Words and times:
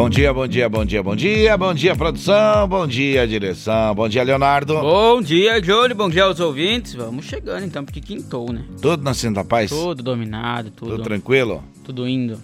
Bom 0.00 0.08
dia, 0.08 0.32
bom 0.32 0.46
dia, 0.48 0.66
bom 0.66 0.82
dia, 0.82 1.02
bom 1.02 1.14
dia, 1.14 1.58
bom 1.58 1.74
dia, 1.74 1.94
produção, 1.94 2.66
bom 2.66 2.86
dia, 2.86 3.28
direção, 3.28 3.94
bom 3.94 4.08
dia, 4.08 4.22
Leonardo. 4.22 4.80
Bom 4.80 5.20
dia, 5.20 5.60
Johnny, 5.60 5.92
bom 5.92 6.08
dia 6.08 6.24
aos 6.24 6.40
ouvintes. 6.40 6.94
Vamos 6.94 7.26
chegando 7.26 7.66
então, 7.66 7.84
porque 7.84 8.00
quintou, 8.00 8.50
né? 8.50 8.64
Tudo 8.80 9.02
na 9.02 9.12
Cinta 9.12 9.44
Paz? 9.44 9.68
Tudo 9.68 10.02
dominado, 10.02 10.70
tudo. 10.70 10.92
Tudo 10.92 11.02
tranquilo? 11.02 11.62
Tudo 11.84 12.08
indo. 12.08 12.40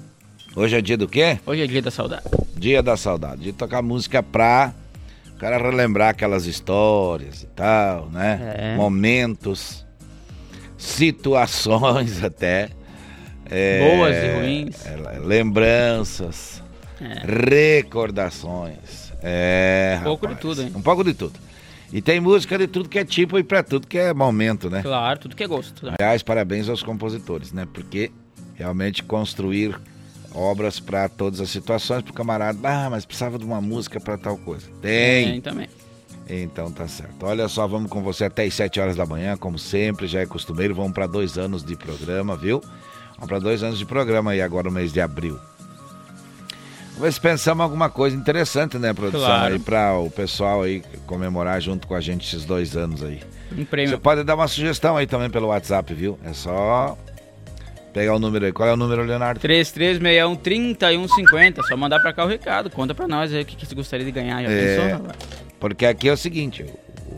Hoje 0.54 0.76
é 0.76 0.82
dia 0.82 0.98
do 0.98 1.08
quê? 1.08 1.38
Hoje 1.46 1.62
é 1.62 1.66
dia 1.66 1.80
da 1.80 1.90
saudade. 1.90 2.24
Dia 2.58 2.82
da 2.82 2.94
saudade. 2.94 3.40
De 3.40 3.54
tocar 3.54 3.80
música 3.80 4.22
pra 4.22 4.74
o 5.34 5.38
cara 5.38 5.56
relembrar 5.56 6.10
aquelas 6.10 6.44
histórias 6.44 7.42
e 7.42 7.46
tal, 7.46 8.10
né? 8.10 8.54
É. 8.58 8.76
Momentos, 8.76 9.82
situações 10.76 12.20
até. 12.22 12.68
é, 13.50 13.96
Boas 13.96 14.14
e 14.14 14.40
ruins. 14.42 14.84
é, 14.84 15.18
lembranças, 15.24 16.62
É. 17.00 17.80
recordações. 17.80 19.12
É, 19.22 19.98
Um 20.00 20.04
pouco 20.04 20.26
rapaz, 20.26 20.36
de 20.36 20.42
tudo, 20.42 20.62
hein? 20.62 20.72
Um 20.74 20.82
pouco 20.82 21.04
de 21.04 21.14
tudo. 21.14 21.38
E 21.92 22.02
tem 22.02 22.20
música 22.20 22.58
de 22.58 22.66
tudo 22.66 22.88
que 22.88 22.98
é 22.98 23.04
tipo 23.04 23.38
e 23.38 23.44
pra 23.44 23.62
tudo 23.62 23.86
que 23.86 23.96
é 23.98 24.12
momento, 24.12 24.68
né? 24.68 24.82
Claro, 24.82 25.18
tudo 25.20 25.36
que 25.36 25.44
é 25.44 25.46
gosto. 25.46 25.86
né? 25.86 25.94
Aliás, 25.98 26.22
parabéns 26.22 26.68
aos 26.68 26.82
compositores, 26.82 27.52
né? 27.52 27.66
Porque 27.72 28.10
realmente 28.54 29.02
construir 29.02 29.78
obras 30.34 30.80
para 30.80 31.08
todas 31.08 31.40
as 31.40 31.48
situações, 31.48 32.02
pro 32.02 32.12
camarada, 32.12 32.58
ah, 32.68 32.90
mas 32.90 33.06
precisava 33.06 33.38
de 33.38 33.44
uma 33.44 33.60
música 33.60 34.00
para 34.00 34.18
tal 34.18 34.36
coisa. 34.36 34.66
Tem. 34.82 35.26
Tem 35.32 35.40
também. 35.40 35.68
Então 36.28 36.72
tá 36.72 36.88
certo. 36.88 37.24
Olha 37.24 37.46
só, 37.48 37.66
vamos 37.68 37.88
com 37.88 38.02
você 38.02 38.24
até 38.24 38.44
as 38.44 38.52
7 38.54 38.80
horas 38.80 38.96
da 38.96 39.06
manhã, 39.06 39.36
como 39.36 39.58
sempre, 39.58 40.08
já 40.08 40.20
é 40.20 40.26
costumeiro. 40.26 40.74
Vamos 40.74 40.92
para 40.92 41.06
dois 41.06 41.38
anos 41.38 41.64
de 41.64 41.76
programa, 41.76 42.36
viu? 42.36 42.60
Vamos 43.14 43.28
para 43.28 43.38
dois 43.38 43.62
anos 43.62 43.78
de 43.78 43.86
programa 43.86 44.32
aí 44.32 44.42
agora 44.42 44.68
no 44.68 44.74
mês 44.74 44.92
de 44.92 45.00
abril. 45.00 45.38
Vamos 46.96 47.00
ver 47.00 47.12
se 47.12 47.20
pensamos 47.20 47.62
alguma 47.62 47.90
coisa 47.90 48.16
interessante, 48.16 48.78
né, 48.78 48.94
produção? 48.94 49.20
Claro. 49.26 49.52
Aí 49.54 49.58
para 49.60 49.98
o 49.98 50.10
pessoal 50.10 50.62
aí 50.62 50.82
comemorar 51.06 51.60
junto 51.60 51.86
com 51.86 51.94
a 51.94 52.00
gente 52.00 52.26
esses 52.26 52.44
dois 52.46 52.74
anos 52.76 53.02
aí. 53.02 53.20
Um 53.52 53.56
Você 53.58 53.64
prêmio. 53.66 53.98
pode 54.00 54.24
dar 54.24 54.34
uma 54.34 54.48
sugestão 54.48 54.96
aí 54.96 55.06
também 55.06 55.28
pelo 55.28 55.48
WhatsApp, 55.48 55.92
viu? 55.92 56.18
É 56.24 56.32
só 56.32 56.96
pegar 57.92 58.14
o 58.14 58.18
número 58.18 58.46
aí. 58.46 58.52
Qual 58.52 58.66
é 58.68 58.72
o 58.72 58.76
número, 58.78 59.02
Leonardo? 59.04 59.38
3361-3150. 59.40 61.62
Só 61.68 61.76
mandar 61.76 62.00
pra 62.00 62.12
cá 62.14 62.24
o 62.24 62.28
recado. 62.28 62.70
Conta 62.70 62.94
pra 62.94 63.06
nós 63.06 63.30
aí 63.32 63.42
o 63.42 63.44
que, 63.44 63.56
que 63.56 63.66
você 63.66 63.74
gostaria 63.74 64.04
de 64.06 64.12
ganhar. 64.12 64.42
Já 64.42 64.50
É. 64.50 64.88
pensou? 64.88 65.06
Porque 65.60 65.84
aqui 65.86 66.08
é 66.08 66.12
o 66.12 66.16
seguinte, 66.16 66.64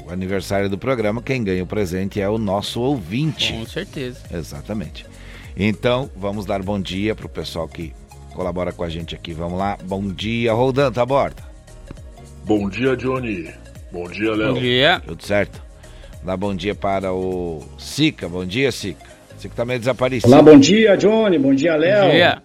o 0.04 0.10
aniversário 0.10 0.68
do 0.68 0.76
programa, 0.78 1.22
quem 1.22 1.42
ganha 1.44 1.62
o 1.62 1.66
presente 1.66 2.20
é 2.20 2.28
o 2.28 2.36
nosso 2.38 2.80
ouvinte. 2.80 3.52
Com 3.52 3.64
certeza. 3.66 4.18
Exatamente. 4.32 5.06
Então, 5.56 6.10
vamos 6.16 6.44
dar 6.46 6.62
bom 6.62 6.80
dia 6.80 7.14
pro 7.14 7.28
pessoal 7.28 7.68
que 7.68 7.92
colabora 8.38 8.72
com 8.72 8.84
a 8.84 8.88
gente 8.88 9.16
aqui. 9.16 9.32
Vamos 9.32 9.58
lá. 9.58 9.76
Bom 9.82 10.12
dia, 10.12 10.52
Roldan, 10.52 10.92
tá 10.92 11.02
a 11.02 11.06
bordo? 11.06 11.42
Bom 12.44 12.68
dia, 12.70 12.96
Johnny. 12.96 13.50
Bom 13.90 14.08
dia, 14.08 14.32
Léo. 14.32 14.54
Bom 14.54 14.60
dia. 14.60 15.02
Tudo 15.04 15.24
certo? 15.24 15.60
Dá 16.22 16.36
bom 16.36 16.54
dia 16.54 16.72
para 16.72 17.12
o 17.12 17.60
Sica. 17.76 18.28
Bom 18.28 18.46
dia, 18.46 18.70
Sica. 18.70 19.04
Sica 19.38 19.54
tá 19.56 19.64
meio 19.64 19.80
desaparecido. 19.80 20.32
Olá, 20.32 20.40
bom 20.40 20.56
dia, 20.56 20.96
Johnny. 20.96 21.36
Bom 21.36 21.52
dia, 21.52 21.74
Léo. 21.74 22.04
Bom 22.04 22.10
dia. 22.12 22.42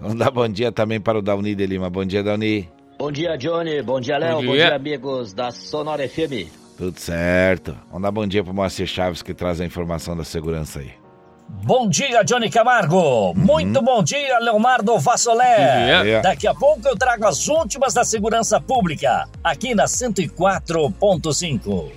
Vamos 0.00 0.18
dar 0.18 0.30
bom 0.30 0.48
dia 0.48 0.70
também 0.70 1.00
para 1.00 1.18
o 1.18 1.22
Dauni 1.22 1.56
de 1.56 1.66
Lima. 1.66 1.90
Bom 1.90 2.04
dia, 2.04 2.22
Dauni. 2.22 2.68
Bom 2.96 3.10
dia, 3.10 3.36
Johnny. 3.36 3.82
Bom 3.82 4.00
dia, 4.00 4.18
Léo. 4.18 4.36
Bom 4.36 4.46
Bom 4.46 4.52
dia. 4.52 4.72
amigos 4.72 5.32
da 5.32 5.50
Sonora 5.50 6.08
FM. 6.08 6.48
Tudo 6.78 6.96
certo. 7.00 7.76
Vamos 7.88 8.02
dar 8.02 8.12
bom 8.12 8.26
dia 8.26 8.44
pro 8.44 8.54
Moacir 8.54 8.86
Chaves 8.86 9.20
que 9.20 9.34
traz 9.34 9.60
a 9.60 9.64
informação 9.64 10.16
da 10.16 10.22
segurança 10.22 10.78
aí. 10.78 11.05
Bom 11.48 11.88
dia, 11.88 12.22
Johnny 12.22 12.50
Camargo. 12.50 13.32
Muito 13.34 13.80
bom 13.82 14.02
dia, 14.02 14.38
Leonardo 14.38 14.92
Bom 14.92 14.98
Vassolé. 14.98 16.02
dia. 16.02 16.20
Daqui 16.20 16.46
a 16.46 16.54
pouco 16.54 16.86
eu 16.86 16.96
trago 16.96 17.26
as 17.26 17.48
últimas 17.48 17.94
da 17.94 18.04
segurança 18.04 18.60
pública, 18.60 19.28
aqui 19.42 19.74
na 19.74 19.84
104.5. 19.86 21.90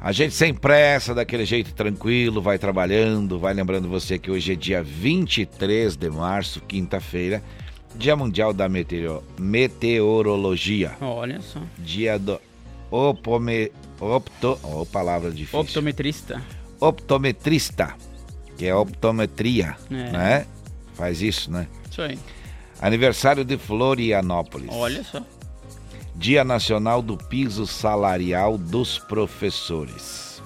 A 0.00 0.10
gente 0.10 0.34
sem 0.34 0.52
pressa, 0.52 1.14
daquele 1.14 1.44
jeito 1.44 1.72
tranquilo, 1.74 2.42
vai 2.42 2.58
trabalhando, 2.58 3.38
vai 3.38 3.54
lembrando 3.54 3.88
você 3.88 4.18
que 4.18 4.30
hoje 4.30 4.52
é 4.52 4.56
dia 4.56 4.82
23 4.82 5.96
de 5.96 6.10
março, 6.10 6.60
quinta-feira, 6.60 7.42
Dia 7.94 8.16
Mundial 8.16 8.52
da 8.52 8.68
Meteoro- 8.68 9.22
Meteorologia, 9.38 10.92
Olha 11.00 11.40
só. 11.42 11.60
dia 11.78 12.18
do 12.18 12.40
opome, 12.90 13.70
opto, 14.00 14.58
oh, 14.62 14.84
palavra 14.86 15.30
difícil. 15.30 15.60
Optometrista. 15.60 16.42
optometrista, 16.80 17.94
que 18.56 18.66
é 18.66 18.74
optometria, 18.74 19.76
É. 19.90 19.94
né? 20.10 20.46
Faz 20.94 21.20
isso, 21.22 21.50
né? 21.50 21.66
Isso 21.90 22.02
aí. 22.02 22.18
Aniversário 22.80 23.44
de 23.44 23.56
Florianópolis. 23.56 24.68
Olha 24.72 25.02
só. 25.04 25.22
Dia 26.14 26.44
Nacional 26.44 27.00
do 27.00 27.16
Piso 27.16 27.66
Salarial 27.66 28.58
dos 28.58 28.98
Professores. 28.98 30.42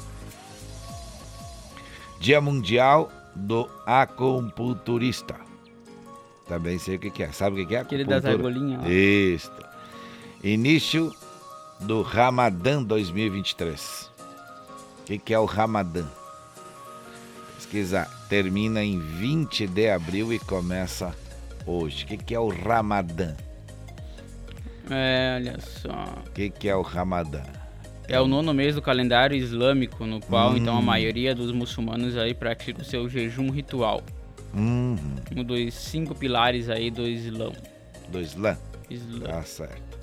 Dia 2.20 2.40
Mundial 2.40 3.10
do 3.34 3.68
Acupunturista. 3.84 5.34
Também 6.48 6.78
sei 6.78 6.96
o 6.96 6.98
que 6.98 7.22
é. 7.22 7.32
Sabe 7.32 7.62
o 7.62 7.66
que 7.66 7.74
é? 7.74 7.80
Aquele 7.80 8.04
das 8.04 8.24
argolinhas. 8.24 8.80
Isso. 8.86 9.50
Início 10.42 11.12
do 11.80 12.02
Ramadã 12.02 12.82
2023. 12.82 14.10
O 15.10 15.18
que 15.18 15.34
é 15.34 15.38
o 15.38 15.44
Ramadã? 15.44 16.04
Pesquisar. 17.66 18.08
Termina 18.28 18.82
em 18.82 18.98
20 18.98 19.66
de 19.66 19.90
abril 19.90 20.32
e 20.32 20.38
começa 20.38 21.14
hoje. 21.66 22.04
O 22.04 22.06
que 22.08 22.16
que 22.16 22.34
é 22.34 22.38
o 22.40 22.48
Ramadã? 22.48 23.34
É, 24.88 25.34
olha 25.36 25.58
só. 25.60 26.22
O 26.26 26.30
que, 26.30 26.48
que 26.48 26.68
é 26.68 26.76
o 26.76 26.82
Ramadã? 26.82 27.42
É 28.08 28.20
o 28.20 28.28
nono 28.28 28.54
mês 28.54 28.76
do 28.76 28.82
calendário 28.82 29.36
islâmico, 29.36 30.06
no 30.06 30.20
qual 30.20 30.52
Hum. 30.52 30.56
então 30.58 30.76
a 30.78 30.82
maioria 30.82 31.34
dos 31.34 31.50
muçulmanos 31.50 32.16
aí 32.16 32.32
pratica 32.34 32.82
o 32.82 32.84
seu 32.84 33.08
jejum 33.08 33.50
ritual. 33.50 34.00
Uhum. 34.54 34.96
Um 35.36 35.42
dos 35.42 35.74
cinco 35.74 36.14
pilares 36.14 36.70
aí 36.70 36.90
do 36.90 37.02
Islão. 37.06 37.52
Do 38.08 38.20
Islã. 38.20 38.56
Islã. 38.88 39.26
Tá 39.26 39.42
certo. 39.42 39.98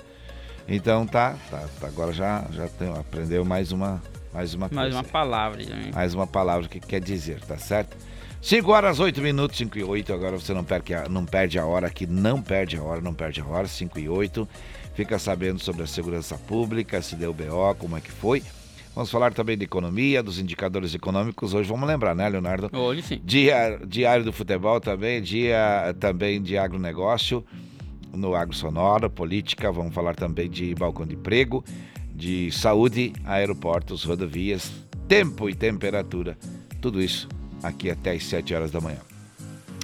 Então 0.67 1.07
tá, 1.07 1.37
tá, 1.49 1.65
tá. 1.79 1.87
agora 1.87 2.11
já, 2.11 2.45
já 2.51 2.67
tem, 2.67 2.89
aprendeu 2.89 3.43
mais 3.45 3.71
uma, 3.71 4.01
mais 4.33 4.53
uma 4.53 4.69
Mais 4.71 4.93
coisa. 4.93 4.97
uma 4.97 5.03
palavra 5.03 5.63
também. 5.65 5.91
Mais 5.91 6.13
uma 6.13 6.27
palavra 6.27 6.67
que 6.67 6.79
quer 6.79 6.99
dizer, 7.01 7.39
tá 7.41 7.57
certo? 7.57 7.95
5 8.41 8.69
horas, 8.71 8.99
8 8.99 9.21
minutos, 9.21 9.57
5 9.57 9.77
e 9.77 9.83
8. 9.83 10.11
Agora 10.13 10.37
você 10.37 10.53
não 10.53 10.63
perde, 10.63 10.93
a, 10.93 11.07
não 11.07 11.25
perde 11.25 11.57
a 11.57 11.65
hora 11.65 11.87
aqui, 11.87 12.05
não 12.05 12.41
perde 12.41 12.75
a 12.75 12.83
hora, 12.83 12.99
não 12.99 13.13
perde 13.13 13.39
a 13.39 13.45
hora, 13.45 13.67
5 13.67 13.99
e 13.99 14.09
8. 14.09 14.47
Fica 14.95 15.17
sabendo 15.17 15.59
sobre 15.59 15.83
a 15.83 15.87
segurança 15.87 16.37
pública, 16.37 17.01
se 17.01 17.15
deu 17.15 17.33
BO, 17.33 17.73
como 17.79 17.95
é 17.95 18.01
que 18.01 18.11
foi. 18.11 18.43
Vamos 18.93 19.09
falar 19.09 19.33
também 19.33 19.57
de 19.57 19.63
economia, 19.63 20.21
dos 20.21 20.37
indicadores 20.39 20.93
econômicos. 20.93 21.53
Hoje 21.53 21.67
vamos 21.69 21.87
lembrar, 21.87 22.13
né, 22.13 22.29
Leonardo? 22.29 22.69
Hoje 22.77 23.01
sim. 23.01 23.21
Dia, 23.23 23.79
diário 23.87 24.23
do 24.25 24.31
futebol 24.33 24.79
também, 24.79 25.21
dia 25.21 25.95
também 25.99 26.39
de 26.41 26.57
agronegócio 26.57 27.43
no 28.13 28.35
Agro 28.35 28.55
Sonora, 28.55 29.09
política, 29.09 29.71
vamos 29.71 29.95
falar 29.95 30.15
também 30.15 30.47
de 30.47 30.75
balcão 30.75 31.03
de 31.07 31.15
emprego, 31.15 31.63
de 32.13 32.51
saúde, 32.51 33.13
aeroportos, 33.25 34.03
rodovias, 34.03 34.71
tempo 35.07 35.49
e 35.49 35.55
temperatura, 35.55 36.37
tudo 36.81 37.01
isso 37.01 37.27
aqui 37.61 37.89
até 37.89 38.11
às 38.11 38.23
7 38.25 38.53
horas 38.53 38.71
da 38.71 38.79
manhã. 38.79 38.99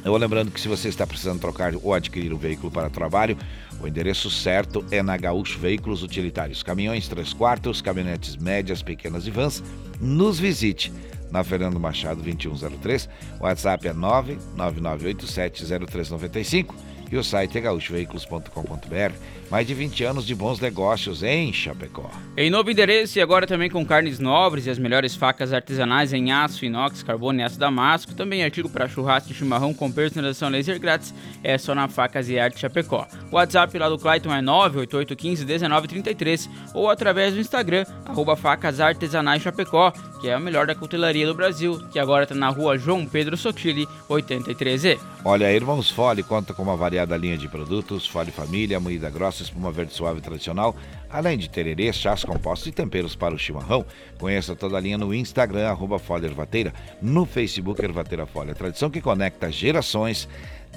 Eu 0.04 0.12
vou 0.12 0.18
lembrando 0.18 0.52
que 0.52 0.62
se 0.62 0.68
você 0.68 0.88
está 0.88 1.06
precisando 1.06 1.42
trocar 1.42 1.76
ou 1.76 1.94
adquirir 1.94 2.34
um 2.34 2.38
veículo 2.38 2.72
para 2.72 2.90
trabalho, 2.90 3.38
o 3.82 3.88
endereço 3.88 4.30
certo 4.30 4.86
é 4.92 5.04
na 5.04 5.18
Gaúcho 5.18 5.60
Veículos 5.60 6.04
Utilitários. 6.04 6.64
Caminhões 6.64 7.10
3 7.10 7.34
quartos, 7.34 7.82
caminhonetes 7.82 8.38
médias, 8.38 8.82
pequenas 8.82 9.28
e 9.28 9.32
vans. 9.32 9.62
Nos 10.00 10.40
visite 10.40 10.90
na 11.32 11.44
Fernando 11.44 11.78
Machado 11.80 12.22
2103. 12.22 13.10
O 13.40 13.44
WhatsApp 13.44 13.90
é 13.90 13.94
999870395 13.94 16.74
e 17.12 17.18
o 17.18 17.24
site 17.24 17.58
é 17.58 17.62
gaúchoveículos.com.br. 17.62 19.14
Mais 19.50 19.66
de 19.66 19.74
20 19.74 20.04
anos 20.04 20.28
de 20.28 20.36
bons 20.36 20.60
negócios 20.60 21.24
em 21.24 21.52
Chapecó. 21.52 22.12
Em 22.38 22.50
novo 22.50 22.70
endereço 22.70 23.18
e 23.18 23.22
agora 23.22 23.48
também 23.48 23.70
com 23.70 23.86
carnes 23.86 24.20
nobres 24.20 24.68
e 24.68 24.70
as 24.70 24.78
melhores 24.78 25.16
facas 25.16 25.52
artesanais 25.52 26.14
em 26.14 26.32
aço, 26.32 26.66
inox, 26.66 27.02
carbono 27.02 27.40
e 27.40 27.44
aço 27.44 27.58
damasco. 27.58 28.14
Também 28.14 28.44
artigo 28.44 28.70
para 28.70 28.88
churrasco 28.88 29.32
e 29.32 29.36
chimarrão 29.36 29.74
com 29.74 29.92
personalização 29.92 30.50
laser 30.50 30.80
grátis. 30.80 31.14
É 31.44 31.58
só 31.58 31.74
na 31.74 31.88
Facas 31.88 32.30
e 32.30 32.38
Arte 32.38 32.60
Chapecó. 32.60 33.08
O 33.32 33.36
WhatsApp 33.36 33.78
lá 33.78 33.90
do 33.90 33.98
Clayton 33.98 34.34
é 34.34 34.42
988151933 34.42 36.50
ou 36.74 36.90
através 36.90 37.34
do 37.34 37.40
Instagram, 37.40 37.86
arroba 38.06 38.36
facas 38.36 38.80
artesanais 38.80 39.42
Chapecó. 39.42 39.92
que 40.22 40.28
é 40.28 40.34
a 40.34 40.40
melhor 40.40 40.68
da 40.68 40.76
cutelaria 40.76 41.26
do 41.26 41.34
Brasil, 41.34 41.80
que 41.92 41.98
agora 41.98 42.24
está 42.24 42.36
na 42.36 42.50
rua 42.50 42.78
João 42.78 43.06
Pedro 43.06 43.38
Sotile, 43.38 43.88
83E. 44.10 45.00
Olha, 45.24 45.52
Irmãos 45.52 45.90
Fole 45.90 46.24
conta 46.24 46.54
com 46.54 46.62
uma 46.62 46.76
variada 46.76 47.16
linha 47.16 47.38
de 47.38 47.48
produtos, 47.48 48.06
Fole 48.06 48.32
Família, 48.32 48.80
moída 48.80 49.10
grossa, 49.10 49.39
espuma 49.44 49.72
verde 49.72 49.94
suave 49.94 50.22
tradicional, 50.22 50.76
além 51.10 51.38
de 51.38 51.50
tererê, 51.50 51.92
chás 51.92 52.24
compostos 52.24 52.68
e 52.68 52.72
temperos 52.72 53.16
para 53.16 53.34
o 53.34 53.38
chimarrão. 53.38 53.86
Conheça 54.18 54.56
toda 54.56 54.78
a 54.78 54.80
linha 54.80 54.98
no 54.98 55.14
Instagram, 55.14 55.68
arroba 55.68 56.00
Fole 56.00 56.26
Ervateira, 56.26 56.74
no 57.02 57.26
Facebook 57.26 57.84
Ervateira 57.84 58.26
Fole, 58.26 58.52
a 58.52 58.56
tradição 58.56 58.90
que 58.90 59.02
conecta 59.02 59.52
gerações 59.52 60.28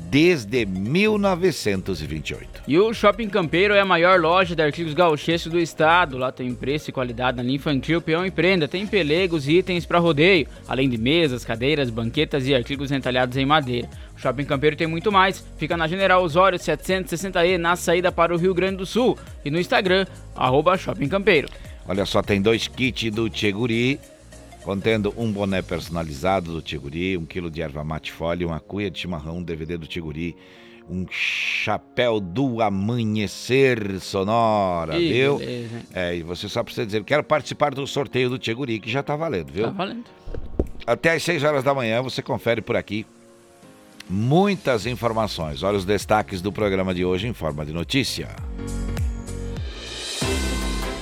desde 0.00 0.66
1928. 0.66 2.62
E 2.66 2.78
o 2.78 2.92
Shopping 2.92 3.28
Campeiro 3.28 3.74
é 3.74 3.80
a 3.80 3.84
maior 3.84 4.20
loja 4.20 4.54
de 4.54 4.62
artigos 4.62 4.94
gauchescos 4.94 5.50
do 5.50 5.58
estado. 5.58 6.18
Lá 6.18 6.30
tem 6.30 6.54
preço 6.54 6.90
e 6.90 6.92
qualidade 6.92 7.36
na 7.36 7.42
linha 7.42 7.56
infantil, 7.56 8.00
peão 8.00 8.24
e 8.24 8.30
prenda. 8.30 8.68
Tem 8.68 8.86
pelegos 8.86 9.48
e 9.48 9.58
itens 9.58 9.86
para 9.86 9.98
rodeio, 9.98 10.46
além 10.68 10.88
de 10.88 10.98
mesas, 10.98 11.44
cadeiras, 11.44 11.90
banquetas 11.90 12.46
e 12.46 12.54
artigos 12.54 12.92
entalhados 12.92 13.36
em 13.36 13.46
madeira. 13.46 13.88
O 14.16 14.20
Shopping 14.20 14.44
Campeiro 14.44 14.76
tem 14.76 14.86
muito 14.86 15.10
mais. 15.10 15.44
Fica 15.56 15.76
na 15.76 15.88
General 15.88 16.22
Osório 16.22 16.58
760E, 16.58 17.56
na 17.56 17.76
saída 17.76 18.12
para 18.12 18.34
o 18.34 18.38
Rio 18.38 18.54
Grande 18.54 18.76
do 18.76 18.86
Sul. 18.86 19.18
E 19.44 19.50
no 19.50 19.58
Instagram, 19.58 20.06
arroba 20.36 20.76
Shopping 20.76 21.08
Campeiro. 21.08 21.48
Olha 21.88 22.06
só, 22.06 22.22
tem 22.22 22.40
dois 22.40 22.68
kits 22.68 23.10
do 23.10 23.28
Tcheguri 23.28 23.98
contendo 24.64 25.12
um 25.16 25.30
boné 25.30 25.60
personalizado 25.62 26.52
do 26.52 26.62
Tiguri, 26.62 27.16
um 27.16 27.24
quilo 27.24 27.50
de 27.50 27.62
erva 27.62 27.84
mate 27.84 28.12
folha, 28.12 28.46
uma 28.46 28.60
cuia 28.60 28.90
de 28.90 28.98
chimarrão, 29.00 29.38
um 29.38 29.42
DVD 29.42 29.76
do 29.76 29.86
Tiguri, 29.86 30.36
um 30.88 31.06
chapéu 31.10 32.20
do 32.20 32.60
amanhecer 32.60 34.00
sonora, 34.00 34.98
Ih, 34.98 35.12
viu? 35.12 35.38
beleza? 35.38 35.82
É, 35.94 36.16
e 36.16 36.22
você 36.22 36.48
só 36.48 36.62
precisa 36.62 36.86
dizer, 36.86 37.04
quero 37.04 37.24
participar 37.24 37.74
do 37.74 37.86
sorteio 37.86 38.30
do 38.30 38.38
Tiguri, 38.38 38.78
que 38.78 38.90
já 38.90 39.02
tá 39.02 39.16
valendo, 39.16 39.52
viu? 39.52 39.64
Tá 39.64 39.70
valendo. 39.70 40.04
Até 40.86 41.12
às 41.12 41.22
6 41.22 41.44
horas 41.44 41.64
da 41.64 41.74
manhã 41.74 42.02
você 42.02 42.22
confere 42.22 42.60
por 42.60 42.76
aqui 42.76 43.06
muitas 44.08 44.86
informações. 44.86 45.62
Olha 45.62 45.78
os 45.78 45.84
destaques 45.84 46.42
do 46.42 46.52
programa 46.52 46.92
de 46.94 47.04
hoje 47.04 47.26
em 47.28 47.32
forma 47.32 47.64
de 47.64 47.72
notícia. 47.72 48.28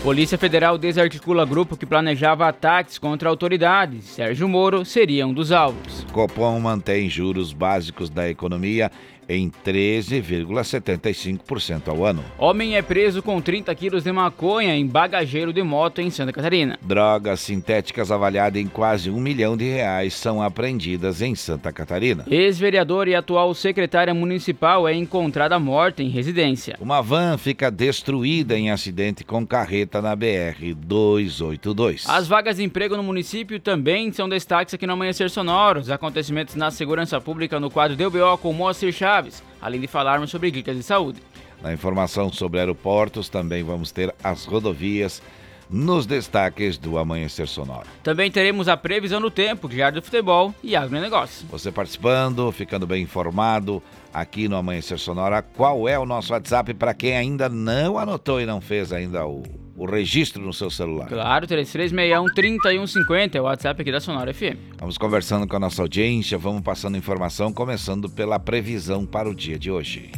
Polícia 0.03 0.39
Federal 0.39 0.79
desarticula 0.79 1.45
grupo 1.45 1.77
que 1.77 1.85
planejava 1.85 2.49
ataques 2.49 2.97
contra 2.97 3.29
autoridades. 3.29 4.05
Sérgio 4.05 4.49
Moro 4.49 4.83
seria 4.83 5.27
um 5.27 5.35
dos 5.35 5.53
alvos. 5.53 6.07
Copom 6.11 6.59
mantém 6.59 7.07
juros 7.11 7.53
básicos 7.53 8.09
da 8.09 8.27
economia 8.27 8.91
em 9.31 9.51
13,75% 9.65 11.89
ao 11.89 12.05
ano. 12.05 12.23
Homem 12.37 12.77
é 12.77 12.83
preso 12.83 13.23
com 13.23 13.41
30 13.41 13.73
quilos 13.75 14.03
de 14.03 14.11
maconha 14.13 14.77
em 14.77 14.87
bagageiro 14.87 15.51
de 15.53 15.63
moto 15.63 16.01
em 16.01 16.11
Santa 16.11 16.33
Catarina. 16.33 16.77
Drogas 16.83 17.39
sintéticas 17.41 18.11
avaliadas 18.11 18.61
em 18.61 18.67
quase 18.67 19.09
um 19.11 19.21
milhão 19.21 19.57
de 19.57 19.65
reais 19.65 20.15
são 20.15 20.43
apreendidas 20.43 21.23
em 21.23 21.37
Santa 21.37 21.73
Catarina. 21.73 22.25
Ex-vereador 22.29 23.07
e 23.07 23.15
atual 23.15 23.55
secretária 23.55 24.13
municipal 24.13 24.89
é 24.89 24.95
encontrada 24.95 25.57
morta 25.59 26.03
em 26.03 26.09
residência. 26.09 26.77
Uma 26.81 27.01
van 27.01 27.39
fica 27.39 27.71
destruída 27.71 28.59
em 28.59 28.71
acidente 28.71 29.23
com 29.25 29.47
carreta 29.47 30.03
na 30.03 30.17
BR-282. 30.17 32.05
As 32.09 32.27
vagas 32.27 32.57
de 32.57 32.65
emprego 32.65 32.97
no 32.97 33.03
município 33.03 33.61
também 33.61 34.11
são 34.13 34.27
destaques 34.29 34.75
aqui 34.75 34.87
no 34.87 34.95
Amanhecer 34.95 35.31
Sonoro. 35.31 35.81
Os 35.81 35.91
acontecimentos 35.91 36.55
na 36.55 36.71
segurança 36.71 37.21
pública 37.21 37.61
no 37.61 37.71
quadro 37.71 37.97
DBO 37.97 38.39
com 38.39 38.53
Moacir 38.53 38.93
Chaves, 38.93 39.20
além 39.61 39.81
de 39.81 39.87
falarmos 39.87 40.31
sobre 40.31 40.51
dicas 40.51 40.77
de 40.77 40.83
saúde. 40.83 41.21
Na 41.63 41.73
informação 41.73 42.33
sobre 42.33 42.59
aeroportos, 42.59 43.29
também 43.29 43.63
vamos 43.63 43.91
ter 43.93 44.15
as 44.23 44.45
rodovias 44.45 45.23
nos 45.71 46.05
destaques 46.05 46.77
do 46.77 46.99
Amanhecer 46.99 47.47
Sonoro. 47.47 47.87
Também 48.03 48.31
teremos 48.31 48.67
a 48.67 48.77
previsão 48.77 49.21
do 49.21 49.31
tempo, 49.31 49.69
diário 49.69 50.01
do 50.01 50.05
futebol 50.05 50.53
e 50.63 50.75
agronegócio. 50.75 51.47
Você 51.49 51.71
participando, 51.71 52.51
ficando 52.51 52.87
bem 52.87 53.03
informado 53.05 53.81
aqui 54.13 54.49
no 54.49 54.57
Amanhecer 54.57 54.99
Sonora. 54.99 55.43
Qual 55.43 55.89
é 55.89 55.97
o 55.99 56.05
nosso 56.05 56.33
WhatsApp 56.33 56.75
para 56.75 56.93
quem 56.93 57.17
ainda 57.17 57.49
não 57.49 57.99
anotou 57.99 58.41
e 58.41 58.47
não 58.47 58.61
fez 58.61 58.93
ainda 58.93 59.25
o, 59.27 59.45
o 59.81 59.87
registro 59.87 60.43
no 60.43 60.53
seu 60.53 60.71
celular? 60.71 61.09
Claro, 61.09 61.47
3361-3150 61.47 63.35
é 63.35 63.41
o 63.41 63.45
WhatsApp 63.45 63.81
aqui 63.81 63.91
da 63.91 63.99
Sonora 63.99 64.35
FM. 64.35 64.77
Vamos 64.79 64.99
conversando 64.99 65.49
com 65.49 65.57
a 65.57 65.59
nossa 65.59 65.81
audiência, 65.81 66.37
vamos 66.37 66.61
passando 66.61 66.99
informação, 66.99 67.51
começando 67.51 68.11
pela 68.11 68.39
previsão 68.39 69.07
para 69.07 69.27
o 69.27 69.35
dia 69.35 69.59
de 69.59 69.71
hoje. 69.71 70.13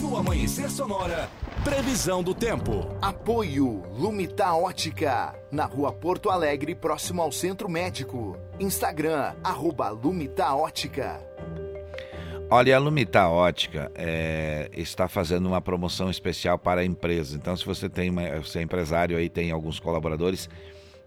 No 0.00 0.16
Amanhecer 0.16 0.68
Sonora, 0.68 1.30
previsão 1.62 2.20
do 2.20 2.34
tempo. 2.34 2.96
Apoio 3.00 3.84
Lumita 3.96 4.52
Ótica, 4.52 5.36
na 5.52 5.66
rua 5.66 5.92
Porto 5.92 6.28
Alegre, 6.28 6.74
próximo 6.74 7.22
ao 7.22 7.30
Centro 7.30 7.68
Médico. 7.68 8.36
Instagram, 8.58 9.34
arroba 9.44 9.88
Lumita 9.90 10.52
Ótica. 10.52 11.33
Olha, 12.56 12.76
a 12.76 12.78
Lumita 12.78 13.26
Ótica 13.26 13.90
é, 13.96 14.70
está 14.72 15.08
fazendo 15.08 15.46
uma 15.46 15.60
promoção 15.60 16.08
especial 16.08 16.56
para 16.56 16.82
a 16.82 16.84
empresa. 16.84 17.36
Então, 17.36 17.56
se 17.56 17.66
você 17.66 17.88
tem 17.88 18.08
uma, 18.08 18.22
é 18.22 18.62
empresário 18.62 19.16
aí, 19.16 19.28
tem 19.28 19.50
alguns 19.50 19.80
colaboradores, 19.80 20.48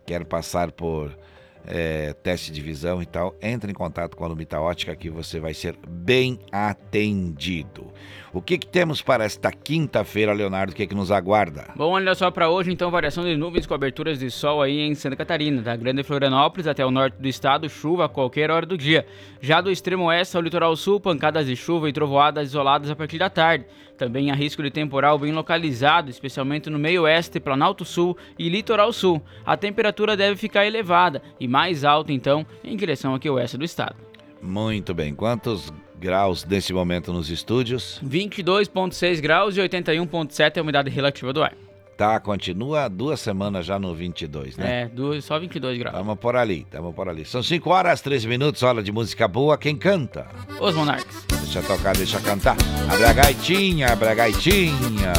quer 0.05 0.25
passar 0.25 0.73
por 0.73 1.17
é, 1.65 2.11
teste 2.21 2.51
de 2.51 2.59
visão 2.59 3.01
e 3.01 3.05
tal, 3.05 3.33
entre 3.41 3.71
em 3.71 3.73
contato 3.73 4.17
com 4.17 4.25
a 4.25 4.27
Lumita 4.27 4.59
Ótica 4.59 4.93
que 4.93 5.09
você 5.09 5.39
vai 5.39 5.53
ser 5.53 5.77
bem 5.87 6.37
atendido. 6.51 7.93
O 8.33 8.41
que, 8.41 8.57
que 8.57 8.67
temos 8.67 9.01
para 9.01 9.23
esta 9.23 9.51
quinta-feira, 9.51 10.33
Leonardo? 10.33 10.73
O 10.73 10.75
que, 10.75 10.85
que 10.85 10.95
nos 10.95 11.11
aguarda? 11.11 11.69
Bom, 11.75 11.91
olha 11.91 12.13
só 12.13 12.29
para 12.29 12.49
hoje, 12.49 12.71
então, 12.71 12.91
variação 12.91 13.23
de 13.23 13.35
nuvens 13.37 13.65
com 13.65 13.73
aberturas 13.73 14.19
de 14.19 14.29
sol 14.29 14.61
aí 14.61 14.79
em 14.79 14.93
Santa 14.95 15.15
Catarina, 15.15 15.61
da 15.61 15.75
Grande 15.75 16.03
Florianópolis 16.03 16.67
até 16.67 16.85
o 16.85 16.91
norte 16.91 17.15
do 17.15 17.27
estado, 17.27 17.69
chuva 17.69 18.05
a 18.05 18.09
qualquer 18.09 18.51
hora 18.51 18.65
do 18.65 18.77
dia. 18.77 19.05
Já 19.39 19.61
do 19.61 19.71
extremo 19.71 20.05
oeste 20.05 20.35
ao 20.35 20.43
litoral 20.43 20.75
sul, 20.75 20.99
pancadas 20.99 21.45
de 21.45 21.55
chuva 21.55 21.89
e 21.89 21.93
trovoadas 21.93 22.49
isoladas 22.49 22.89
a 22.89 22.95
partir 22.95 23.17
da 23.17 23.29
tarde. 23.29 23.65
Também 23.97 24.29
há 24.29 24.35
risco 24.35 24.61
de 24.61 24.69
temporal 24.69 25.17
bem 25.17 25.31
localizado, 25.31 26.09
especialmente 26.09 26.69
no 26.69 26.77
meio 26.77 27.03
oeste, 27.03 27.39
Planalto 27.39 27.83
Sul 27.83 28.15
e 28.37 28.47
Litoral 28.47 28.93
Sul. 28.93 29.21
A 29.45 29.57
temperatura 29.57 30.15
deve 30.15 30.35
ficar 30.35 30.65
elevada 30.65 31.21
e 31.39 31.47
mais 31.47 31.83
alta, 31.83 32.13
então, 32.13 32.45
em 32.63 32.75
direção 32.77 33.15
aqui 33.15 33.27
ao 33.27 33.35
oeste 33.35 33.57
do 33.57 33.65
estado. 33.65 33.95
Muito 34.39 34.93
bem. 34.93 35.15
Quantos 35.15 35.73
graus 35.99 36.45
nesse 36.45 36.71
momento 36.73 37.11
nos 37.13 37.29
estúdios? 37.29 37.99
22,6 38.05 39.19
graus 39.21 39.57
e 39.57 39.59
81,7 39.61 40.57
é 40.57 40.59
a 40.59 40.63
umidade 40.63 40.89
relativa 40.89 41.31
do 41.33 41.43
ar. 41.43 41.53
Tá, 41.97 42.19
continua 42.19 42.87
duas 42.87 43.19
semanas 43.19 43.65
já 43.65 43.79
no 43.79 43.91
22, 43.95 44.55
né? 44.55 44.83
É, 44.83 44.87
do- 44.87 45.19
só 45.19 45.39
22 45.39 45.79
graus. 45.79 45.95
Tamo 45.97 46.15
por 46.15 46.35
ali, 46.35 46.63
tamo 46.69 46.93
por 46.93 47.09
ali. 47.09 47.25
São 47.25 47.41
5 47.41 47.67
horas, 47.71 48.01
13 48.01 48.27
minutos, 48.27 48.61
hora 48.61 48.83
de 48.83 48.91
música 48.91 49.27
boa. 49.27 49.57
Quem 49.57 49.75
canta? 49.75 50.27
Os 50.59 50.75
Monarques. 50.75 51.25
Deixa 51.41 51.61
tocar, 51.63 51.95
deixa 51.97 52.19
cantar. 52.21 52.55
Abre 52.91 53.03
a 53.05 53.13
gaitinha, 53.13 53.87
abre 53.93 54.09
a 54.09 54.13
gaitinha. 54.13 55.13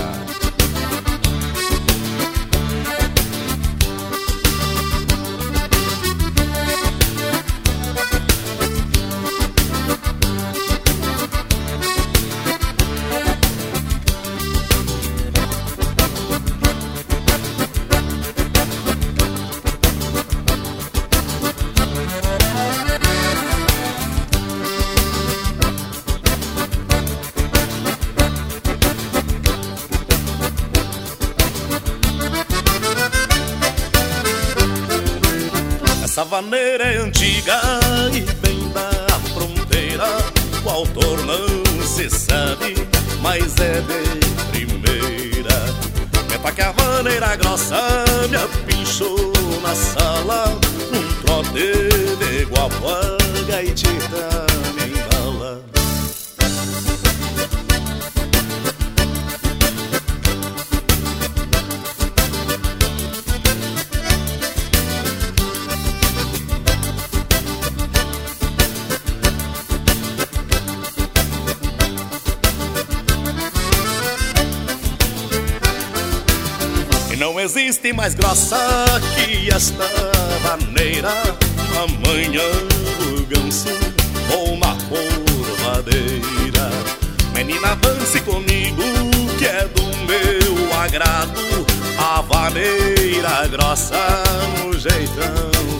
É 43.60 43.80
de 43.80 44.36
primeira. 44.50 45.56
Meta 46.30 46.52
que 46.52 46.62
a 46.62 46.72
vaneira 46.72 47.36
grossa 47.36 48.04
me 48.28 48.36
apinchou 48.36 49.32
na 49.62 49.74
sala. 49.74 50.58
Num 50.92 51.08
trote 51.22 52.16
de 52.18 52.44
guapo 52.44 52.88
a 52.88 53.18
gaitita 53.46 54.37
Mais 77.92 78.14
grossa 78.14 78.84
que 79.14 79.50
esta 79.50 79.84
vaneira 80.42 81.10
Amanhã 81.76 82.42
do 82.98 83.26
ganso 83.26 83.68
ou 84.32 84.56
na 84.58 84.76
corvadeira 84.88 86.70
Menina, 87.34 87.76
dance 87.76 88.20
comigo 88.20 88.82
que 89.38 89.46
é 89.46 89.68
do 89.68 89.82
meu 90.06 90.74
agrado. 90.74 91.40
A 91.96 92.20
vaneira 92.22 93.46
grossa 93.48 93.96
no 94.64 94.76
jeitão 94.78 95.77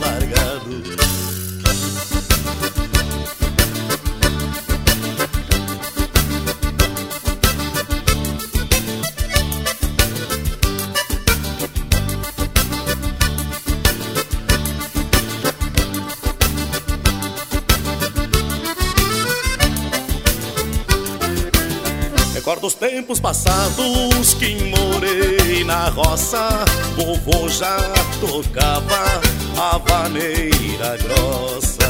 Recordo 22.69 22.75
os 22.75 22.75
tempos 22.75 23.19
passados 23.21 24.35
que 24.35 24.55
morei 24.65 25.65
na 25.65 25.89
roça 25.89 26.49
Vovô 26.97 27.49
já 27.49 27.79
tocava 28.21 29.23
a 29.57 29.79
vaneira 29.79 30.99
grossa. 30.99 31.89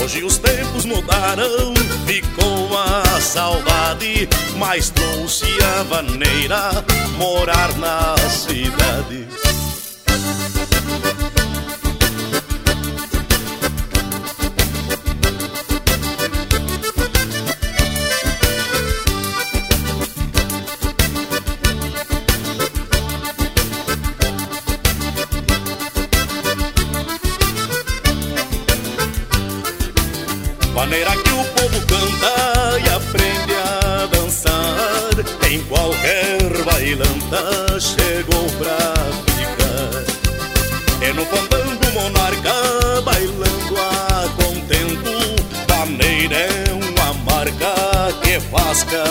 Hoje 0.00 0.22
os 0.22 0.38
tempos 0.38 0.84
mudaram, 0.84 1.74
ficou 2.06 2.78
a 2.78 3.20
saudade 3.20 4.28
Mas 4.56 4.90
trouxe 4.90 5.46
a 5.78 5.82
vaneira 5.82 6.84
morar 7.18 7.76
na 7.76 8.16
cidade 8.28 9.45
marca 48.56 49.04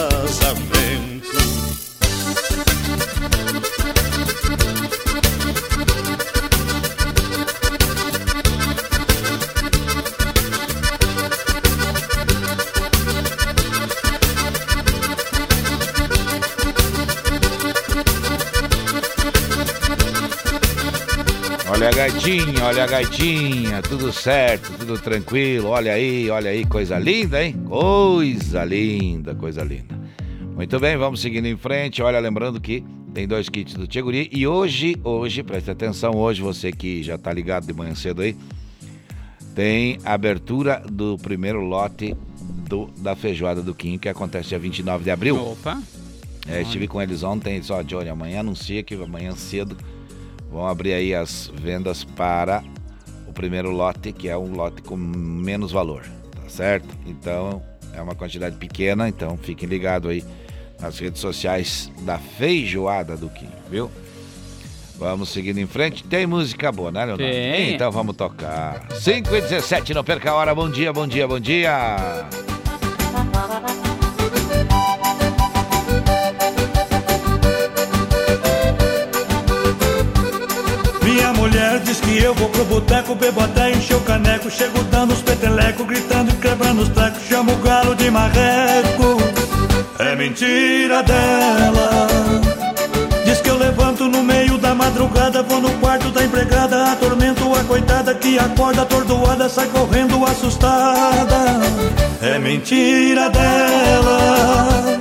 olha 22.65 22.84
a 22.84 22.88
gaitinha, 22.88 23.79
tudo 23.84 24.12
certo, 24.12 24.74
tudo 24.79 24.98
tranquilo. 24.98 25.69
Olha 25.69 25.93
aí, 25.93 26.29
olha 26.31 26.50
aí, 26.50 26.65
coisa 26.65 26.98
linda, 26.98 27.43
hein? 27.43 27.53
Coisa 27.67 28.65
linda, 28.65 29.36
coisa 29.36 29.63
linda. 29.63 29.95
Muito 30.55 30.79
bem, 30.79 30.98
vamos 30.98 31.22
seguindo 31.22 31.45
em 31.45 31.55
frente. 31.55 32.01
Olha, 32.01 32.19
lembrando 32.19 32.60
que 32.60 32.84
tem 33.13 33.27
dois 33.27 33.50
kits 33.50 33.75
do 33.75 33.86
Tcheguri 33.86 34.29
e 34.31 34.48
hoje, 34.48 34.95
hoje, 35.03 35.43
preste 35.43 35.69
atenção, 35.69 36.13
hoje 36.15 36.41
você 36.41 36.72
que 36.72 37.03
já 37.03 37.19
tá 37.19 37.31
ligado 37.31 37.67
de 37.67 37.74
manhã 37.74 37.93
cedo 37.93 38.24
aí, 38.24 38.36
tem 39.53 40.00
abertura 40.03 40.81
do 40.91 41.19
primeiro 41.19 41.62
lote 41.62 42.15
do, 42.67 42.88
da 42.98 43.15
feijoada 43.15 43.62
do 43.62 43.75
Quinho, 43.75 44.00
que 44.00 44.10
acontece 44.10 44.50
dia 44.50 44.60
29 44.60 45.03
de 45.03 45.12
abril. 45.12 45.38
Opa. 45.38 45.79
É, 46.48 46.63
estive 46.63 46.88
com 46.88 47.00
eles 47.00 47.22
ontem, 47.22 47.62
só 47.62 47.84
Johnny, 47.84 48.10
amanhã 48.10 48.39
anuncia 48.39 48.81
que 48.81 48.95
amanhã 48.95 49.36
cedo 49.36 49.77
vão 50.56 50.66
abrir 50.66 50.94
aí 50.94 51.14
as 51.14 51.52
vendas 51.54 52.06
para 52.06 52.64
o 53.28 53.34
primeiro 53.34 53.72
lote, 53.72 54.14
que 54.14 54.30
é 54.30 54.38
um 54.38 54.54
lote 54.56 54.82
com 54.82 54.96
menos 54.96 55.74
valor, 55.74 56.04
tá 56.32 56.48
certo? 56.48 56.88
Então 57.06 57.62
é 57.94 58.02
uma 58.02 58.16
quantidade 58.16 58.56
pequena, 58.56 59.10
então 59.10 59.38
fiquem 59.38 59.68
ligados 59.68 60.10
aí 60.10 60.24
nas 60.80 60.98
redes 60.98 61.20
sociais 61.20 61.92
da 62.04 62.18
Feijoada 62.18 63.18
do 63.18 63.28
Quinho, 63.28 63.52
viu? 63.70 63.92
Vamos 64.98 65.28
seguindo 65.28 65.58
em 65.58 65.68
frente. 65.68 66.06
Tem 66.06 66.26
música 66.26 66.72
boa, 66.72 66.90
né, 66.90 67.04
Leonardo? 67.04 67.34
Tem. 67.34 67.74
Então 67.74 67.92
vamos 67.92 68.16
tocar. 68.16 68.88
5 68.94 69.36
e 69.36 69.42
17, 69.42 69.94
não 69.94 70.06
perca 70.06 70.32
a 70.32 70.36
hora. 70.36 70.56
Bom 70.56 70.70
dia, 70.70 70.94
bom 70.94 71.06
dia, 71.06 71.28
bom 71.28 71.38
dia. 71.38 72.26
Diz 81.86 82.01
que 82.01 82.18
eu 82.18 82.34
vou 82.34 82.50
pro 82.50 82.65
boteco, 82.65 83.15
bebo 83.15 83.39
até 83.39 83.72
encher 83.72 83.96
o 83.96 84.01
caneco. 84.01 84.50
Chego 84.50 84.84
dando 84.86 85.13
os 85.13 85.22
petelecos, 85.22 85.86
gritando 85.86 86.32
e 86.32 86.36
quebrando 86.38 86.82
os 86.82 86.89
tecos. 86.89 87.22
Chamo 87.30 87.54
o 87.54 87.58
galo 87.58 87.96
de 87.96 88.10
marreco. 88.12 89.18
É 90.00 90.15
mentira 90.15 91.04
dela. 91.04 92.08
Diz 93.24 93.39
que 93.39 93.50
eu 93.50 93.58
levanto 93.58 94.08
no 94.08 94.24
meio 94.24 94.58
da 94.58 94.74
madrugada, 94.75 95.44
vou 95.44 95.62
no 95.62 95.72
quarto 95.80 96.10
da 96.10 96.24
empregada, 96.24 96.92
atormento 96.92 97.54
a 97.54 97.63
coitada 97.63 98.13
que 98.15 98.38
acorda 98.38 98.82
atordoada, 98.82 99.48
sai 99.48 99.68
correndo 99.68 100.25
assustada. 100.25 101.62
É 102.22 102.39
mentira 102.39 103.30
dela. 103.30 104.96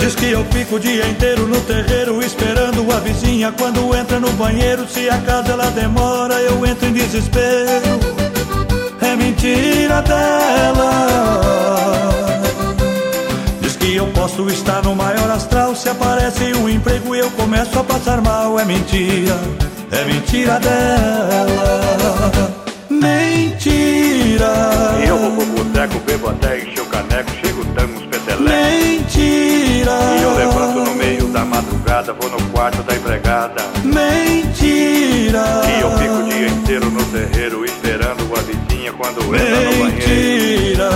Diz 0.00 0.14
que 0.14 0.30
eu 0.30 0.44
fico 0.46 0.76
o 0.76 0.80
dia 0.80 1.06
inteiro 1.06 1.46
no 1.46 1.60
terreiro 1.60 2.22
esperando 2.22 2.90
a 2.90 3.00
vizinha 3.00 3.52
quando 3.52 3.94
entra 3.94 4.18
no 4.18 4.30
banheiro. 4.32 4.88
Se 4.88 5.08
a 5.10 5.18
casa 5.18 5.52
ela 5.52 5.70
demora, 5.70 6.34
eu 6.40 6.64
entro 6.64 6.88
em 6.88 6.92
desespero. 6.94 8.00
É 9.02 9.14
mentira 9.14 10.00
dela. 10.00 10.90
Diz 13.60 13.76
que 13.76 13.94
eu 13.94 14.06
posso 14.08 14.48
estar 14.48 14.82
no 14.82 14.96
maior 14.96 15.30
astral. 15.30 15.76
Se 15.76 15.90
aparece 15.90 16.54
um 16.54 16.68
emprego 16.68 17.14
e 17.14 17.18
eu 17.18 17.30
começo 17.32 17.78
a 17.78 17.84
passar 17.84 18.22
mal. 18.22 18.58
É 18.58 18.64
mentira, 18.64 19.38
é 19.92 20.04
mentira 20.04 20.58
dela. 20.58 22.50
Mentira. 22.88 24.50
Eu 25.06 25.18
vou 25.18 25.30
pro 25.32 25.46
boteco, 25.46 26.00
Mentira. 33.84 35.44
E 35.66 35.80
eu 35.80 35.90
fico 35.98 36.14
o 36.14 36.28
dia 36.28 36.48
inteiro 36.48 36.90
no 36.90 37.02
terreiro 37.06 37.64
esperando 37.64 38.30
a 38.36 38.40
vizinha 38.42 38.92
quando 38.92 39.34
entra 39.34 39.60
no 39.60 39.78
banheiro. 39.78 39.84
Mentira. 39.84 40.90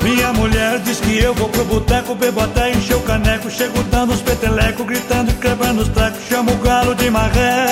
Minha 0.00 0.32
mulher 0.34 0.78
diz 0.78 1.00
que 1.00 1.18
eu 1.18 1.34
vou 1.34 1.48
pro 1.48 1.64
boteco, 1.64 2.14
bebo 2.14 2.40
até 2.40 2.70
encher 2.70 2.94
o 2.94 3.00
caneco. 3.00 3.50
Chego 3.50 3.82
dando 3.90 4.12
os 4.14 4.22
petelecos, 4.22 4.86
gritando 4.86 5.32
e 5.32 5.34
quebrando 5.34 5.82
os 5.82 5.88
trecos. 5.88 6.20
Chamo 6.28 6.52
o 6.52 6.56
galo 6.58 6.94
de 6.94 7.10
marreco. 7.10 7.65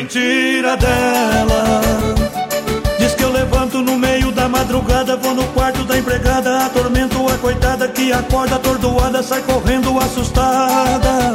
Mentira 0.00 0.78
dela. 0.78 1.82
Diz 2.98 3.12
que 3.12 3.22
eu 3.22 3.30
levanto 3.30 3.82
no 3.82 3.98
meio 3.98 4.32
da 4.32 4.48
madrugada, 4.48 5.14
vou 5.18 5.34
no 5.34 5.44
quarto 5.48 5.84
da 5.84 5.98
empregada, 5.98 6.64
atormento 6.64 7.28
a 7.28 7.36
coitada 7.36 7.86
que 7.86 8.10
acorda 8.10 8.56
atordoada, 8.56 9.22
sai 9.22 9.42
correndo 9.42 9.98
assustada. 10.00 11.34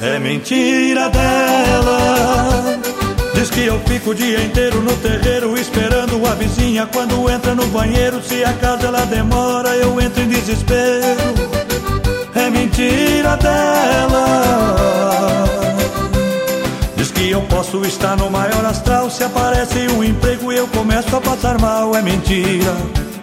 É 0.00 0.20
mentira 0.20 1.10
dela. 1.10 2.78
Diz 3.34 3.50
que 3.50 3.66
eu 3.66 3.80
fico 3.80 4.10
o 4.10 4.14
dia 4.14 4.40
inteiro 4.40 4.80
no 4.82 4.96
terreiro 4.98 5.58
esperando 5.58 6.24
a 6.28 6.34
vizinha 6.36 6.86
quando 6.86 7.28
entra 7.28 7.56
no 7.56 7.66
banheiro. 7.66 8.22
Se 8.22 8.44
a 8.44 8.52
casa 8.52 8.86
ela 8.86 9.04
demora, 9.04 9.70
eu 9.70 10.00
entro 10.00 10.22
em 10.22 10.28
desespero. 10.28 11.34
É 12.36 12.50
mentira 12.50 13.36
dela. 13.36 14.36
Que 17.26 17.30
que 17.30 17.34
eu 17.34 17.42
posso 17.42 17.84
estar 17.84 18.16
no 18.16 18.30
maior 18.30 18.64
astral. 18.64 19.10
Se 19.10 19.24
aparece 19.24 19.88
um 19.88 20.04
emprego 20.04 20.52
e 20.52 20.58
eu 20.58 20.68
começo 20.68 21.16
a 21.16 21.20
passar 21.20 21.60
mal, 21.60 21.92
é 21.96 22.00
mentira, 22.00 22.72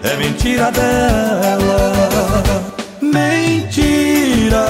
é 0.03 0.17
mentira 0.17 0.69
dela. 0.71 1.93
Mentira. 3.01 4.65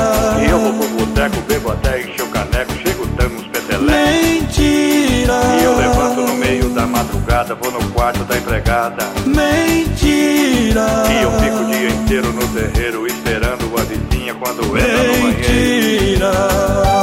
Eu 0.48 0.60
vou 0.60 0.74
pro 0.74 0.88
boteco, 0.90 1.42
bebo 1.48 1.72
até 1.72 2.02
encher 2.02 2.22
o 2.22 2.28
caneco, 2.28 2.74
chego 2.86 3.04
uns 3.04 3.48
petelecos. 3.48 3.88
Mentira. 3.88 5.34
E 5.60 5.64
eu 5.64 5.78
levanto 5.78 6.22
no 6.22 6.36
meio 6.36 6.70
da 6.70 6.86
madrugada, 6.86 7.56
vou 7.56 7.72
no 7.72 7.90
quarto 7.90 8.24
da 8.26 8.38
empregada. 8.38 9.04
Mentira. 9.26 10.86
E 11.10 11.24
eu 11.24 11.32
fico 11.40 11.58
o 11.58 11.66
dia 11.72 11.90
inteiro 11.90 12.32
no 12.34 12.48
terreiro, 12.50 13.08
esperando 13.08 13.74
a 13.80 13.82
vizinha 13.82 14.36
quando 14.36 14.78
entra 14.78 15.04
no 15.04 15.22
banheiro. 15.24 15.38
Mentira. 15.40 17.03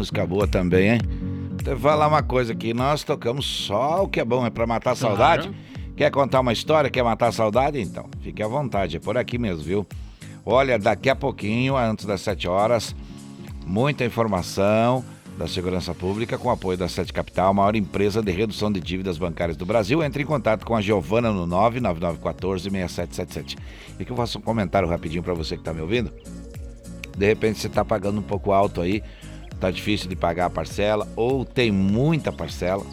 Música 0.00 0.26
boa 0.26 0.46
também, 0.46 0.92
hein? 0.92 1.00
Vou 1.62 1.76
falar 1.78 2.08
uma 2.08 2.22
coisa 2.22 2.54
aqui, 2.54 2.72
nós 2.72 3.04
tocamos 3.04 3.44
só 3.44 4.02
o 4.04 4.08
que 4.08 4.18
é 4.18 4.24
bom, 4.24 4.46
é 4.46 4.50
pra 4.50 4.66
matar 4.66 4.92
a 4.92 4.96
Claro. 4.96 5.14
saudade. 5.16 5.50
Quer 5.94 6.10
contar 6.10 6.40
uma 6.40 6.54
história, 6.54 6.88
quer 6.88 7.02
matar 7.04 7.26
a 7.28 7.32
saudade? 7.32 7.78
Então, 7.78 8.08
fique 8.22 8.42
à 8.42 8.48
vontade, 8.48 8.96
é 8.96 9.00
por 9.00 9.18
aqui 9.18 9.36
mesmo, 9.36 9.62
viu? 9.62 9.86
Olha, 10.46 10.78
daqui 10.78 11.10
a 11.10 11.14
pouquinho, 11.14 11.76
antes 11.76 12.06
das 12.06 12.22
7 12.22 12.48
horas, 12.48 12.96
muita 13.66 14.06
informação 14.06 15.04
da 15.36 15.46
segurança 15.46 15.92
pública 15.94 16.38
com 16.38 16.48
apoio 16.50 16.78
da 16.78 16.88
Sete 16.88 17.12
Capital, 17.12 17.52
maior 17.52 17.76
empresa 17.76 18.22
de 18.22 18.32
redução 18.32 18.72
de 18.72 18.80
dívidas 18.80 19.18
bancárias 19.18 19.54
do 19.56 19.64
Brasil. 19.66 20.02
Entre 20.02 20.22
em 20.22 20.26
contato 20.26 20.64
com 20.66 20.74
a 20.74 20.80
Giovana 20.80 21.30
no 21.30 21.46
999146777. 21.46 23.56
E 23.98 24.04
que 24.04 24.10
eu 24.12 24.16
faço 24.16 24.38
um 24.38 24.42
comentário 24.42 24.88
rapidinho 24.88 25.22
para 25.22 25.34
você 25.34 25.56
que 25.58 25.62
tá 25.62 25.72
me 25.74 25.80
ouvindo. 25.82 26.10
De 27.16 27.26
repente 27.26 27.58
você 27.58 27.68
tá 27.70 27.82
pagando 27.84 28.18
um 28.18 28.22
pouco 28.22 28.52
alto 28.52 28.80
aí, 28.82 29.02
tá 29.60 29.70
difícil 29.70 30.08
de 30.08 30.16
pagar 30.16 30.46
a 30.46 30.50
parcela 30.50 31.06
ou 31.14 31.44
tem 31.44 31.70
muita 31.70 32.32
parcela. 32.32 32.84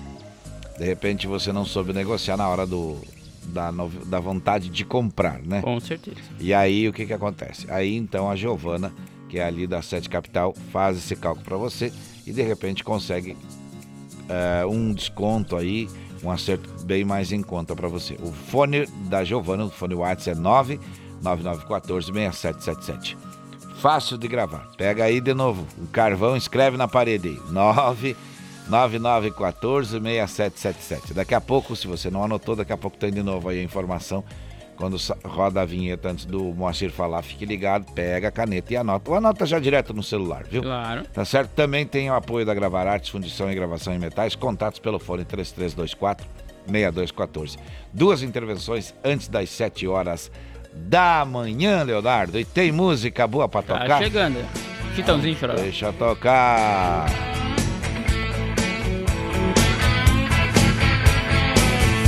De 0.78 0.86
repente 0.86 1.26
você 1.26 1.52
não 1.52 1.66
soube 1.66 1.94
negociar 1.94 2.38
na 2.38 2.48
hora 2.48 2.68
do 2.68 3.02
da, 3.48 3.72
da 4.06 4.20
vontade 4.20 4.70
de 4.70 4.84
comprar, 4.84 5.40
né? 5.42 5.62
Com 5.62 5.80
certeza. 5.80 6.18
E 6.40 6.54
aí 6.54 6.88
o 6.88 6.94
que 6.94 7.06
que 7.06 7.14
acontece? 7.14 7.66
Aí 7.72 7.96
então 7.96 8.30
a 8.30 8.36
Giovana, 8.36 8.94
que 9.30 9.40
é 9.40 9.46
ali 9.46 9.66
da 9.66 9.82
Sete 9.82 10.10
Capital, 10.10 10.54
faz 10.72 10.98
esse 10.98 11.16
cálculo 11.16 11.46
para 11.46 11.56
você 11.56 11.94
e 12.26 12.34
de 12.34 12.42
repente 12.42 12.84
consegue 12.84 13.38
eh, 14.28 14.66
um 14.66 14.94
desconto 14.94 15.56
aí, 15.56 15.88
um 16.22 16.30
acerto 16.30 16.70
bem 16.84 17.06
mais 17.06 17.32
em 17.32 17.42
conta 17.42 17.74
para 17.74 17.88
você. 17.88 18.18
O 18.22 18.34
fone 18.34 18.86
da 19.08 19.24
Giovana, 19.24 19.64
o 19.66 19.70
fone 19.70 19.96
WhatsApp 19.96 20.38
é 20.38 20.42
999146777. 21.24 23.16
Fácil 23.78 24.18
de 24.18 24.28
gravar. 24.28 24.68
Pega 24.76 25.04
aí 25.04 25.22
de 25.22 25.34
novo 25.34 25.68
o 25.78 25.88
carvão, 25.88 26.36
escreve 26.36 26.78
na 26.78 26.88
parede 26.88 27.30
aí. 27.30 27.38
999146777. 28.70 31.14
Daqui 31.14 31.36
a 31.36 31.42
pouco, 31.42 31.76
se 31.76 31.88
você 31.88 32.10
não 32.10 32.24
anotou, 32.24 32.56
daqui 32.56 32.74
a 32.74 32.78
pouco 32.78 32.98
tem 32.98 33.12
de 33.12 33.22
novo 33.22 33.50
aí 33.50 33.60
a 33.60 33.64
informação. 33.64 34.24
Quando 34.76 34.98
roda 35.26 35.62
a 35.62 35.66
vinheta 35.66 36.10
antes 36.10 36.26
do 36.26 36.54
Moacir 36.54 36.92
falar, 36.92 37.24
fique 37.24 37.46
ligado, 37.46 37.92
pega 37.94 38.28
a 38.28 38.32
caneta 38.32 38.74
e 38.74 38.78
anota. 38.78 39.10
Ou 39.10 39.18
anota 39.18 39.46
já 39.46 39.60
direto 39.60 39.94
no 39.94 40.04
celular, 40.04 40.44
viu? 40.44 40.62
Claro. 40.62 41.04
Tá 41.12 41.26
certo? 41.26 41.50
Também 41.52 41.86
tem 41.86 42.12
o 42.12 42.14
apoio 42.14 42.46
da 42.46 42.54
Gravar 42.54 42.86
Artes, 42.86 43.10
fundição 43.10 43.52
e 43.52 43.56
gravação 43.56 43.94
em 43.94 44.00
metais. 44.00 44.36
Contatos 44.36 44.80
pelo 44.80 45.00
fone 45.00 45.26
3324 45.26 46.28
6214. 46.68 47.58
Duas 47.92 48.22
intervenções 48.22 48.94
antes 49.04 49.28
das 49.28 49.50
7 49.50 49.88
horas 49.88 50.32
da 50.78 51.26
manhã, 51.26 51.84
Leonardo. 51.84 52.40
E 52.40 52.46
tem 52.46 52.72
música 52.72 53.28
boa 53.28 53.48
pra 53.50 53.62
Tá 53.62 53.80
tocar? 53.80 53.98
chegando. 54.00 54.38
Chitãozinho 54.96 55.38
chororó. 55.38 55.60
Deixa 55.60 55.92
tocar. 55.94 57.06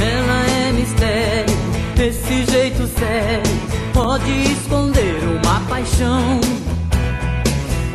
Ela 0.02 0.67
é 0.67 0.72
mistério, 0.72 1.58
esse 2.02 2.46
jeito 2.52 2.88
sério 2.88 3.43
pode 3.93 4.32
esconder 4.52 5.17
uma 5.24 5.60
paixão. 5.67 6.39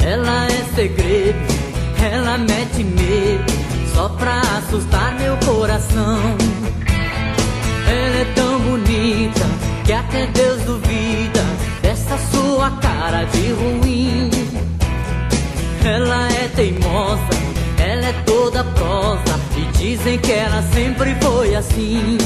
Ela 0.05 0.47
é 0.47 0.65
segredo, 0.75 1.39
ela 2.13 2.37
mete 2.39 2.85
medo 2.85 3.53
só 3.95 4.09
pra 4.11 4.41
assustar 4.41 5.15
meu 5.19 5.37
coração. 5.39 6.19
Ela 7.89 8.17
é 8.21 8.33
tão 8.35 8.59
bonita 8.61 9.41
que 9.85 9.93
até 9.93 10.27
Deus 10.27 10.63
duvida 10.63 11.45
dessa 11.83 12.17
sua 12.31 12.71
cara 12.81 13.25
de 13.25 13.53
ruim. 13.53 14.31
Ela 15.85 16.29
é 16.33 16.49
teimosa, 16.57 17.29
ela 17.79 18.07
é 18.07 18.13
toda 18.25 18.65
prosa 18.65 19.39
e 19.57 19.79
dizem 19.79 20.19
que 20.19 20.33
ela 20.33 20.63
sempre 20.73 21.15
foi 21.21 21.55
assim. 21.55 22.17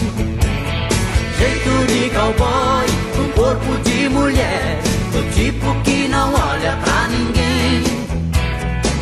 Jeito 1.38 1.86
de 1.86 2.10
cowboy, 2.10 2.86
um 3.18 3.28
corpo 3.32 3.76
de 3.82 4.08
mulher, 4.08 4.80
do 5.12 5.34
tipo 5.34 5.74
que 5.82 6.06
não 6.08 6.32
olha 6.32 6.78
pra 6.84 7.08
ninguém. 7.08 7.82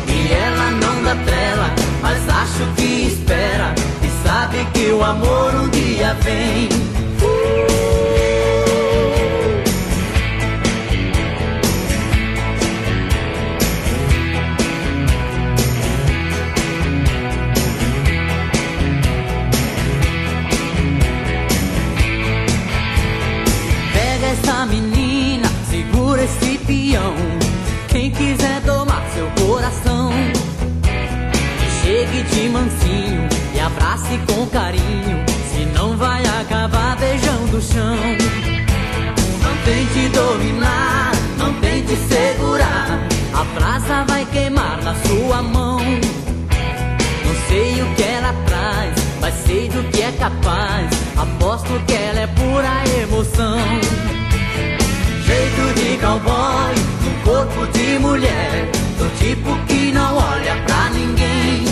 E 0.07 0.33
ela 0.33 0.71
não 0.71 1.03
dá 1.03 1.15
trela, 1.25 1.69
mas 2.01 2.27
acho 2.27 2.73
que 2.75 3.07
espera 3.07 3.75
e 4.03 4.27
sabe 4.27 4.65
que 4.73 4.91
o 4.91 5.03
amor 5.03 5.53
um 5.55 5.69
dia 5.69 6.15
vem. 6.23 6.69
Pega 7.19 7.96
Quem 27.87 28.11
quiser 28.11 28.61
tomar 28.61 29.03
seu 29.13 29.27
coração, 29.43 30.11
chegue 31.81 32.23
de 32.23 32.49
mansinho 32.49 33.27
e 33.55 33.59
abrace 33.59 34.19
com 34.27 34.45
carinho. 34.47 35.25
Senão 35.51 35.97
vai 35.97 36.23
acabar 36.41 36.95
beijando 36.97 37.57
o 37.57 37.61
chão. 37.61 37.95
Não 39.41 39.57
tente 39.65 40.09
dominar, 40.09 41.11
não 41.37 41.53
tente 41.59 41.95
segurar. 41.95 42.99
A 43.33 43.43
brasa 43.59 44.03
vai 44.07 44.25
queimar 44.25 44.81
na 44.83 44.93
sua 44.93 45.41
mão. 45.41 45.79
Não 45.79 47.35
sei 47.47 47.81
o 47.81 47.95
que 47.95 48.03
ela 48.03 48.33
traz, 48.45 48.93
mas 49.19 49.33
sei 49.45 49.69
do 49.69 49.83
que 49.91 50.01
é 50.03 50.11
capaz. 50.11 50.89
Aposto 51.17 51.81
que 51.87 51.93
ela 51.93 52.19
é 52.19 52.27
pura 52.27 53.01
emoção. 53.01 53.57
Jeito 55.57 55.73
de 55.73 55.97
cowboy, 55.97 56.75
um 57.07 57.25
corpo 57.25 57.65
de 57.71 57.97
mulher, 57.97 58.69
do 58.99 59.09
tipo 59.17 59.57
que 59.65 59.91
não 59.91 60.15
olha 60.15 60.55
pra 60.67 60.89
ninguém. 60.91 61.65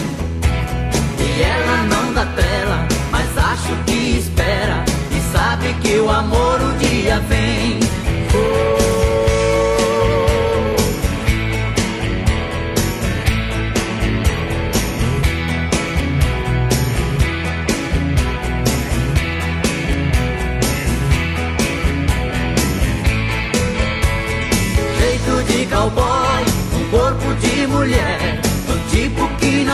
E 1.19 1.41
ela 1.43 1.83
não 1.83 2.11
dá 2.11 2.25
trela, 2.25 2.87
mas 3.11 3.37
acho 3.37 3.75
que 3.85 4.17
espera 4.17 4.83
e 5.11 5.31
sabe 5.31 5.71
que 5.83 5.99
o 5.99 6.09
amor 6.09 6.59
um 6.61 6.77
dia 6.77 7.19
vem. 7.29 7.79
Jeito 8.31 8.84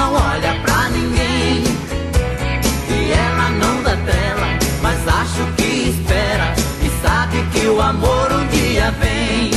não 0.01 0.13
olha 0.15 0.53
pra 0.63 0.89
ninguém. 0.89 1.63
E 2.89 3.11
ela 3.11 3.49
não 3.49 3.83
dá 3.83 3.95
trela, 3.97 4.47
mas 4.81 5.07
acho 5.07 5.43
que 5.55 5.89
espera 5.89 6.55
e 6.85 6.89
sabe 7.03 7.37
que 7.53 7.67
o 7.67 7.79
amor 7.79 8.31
um 8.31 8.47
dia 8.47 8.89
vem. 8.91 9.51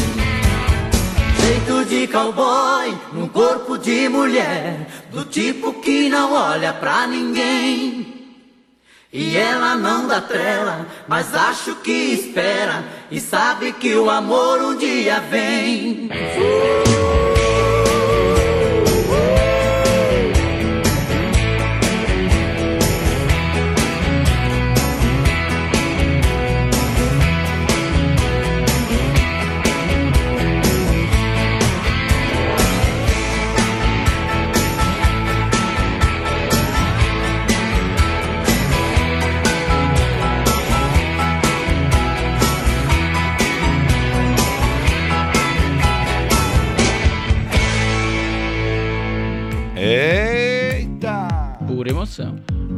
Jeito 1.40 1.84
de 1.86 2.06
cowboy, 2.08 2.94
um 3.14 3.26
corpo 3.26 3.78
de 3.78 4.08
mulher, 4.08 4.86
do 5.10 5.24
tipo 5.24 5.72
que 5.74 6.10
não 6.10 6.34
olha 6.34 6.74
pra 6.74 7.06
ninguém. 7.06 8.12
E 9.10 9.36
ela 9.36 9.76
não 9.76 10.08
dá 10.08 10.20
trela, 10.20 10.86
mas 11.08 11.34
acho 11.34 11.76
que 11.76 11.92
espera 11.92 12.84
e 13.10 13.18
sabe 13.20 13.72
que 13.72 13.94
o 13.94 14.10
amor 14.10 14.60
um 14.60 14.76
dia 14.76 15.20
vem. 15.20 16.10
Eita! 16.10 17.33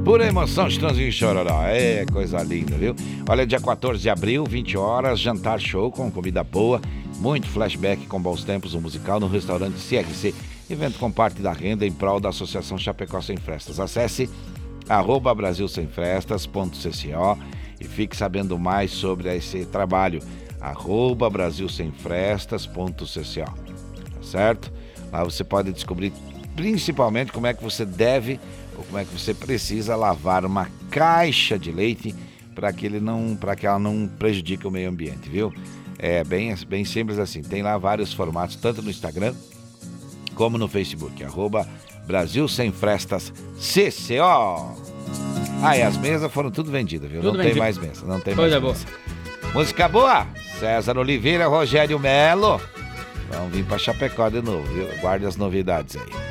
Pura 0.07 0.25
emoção, 0.25 0.71
Chitãozinho 0.71 1.11
Chororó. 1.11 1.67
É, 1.67 2.07
coisa 2.07 2.41
linda, 2.41 2.77
viu? 2.77 2.95
Olha, 3.29 3.45
dia 3.45 3.59
14 3.59 4.01
de 4.01 4.09
abril, 4.09 4.45
20 4.45 4.79
horas, 4.79 5.19
jantar 5.19 5.59
show 5.59 5.91
com 5.91 6.09
comida 6.13 6.45
boa, 6.45 6.81
muito 7.19 7.49
flashback 7.49 8.07
com 8.07 8.23
bons 8.23 8.45
tempos, 8.45 8.73
um 8.73 8.81
musical 8.81 9.19
no 9.19 9.27
restaurante 9.27 9.75
CRC. 9.75 10.33
Evento 10.71 11.01
com 11.01 11.11
parte 11.11 11.43
da 11.43 11.53
renda 11.53 11.85
em 11.85 11.91
prol 11.91 12.21
da 12.21 12.29
Associação 12.29 12.79
Chapecó 12.79 13.21
Sem 13.21 13.37
Frestas. 13.37 13.81
Acesse 13.81 14.31
arroba 14.89 15.35
brasilsemfrestas.cco 15.35 17.39
e 17.81 17.85
fique 17.85 18.17
sabendo 18.17 18.57
mais 18.57 18.93
sobre 18.93 19.35
esse 19.35 19.65
trabalho. 19.65 20.23
Arroba 20.61 21.29
brasilsemfrestas.cco. 21.29 23.45
Tá 23.45 24.23
certo? 24.23 24.73
Lá 25.11 25.25
você 25.25 25.43
pode 25.43 25.73
descobrir 25.73 26.13
principalmente 26.55 27.33
como 27.33 27.49
é 27.49 27.55
que 27.55 27.63
você 27.63 27.85
deve 27.85 28.39
ou 28.77 28.85
como 28.85 28.99
é 28.99 29.05
que 29.05 29.13
você 29.19 29.33
precisa 29.35 29.97
lavar 29.97 30.45
uma 30.45 30.69
caixa 30.91 31.59
de 31.59 31.71
leite 31.73 32.15
para 32.55 32.73
que 32.73 32.87
ele 32.87 33.01
não, 33.01 33.37
para 33.39 33.55
que 33.57 33.67
ela 33.67 33.79
não 33.79 34.09
prejudique 34.19 34.67
o 34.67 34.71
meio 34.71 34.89
ambiente, 34.89 35.29
viu? 35.29 35.53
É 35.99 36.23
bem, 36.25 36.55
bem 36.69 36.85
simples 36.85 37.19
assim. 37.19 37.43
Tem 37.43 37.63
lá 37.63 37.77
vários 37.79 38.13
formatos, 38.13 38.57
tanto 38.57 38.83
no 38.83 38.91
Instagram 38.91 39.35
como 40.35 40.59
no 40.59 40.69
Facebook, 40.69 41.25
arroba 41.25 41.67
Brasil 42.07 42.47
Sem 42.49 42.71
Frestas 42.71 43.33
CCO. 43.59 44.77
Ah, 45.63 45.77
e 45.77 45.83
as 45.83 45.97
mesas 45.97 46.31
foram 46.31 46.51
tudo 46.51 46.71
vendidas, 46.71 47.11
viu? 47.11 47.21
Tudo 47.23 47.33
não 47.33 47.39
vendido. 47.39 47.55
tem 47.55 47.63
mais 47.63 47.79
mesa, 47.79 48.05
não 48.07 48.21
tem 48.21 48.35
Coisa 48.35 48.61
mais 48.61 48.63
boa. 48.63 48.75
mesa. 48.75 49.53
Música 49.55 49.89
boa? 49.89 50.27
César 50.61 50.99
Oliveira, 50.99 51.47
Rogério 51.47 51.99
Melo. 51.99 52.61
Vamos 53.31 53.55
vir 53.57 53.65
para 53.65 53.79
Chapecó 53.79 54.29
de 54.29 54.43
novo, 54.43 54.63
viu? 54.73 54.87
Guarde 55.01 55.25
as 55.25 55.37
novidades 55.37 55.97
aí. 55.97 56.26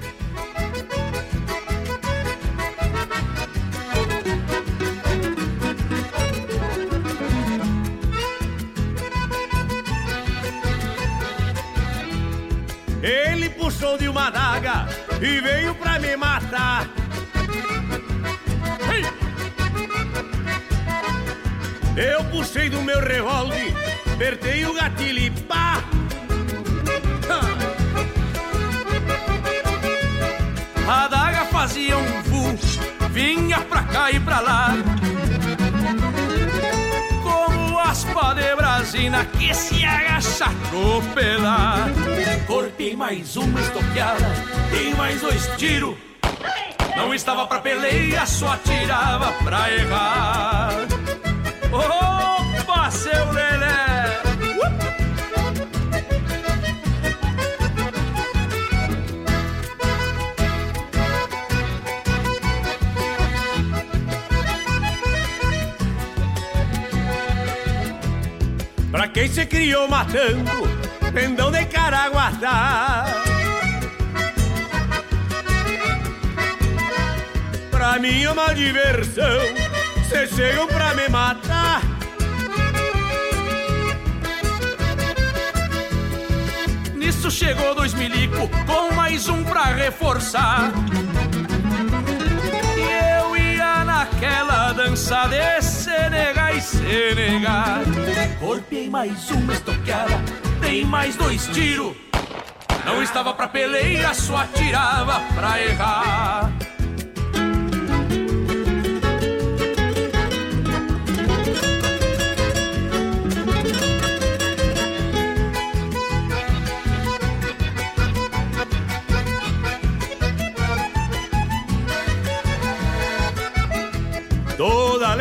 E 15.21 15.41
veio 15.41 15.75
pra 15.75 15.99
me 15.99 16.15
matar. 16.15 16.87
Eu 21.95 22.23
puxei 22.25 22.69
do 22.69 22.81
meu 22.81 22.99
revólver, 22.99 23.73
apertei 24.13 24.65
o 24.65 24.73
gatilho 24.73 25.19
e 25.19 25.29
pá! 25.31 25.81
A 30.87 31.07
daga 31.07 31.45
fazia 31.45 31.97
um 31.97 32.21
vu, 32.23 32.57
vinha 33.11 33.61
pra 33.61 33.83
cá 33.83 34.11
e 34.11 34.19
pra 34.19 34.39
lá. 34.41 34.73
Brasina 38.85 39.25
que 39.25 39.53
se 39.53 39.83
agacha 39.83 40.45
atropelar. 40.45 41.89
Cortei 42.45 42.95
mais 42.95 43.35
uma 43.35 43.59
estoqueada, 43.59 44.31
dei 44.69 44.93
mais 44.93 45.19
dois 45.21 45.47
tiros. 45.57 45.95
Não 46.95 47.13
estava 47.13 47.47
pra 47.47 47.59
peleia, 47.59 48.25
só 48.27 48.53
atirava 48.53 49.31
pra 49.43 49.71
errar. 49.73 50.71
Opa, 51.71 52.14
quem 69.15 69.29
se 69.29 69.45
criou 69.45 69.87
matando, 69.87 70.51
pendão 71.13 71.49
de 71.49 71.63
caraguatá. 71.67 73.05
Pra 77.71 77.97
mim 77.97 78.23
é 78.23 78.29
uma 78.29 78.53
diversão, 78.53 79.39
cê 80.09 80.27
chegam 80.27 80.67
pra 80.67 80.93
me 80.95 81.07
matar. 81.07 81.81
Nisso 86.93 87.31
chegou 87.31 87.73
dois 87.73 87.93
milico 87.93 88.49
com 88.67 88.93
mais 88.93 89.29
um 89.29 89.45
pra 89.45 89.63
reforçar. 89.63 90.73
Dança 94.75 95.27
de 95.27 95.61
Senegal 95.61 96.55
e 96.55 96.61
Senegal. 96.61 97.79
Corpei 98.39 98.89
mais 98.89 99.31
uma 99.31 99.53
estoqueada, 99.53 100.21
dei 100.59 100.83
mais 100.85 101.15
dois 101.15 101.47
tiros. 101.47 101.95
Não 102.85 103.01
estava 103.01 103.33
pra 103.33 103.47
peleia, 103.47 104.13
só 104.13 104.37
atirava 104.37 105.21
pra 105.33 105.61
errar. 105.61 106.51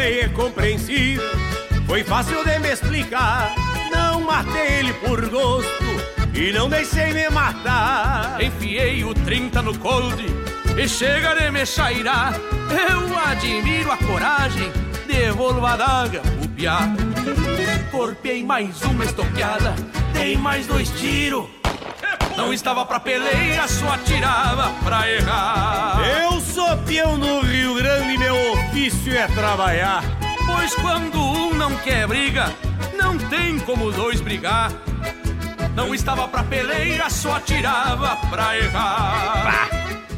Lei 0.05 0.21
é 0.21 0.29
compreensível, 0.29 1.25
foi 1.87 2.05
fácil 2.05 2.45
de 2.45 2.59
me 2.59 2.71
explicar. 2.71 3.55
Não 3.91 4.21
matei 4.21 4.81
ele 4.81 4.93
por 4.93 5.27
gosto 5.31 5.85
e 6.35 6.53
não 6.53 6.69
deixei 6.69 7.15
me 7.15 7.31
matar. 7.31 8.37
Enfiei 8.39 9.03
o 9.03 9.15
30 9.15 9.63
no 9.63 9.79
cold 9.79 10.23
e 10.77 10.87
chega 10.87 11.35
de 11.37 11.51
me 11.51 11.65
chairar. 11.65 12.35
Eu 12.69 13.19
admiro 13.19 13.91
a 13.91 13.97
coragem, 13.97 14.71
devolvo 15.07 15.65
a 15.65 15.75
daga 15.75 16.21
pro 16.21 16.49
piá. 16.51 16.81
Corpei 17.91 18.45
mais 18.45 18.83
uma 18.83 19.07
estoqueada, 19.07 19.75
dei 20.13 20.37
mais 20.37 20.67
dois 20.67 20.91
tiros. 21.01 21.47
Não 22.37 22.53
estava 22.53 22.85
pra 22.85 23.01
peleia, 23.01 23.67
só 23.67 23.95
atirava 23.95 24.71
pra 24.85 25.11
errar. 25.11 25.99
Eu 26.21 26.39
sou 26.43 26.77
peão 26.79 27.17
no 27.17 27.41
Rio 27.41 27.75
Grande, 27.77 28.19
meu 28.19 28.44
ofício 28.75 29.17
é 29.17 29.29
trabalhar. 29.29 30.03
Pois 30.45 30.75
quando 30.75 31.17
um 31.17 31.55
não 31.55 31.77
quer 31.77 32.09
briga, 32.09 32.53
não 32.99 33.17
tem 33.17 33.57
como 33.61 33.93
dois 33.93 34.21
brigar. 34.21 34.73
Não 35.77 35.95
estava 35.95 36.27
pra 36.27 36.43
peleia, 36.43 37.09
só 37.09 37.37
atirava 37.37 38.17
pra 38.29 38.59
errar. 38.59 39.69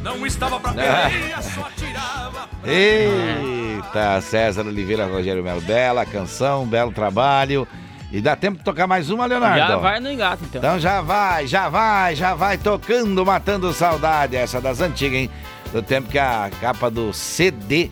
Não 0.03 0.25
estava 0.25 0.59
pra 0.59 0.73
peleia, 0.73 1.43
só 1.43 1.67
atirava 1.67 2.49
pra 2.63 2.73
Eita, 2.73 4.23
César 4.23 4.65
Oliveira, 4.65 5.07
Rogério 5.07 5.45
Melo. 5.45 5.61
Bela 5.61 6.07
canção, 6.07 6.65
belo 6.67 6.93
trabalho. 6.93 7.69
E 8.11 8.23
dá 8.23 8.35
tempo 8.35 8.57
de 8.57 8.65
tocar 8.65 8.87
mais 8.87 9.11
uma, 9.11 9.27
Leonardo? 9.27 9.59
Já 9.59 9.77
vai 9.77 10.01
no 10.01 10.11
engato, 10.11 10.45
então. 10.45 10.61
Então 10.61 10.81
já 10.81 11.03
vai, 11.03 11.47
já 11.47 11.69
vai, 11.69 12.17
já 12.17 12.35
vai 12.35 12.57
tocando, 12.57 13.27
matando 13.27 13.71
saudade. 13.75 14.35
Essa 14.35 14.63
das 14.63 14.81
antigas, 14.81 15.19
hein? 15.19 15.31
Do 15.73 15.83
tempo 15.83 16.09
que 16.09 16.19
a 16.19 16.51
capa 16.59 16.91
do 16.91 17.13
CD 17.13 17.91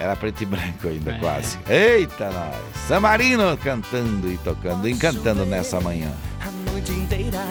era 0.00 0.16
preto 0.16 0.42
e 0.42 0.46
branco 0.46 0.88
ainda, 0.88 1.12
quase. 1.18 1.58
Eita, 1.68 2.30
nós. 2.30 2.56
Samarino 2.88 3.54
cantando 3.58 4.32
e 4.32 4.38
tocando, 4.38 4.88
encantando 4.88 5.44
nessa 5.44 5.78
manhã. 5.78 6.10
a 6.40 6.70
noite 6.70 6.90
inteira. 6.92 7.44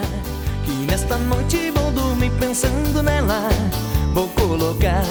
Que 0.66 0.72
nesta 0.72 1.16
noite 1.18 1.70
vou 1.72 1.92
dormir 1.92 2.32
pensando 2.40 3.04
nela. 3.04 3.50
Vou 4.14 4.28
colocar 4.30 5.04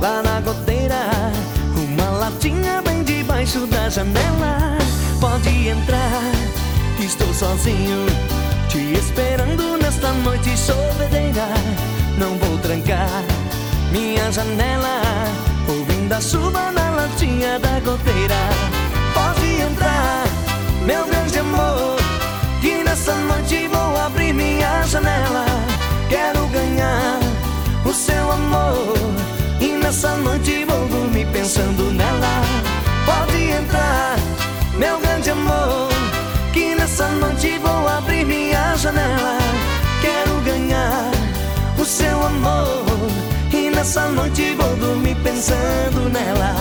lá 0.00 0.22
na 0.22 0.40
goteira 0.40 1.00
uma 1.76 2.10
latinha 2.10 2.80
bem 2.82 3.02
debaixo 3.02 3.66
da 3.66 3.88
janela. 3.88 4.78
Pode 5.20 5.68
entrar, 5.68 6.22
que 6.96 7.04
estou 7.04 7.32
sozinho, 7.34 8.06
te 8.68 8.92
esperando 8.92 9.78
nesta 9.78 10.12
noite 10.12 10.56
chovedeira. 10.56 11.48
Não 12.18 12.36
vou 12.38 12.56
trancar 12.58 13.08
minha 13.92 14.30
janela, 14.32 15.02
ouvindo 16.12 16.14
a 16.14 16.20
chuva 16.20 16.70
na 16.72 16.90
latinha 16.90 17.58
da 17.58 17.80
goteira. 17.80 18.36
Pode 19.14 19.62
entrar, 19.62 20.24
meu 20.84 21.06
grande 21.06 21.38
amor. 21.38 21.96
Que 22.60 22.84
nessa 22.84 23.14
noite 23.14 23.68
vou 23.68 23.96
abrir 23.96 24.32
minha 24.32 24.82
janela. 24.86 25.46
Quero 26.08 26.46
ganhar 26.48 27.18
o 27.84 27.92
seu 27.92 28.30
amor. 28.30 28.94
E 29.60 29.68
nessa 29.68 30.16
noite 30.16 30.64
vou 30.64 30.86
dormir 30.88 31.26
pensando 31.32 31.90
nela. 31.92 32.42
Pode 33.06 33.50
entrar, 33.50 34.16
meu 34.78 34.98
grande 35.00 35.30
amor. 35.30 35.88
Que 36.52 36.74
nessa 36.74 37.08
noite 37.08 37.58
vou 37.58 37.88
abrir 37.88 38.24
minha 38.24 38.76
janela. 38.76 39.38
Quero 40.00 40.40
ganhar 40.42 41.10
o 41.78 41.84
seu 41.84 42.26
amor. 42.26 42.91
Nessa 43.82 44.06
noite 44.10 44.54
vou 44.54 44.76
dormir 44.76 45.16
pensando 45.24 46.08
nela. 46.08 46.54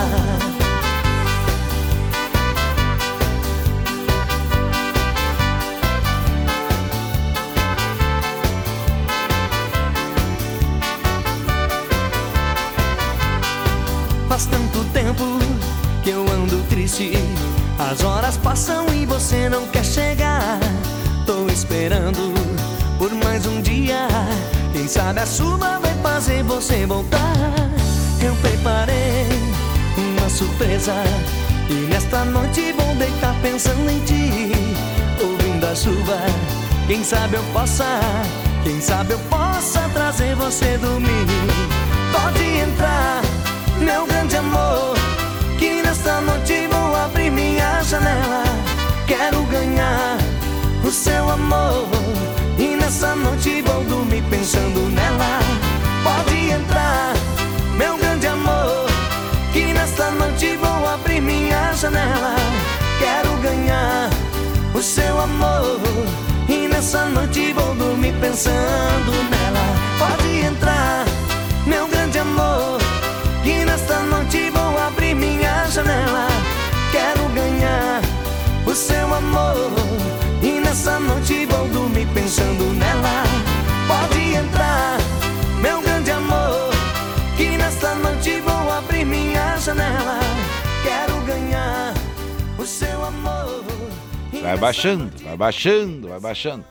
Faz 14.27 14.47
tanto 14.47 14.83
tempo 14.85 15.23
que 16.03 16.09
eu 16.09 16.25
ando 16.27 16.57
triste. 16.69 17.13
As 17.77 18.03
horas 18.03 18.35
passam 18.37 18.87
e 18.95 19.05
você 19.05 19.47
não 19.47 19.67
quer 19.67 19.85
chegar. 19.85 20.59
Tô 21.27 21.47
esperando 21.49 22.33
por 23.01 23.11
mais 23.15 23.47
um 23.47 23.59
dia. 23.63 24.07
Quem 24.71 24.87
sabe 24.87 25.21
a 25.21 25.25
chuva 25.25 25.79
vai 25.79 25.95
fazer 26.03 26.43
você 26.43 26.85
voltar. 26.85 27.33
Eu 28.23 28.35
preparei 28.35 29.25
uma 29.97 30.29
surpresa. 30.29 30.93
E 31.67 31.73
nesta 31.89 32.23
noite 32.25 32.71
vou 32.73 32.95
deitar 32.97 33.33
pensando 33.41 33.89
em 33.89 33.99
ti. 34.01 34.51
Ouvindo 35.19 35.65
a 35.65 35.73
chuva. 35.73 36.19
Quem 36.85 37.03
sabe 37.03 37.37
eu 37.37 37.43
possa, 37.53 37.99
quem 38.63 38.79
sabe 38.79 39.13
eu 39.13 39.19
possa 39.31 39.79
trazer 39.95 40.35
você 40.35 40.77
dormir. 40.77 41.25
Pode 42.11 42.43
entrar, 42.43 43.23
meu 43.79 44.05
grande 44.05 44.35
amor. 44.35 44.95
Que 45.57 45.81
nesta 45.81 46.21
noite 46.21 46.67
vou 46.67 46.95
abrir 46.95 47.31
minha 47.31 47.81
janela. 47.81 48.43
Quero 49.07 49.41
ganhar 49.45 50.19
o 50.83 50.91
seu 50.91 51.31
amor. 51.31 52.30
E 52.91 52.93
nessa 52.93 53.15
noite 53.15 53.61
vou 53.61 53.85
dormir 53.85 54.21
pensando 54.29 54.91
nela. 54.91 55.39
Pode 56.03 56.51
entrar, 56.51 57.13
meu 57.77 57.97
grande 57.97 58.27
amor. 58.27 58.85
Que 59.53 59.73
nesta 59.73 60.11
noite 60.11 60.57
vou 60.57 60.89
abrir 60.89 61.21
minha 61.21 61.71
janela. 61.71 62.35
Quero 62.99 63.37
ganhar 63.37 64.09
o 64.73 64.81
seu 64.81 65.21
amor. 65.21 65.79
E 66.49 66.67
nessa 66.67 67.05
noite 67.05 67.53
vou 67.53 67.73
dormir 67.75 68.13
pensando 68.19 69.11
nela. 69.29 69.65
Pode 69.97 70.41
entrar, 70.41 71.05
meu 71.65 71.87
grande 71.87 72.19
amor. 72.19 72.77
Que 73.41 73.63
nesta 73.63 73.99
noite 73.99 74.49
vou 74.49 74.77
abrir 74.77 75.15
minha 75.15 75.65
janela. 75.69 76.27
Quero 76.91 77.23
ganhar 77.29 78.01
o 78.65 78.75
seu 78.75 79.13
amor. 79.13 79.71
E 80.81 80.83
nessa 80.83 80.99
noite 80.99 81.45
vou 81.45 81.67
dormir 81.67 82.07
pensando 82.11 82.73
nela. 82.73 83.23
Pode 83.87 84.33
entrar, 84.33 84.97
meu 85.61 85.79
grande 85.79 86.09
amor. 86.09 86.71
Que 87.37 87.55
nesta 87.55 87.93
noite 87.93 88.39
vou 88.41 88.71
abrir 88.71 89.05
minha 89.05 89.57
janela. 89.57 90.19
Quero 90.81 91.21
ganhar 91.21 91.93
o 92.57 92.65
seu 92.65 93.05
amor. 93.05 93.63
Vai 94.41 94.57
baixando, 94.57 95.11
vai 95.23 95.37
baixando, 95.37 96.07
vai 96.07 96.19
baixando. 96.19 96.65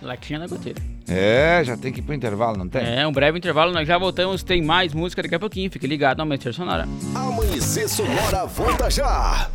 Latinha 0.00 0.38
na 0.38 0.46
goteira. 0.46 0.80
É, 1.06 1.62
já 1.62 1.76
tem 1.76 1.92
que 1.92 2.00
ir 2.00 2.02
pro 2.02 2.14
intervalo, 2.14 2.56
não 2.56 2.70
tem? 2.70 3.00
É, 3.00 3.06
um 3.06 3.12
breve 3.12 3.36
intervalo, 3.36 3.70
nós 3.70 3.86
já 3.86 3.98
voltamos. 3.98 4.42
Tem 4.42 4.62
mais 4.62 4.94
música 4.94 5.22
daqui 5.22 5.34
a 5.34 5.38
pouquinho. 5.38 5.70
Fique 5.70 5.86
ligado 5.86 6.16
no 6.16 6.22
Amanhecer 6.22 6.54
Sonora. 6.54 6.88
Amanhecer 7.14 7.86
Sonora 7.86 8.46
volta 8.46 8.90
já. 8.90 9.50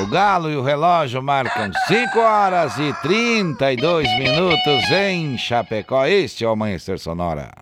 O 0.00 0.06
galo 0.06 0.50
e 0.50 0.56
o 0.56 0.62
relógio 0.62 1.22
marcam 1.22 1.70
5 1.86 2.18
horas 2.18 2.78
e 2.78 2.94
32 3.02 4.08
minutos 4.18 4.90
em 4.90 5.36
Chapecó. 5.36 6.06
Este 6.06 6.44
é 6.44 6.48
o 6.48 6.52
Amanhecer 6.52 6.98
Sonora. 6.98 7.61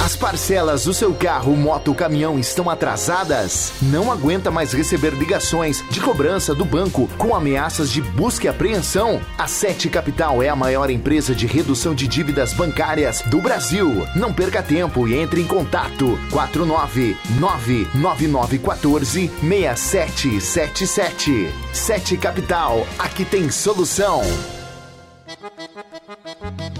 As 0.00 0.16
parcelas 0.16 0.84
do 0.84 0.92
seu 0.92 1.14
carro, 1.14 1.56
moto 1.56 1.94
caminhão 1.94 2.38
estão 2.38 2.68
atrasadas? 2.68 3.72
Não 3.80 4.12
aguenta 4.12 4.50
mais 4.50 4.72
receber 4.72 5.14
ligações 5.14 5.82
de 5.88 6.00
cobrança 6.00 6.54
do 6.54 6.64
banco 6.64 7.08
com 7.16 7.34
ameaças 7.34 7.90
de 7.90 8.02
busca 8.02 8.46
e 8.46 8.48
apreensão? 8.48 9.20
A 9.38 9.46
Sete 9.46 9.88
Capital 9.88 10.42
é 10.42 10.48
a 10.48 10.56
maior 10.56 10.90
empresa 10.90 11.34
de 11.34 11.46
redução 11.46 11.94
de 11.94 12.06
dívidas 12.06 12.52
bancárias 12.52 13.22
do 13.22 13.40
Brasil. 13.40 14.06
Não 14.14 14.32
perca 14.32 14.62
tempo 14.62 15.08
e 15.08 15.14
entre 15.14 15.40
em 15.40 15.46
contato 15.46 16.18
4999914 16.30 19.30
6777. 19.40 21.48
Sete 21.72 22.16
Capital, 22.16 22.86
aqui 22.98 23.24
tem 23.24 23.50
solução. 23.50 24.22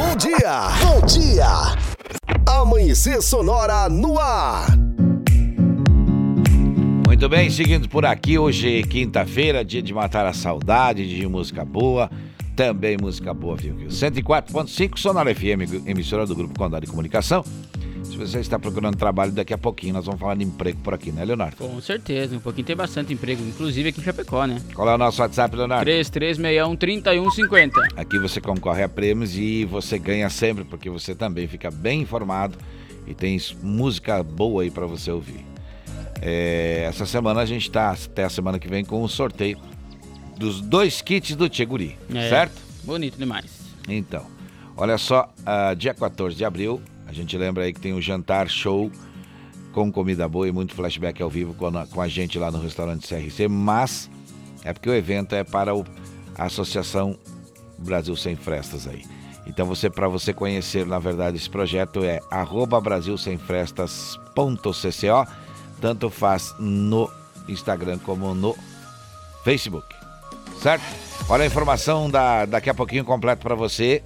Bom 0.00 0.16
dia, 0.16 0.70
bom 0.80 1.06
dia. 1.06 1.46
Amanhecer 2.46 3.20
Sonora 3.20 3.86
no 3.86 4.18
ar. 4.18 4.68
Muito 7.06 7.28
bem, 7.28 7.50
seguindo 7.50 7.86
por 7.86 8.06
aqui, 8.06 8.38
hoje 8.38 8.82
quinta-feira, 8.84 9.62
dia 9.62 9.82
de 9.82 9.92
matar 9.92 10.24
a 10.24 10.32
saudade, 10.32 11.06
de 11.06 11.26
música 11.26 11.66
boa, 11.66 12.10
também 12.56 12.96
música 12.98 13.34
boa, 13.34 13.54
viu? 13.56 13.74
104.5 13.88 14.96
Sonora 14.96 15.34
FM, 15.34 15.86
emissora 15.86 16.24
do 16.24 16.34
Grupo 16.34 16.58
Condado 16.58 16.86
de 16.86 16.90
Comunicação. 16.90 17.44
Se 18.10 18.16
você 18.16 18.40
está 18.40 18.58
procurando 18.58 18.96
trabalho, 18.96 19.30
daqui 19.32 19.54
a 19.54 19.58
pouquinho 19.58 19.94
nós 19.94 20.04
vamos 20.04 20.20
falar 20.20 20.34
de 20.34 20.42
emprego 20.44 20.78
por 20.82 20.92
aqui, 20.92 21.12
né, 21.12 21.24
Leonardo? 21.24 21.56
Com 21.56 21.80
certeza, 21.80 22.36
um 22.36 22.40
pouquinho 22.40 22.66
tem 22.66 22.74
bastante 22.76 23.12
emprego, 23.12 23.42
inclusive 23.42 23.88
aqui 23.90 24.00
em 24.00 24.04
Chapecó, 24.04 24.44
né? 24.46 24.60
Qual 24.74 24.88
é 24.88 24.94
o 24.94 24.98
nosso 24.98 25.22
WhatsApp, 25.22 25.54
Leonardo? 25.56 25.88
3361-3150. 25.90 27.70
Aqui 27.96 28.18
você 28.18 28.40
concorre 28.40 28.82
a 28.82 28.88
prêmios 28.88 29.36
e 29.36 29.64
você 29.64 29.98
ganha 29.98 30.28
sempre, 30.28 30.64
porque 30.64 30.90
você 30.90 31.14
também 31.14 31.46
fica 31.46 31.70
bem 31.70 32.02
informado 32.02 32.58
e 33.06 33.14
tem 33.14 33.40
música 33.62 34.22
boa 34.22 34.62
aí 34.62 34.70
para 34.70 34.86
você 34.86 35.10
ouvir. 35.10 35.44
É, 36.20 36.84
essa 36.88 37.06
semana 37.06 37.40
a 37.40 37.46
gente 37.46 37.62
está 37.62 37.92
até 37.92 38.24
a 38.24 38.28
semana 38.30 38.58
que 38.58 38.68
vem 38.68 38.84
com 38.84 39.02
um 39.02 39.08
sorteio 39.08 39.58
dos 40.36 40.60
dois 40.60 41.00
kits 41.00 41.34
do 41.36 41.48
Tcheguri, 41.48 41.96
É, 42.14 42.28
certo? 42.28 42.60
Bonito 42.84 43.16
demais. 43.16 43.46
Então, 43.88 44.26
olha 44.76 44.98
só, 44.98 45.32
ah, 45.46 45.74
dia 45.74 45.94
14 45.94 46.36
de 46.36 46.44
abril, 46.44 46.80
a 47.10 47.12
gente 47.12 47.36
lembra 47.36 47.64
aí 47.64 47.72
que 47.72 47.80
tem 47.80 47.92
o 47.92 48.00
jantar 48.00 48.48
show 48.48 48.90
com 49.72 49.90
comida 49.90 50.28
boa 50.28 50.46
e 50.46 50.52
muito 50.52 50.74
flashback 50.74 51.20
ao 51.20 51.28
vivo 51.28 51.52
com 51.54 51.66
a, 51.66 51.86
com 51.86 52.00
a 52.00 52.06
gente 52.06 52.38
lá 52.38 52.52
no 52.52 52.60
restaurante 52.60 53.04
CRC, 53.06 53.48
mas 53.48 54.08
é 54.64 54.72
porque 54.72 54.88
o 54.88 54.94
evento 54.94 55.34
é 55.34 55.42
para 55.42 55.74
o- 55.74 55.84
a 56.36 56.44
Associação 56.44 57.18
Brasil 57.78 58.14
Sem 58.14 58.36
Frestas 58.36 58.86
aí. 58.86 59.02
Então 59.44 59.66
você 59.66 59.90
para 59.90 60.06
você 60.06 60.32
conhecer, 60.32 60.86
na 60.86 61.00
verdade, 61.00 61.36
esse 61.36 61.50
projeto 61.50 62.04
é 62.04 62.20
brasilsemfrestas.cco, 62.80 65.26
tanto 65.80 66.10
faz 66.10 66.54
no 66.60 67.10
Instagram 67.48 67.98
como 67.98 68.32
no 68.34 68.56
Facebook. 69.42 69.86
Certo? 70.62 70.84
Olha 71.28 71.44
a 71.44 71.46
informação 71.46 72.10
da, 72.10 72.44
daqui 72.44 72.68
a 72.70 72.74
pouquinho 72.74 73.04
completa 73.04 73.40
para 73.42 73.54
você. 73.54 74.02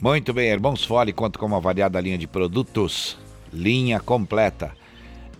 Muito 0.00 0.32
bem, 0.32 0.48
Irmãos 0.48 0.82
Fole 0.82 1.12
conta 1.12 1.38
com 1.38 1.44
uma 1.44 1.60
variada 1.60 2.00
linha 2.00 2.16
de 2.16 2.26
produtos, 2.26 3.18
linha 3.52 4.00
completa. 4.00 4.72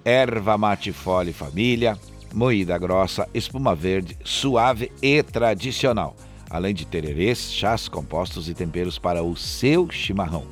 Erva 0.04 0.58
mate 0.58 0.92
Fole 0.92 1.32
família, 1.32 1.96
moída 2.34 2.76
grossa, 2.76 3.26
espuma 3.32 3.74
verde, 3.74 4.18
suave 4.22 4.92
e 5.02 5.22
tradicional. 5.22 6.14
Além 6.50 6.74
de 6.74 6.84
tererês, 6.84 7.52
chás, 7.52 7.88
compostos 7.88 8.48
e 8.48 8.54
temperos 8.54 8.98
para 8.98 9.22
o 9.22 9.36
seu 9.36 9.88
chimarrão. 9.90 10.44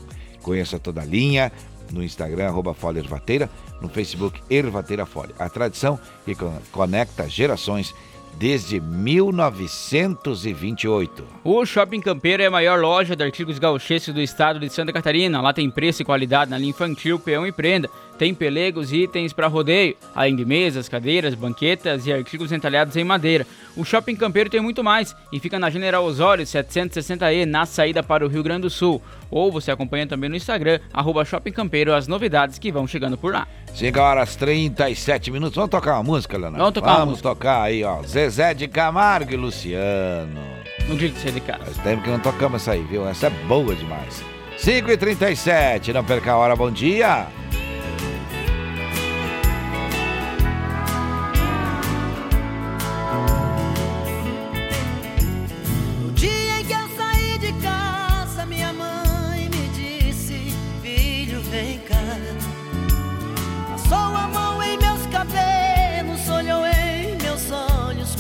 Conheça 0.43 0.79
toda 0.79 1.03
a 1.03 1.05
linha 1.05 1.51
no 1.93 2.03
Instagram, 2.05 2.47
arroba 2.47 2.73
Fole 2.73 3.01
Ervateira, 3.01 3.51
no 3.83 3.89
Facebook 3.89 4.41
Ervateira 4.49 5.05
Fole. 5.05 5.35
A 5.39 5.49
tradição 5.49 5.99
que 6.25 6.35
con- 6.35 6.57
conecta 6.71 7.29
gerações 7.29 7.93
desde 8.39 8.79
1928. 8.81 11.25
O 11.45 11.65
Shopping 11.67 12.01
Campeiro 12.01 12.43
é 12.43 12.47
a 12.47 12.51
maior 12.51 12.79
loja 12.79 13.17
de 13.17 13.25
artigos 13.25 13.59
gauchescos 13.59 14.15
do 14.15 14.21
estado 14.21 14.61
de 14.61 14.71
Santa 14.71 14.93
Catarina. 14.93 15.41
Lá 15.41 15.53
tem 15.53 15.71
preço 15.71 16.03
e 16.03 16.05
qualidade 16.05 16.51
na 16.51 16.59
linha 16.59 16.71
infantil, 16.71 17.19
peão 17.19 17.47
e 17.47 17.53
prenda. 17.53 17.91
Tem 18.19 18.35
pelegos 18.35 18.93
e 18.93 19.05
itens 19.05 19.33
para 19.33 19.47
rodeio, 19.47 19.97
além 20.13 20.35
de 20.35 20.45
mesas, 20.45 20.89
cadeiras, 20.89 21.35
banquetas 21.37 22.05
e 22.05 22.13
artigos 22.13 22.51
entalhados 22.51 22.97
em 22.97 23.05
madeira. 23.05 23.47
O 23.77 23.85
Shopping 23.85 24.17
Campeiro 24.17 24.51
tem 24.51 24.61
muito 24.61 24.83
mais 24.83 25.15
e 25.33 25.39
fica 25.39 25.57
na 25.57 25.71
General 25.71 26.05
Osório 26.05 26.45
760E, 26.45 27.45
na 27.45 27.65
saída 27.65 28.03
para 28.03 28.27
o 28.27 28.29
Rio 28.29 28.43
Grande 28.43 28.63
do 28.63 28.71
Sul. 28.71 29.01
Ou 29.31 29.53
você 29.53 29.71
acompanha 29.71 30.07
também 30.07 30.29
no 30.29 30.35
Instagram, 30.35 30.81
arroba 30.93 31.25
Shopping 31.25 31.53
Campeiro, 31.53 31.95
as 31.95 32.09
novidades 32.09 32.59
que 32.59 32.73
vão 32.73 32.89
chegando 32.89 33.17
por 33.17 33.33
lá. 33.33 33.47
5 33.73 34.01
horas 34.01 34.35
37 34.35 35.31
minutos. 35.31 35.55
Vamos 35.55 35.71
tocar 35.71 35.95
uma 35.95 36.03
música, 36.03 36.37
Leonardo? 36.37 36.59
Vamos 36.59 36.75
tocar 36.75 36.97
Vamos 36.97 37.21
tocar 37.21 37.63
aí, 37.63 37.85
ó. 37.85 38.03
Zezé 38.03 38.53
de 38.53 38.67
Camargo 38.67 39.33
e 39.33 39.37
Luciano. 39.37 40.41
No 40.89 40.97
dia 40.97 41.11
que 41.11 41.21
você 41.21 41.31
de 41.31 41.41
casa. 41.41 41.65
Faz 41.65 41.79
tempo 41.79 42.03
que 42.03 42.11
não 42.11 42.19
tocamos 42.19 42.63
essa 42.63 42.73
aí, 42.73 42.83
viu? 42.83 43.07
Essa 43.07 43.29
é 43.29 43.31
boa 43.47 43.77
demais. 43.77 44.25
5 44.57 44.91
e 44.91 44.97
37 44.97 45.93
não 45.93 46.03
perca 46.03 46.33
a 46.33 46.37
hora, 46.37 46.57
bom 46.57 46.71
dia. 46.71 47.29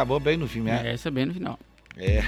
Acabou 0.00 0.18
bem 0.18 0.36
no 0.36 0.48
fim, 0.48 0.60
né? 0.60 0.82
É, 0.84 0.94
essa 0.94 1.10
bem 1.10 1.26
no 1.26 1.34
final. 1.34 1.58
É. 1.98 2.22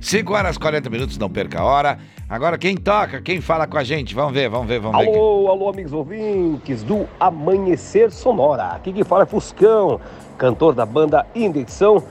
5 0.00 0.32
horas 0.34 0.58
40 0.58 0.90
minutos, 0.90 1.16
não 1.16 1.30
perca 1.30 1.60
a 1.60 1.64
hora. 1.64 1.98
Agora 2.28 2.58
quem 2.58 2.76
toca, 2.76 3.20
quem 3.22 3.40
fala 3.40 3.66
com 3.66 3.78
a 3.78 3.84
gente? 3.84 4.14
Vamos 4.14 4.32
ver, 4.32 4.48
vamos 4.48 4.66
ver, 4.66 4.80
vamos 4.80 4.98
ver. 4.98 5.08
Alô, 5.08 5.48
alô, 5.48 5.68
amigos 5.68 5.92
ouvintes 5.92 6.82
do 6.82 7.06
Amanhecer 7.20 8.10
Sonora. 8.10 8.70
Aqui 8.72 8.92
quem 8.92 9.04
fala 9.04 9.22
é 9.22 9.26
Fuscão, 9.26 10.00
cantor 10.36 10.74
da 10.74 10.84
banda 10.84 11.24
Indexão. 11.34 12.02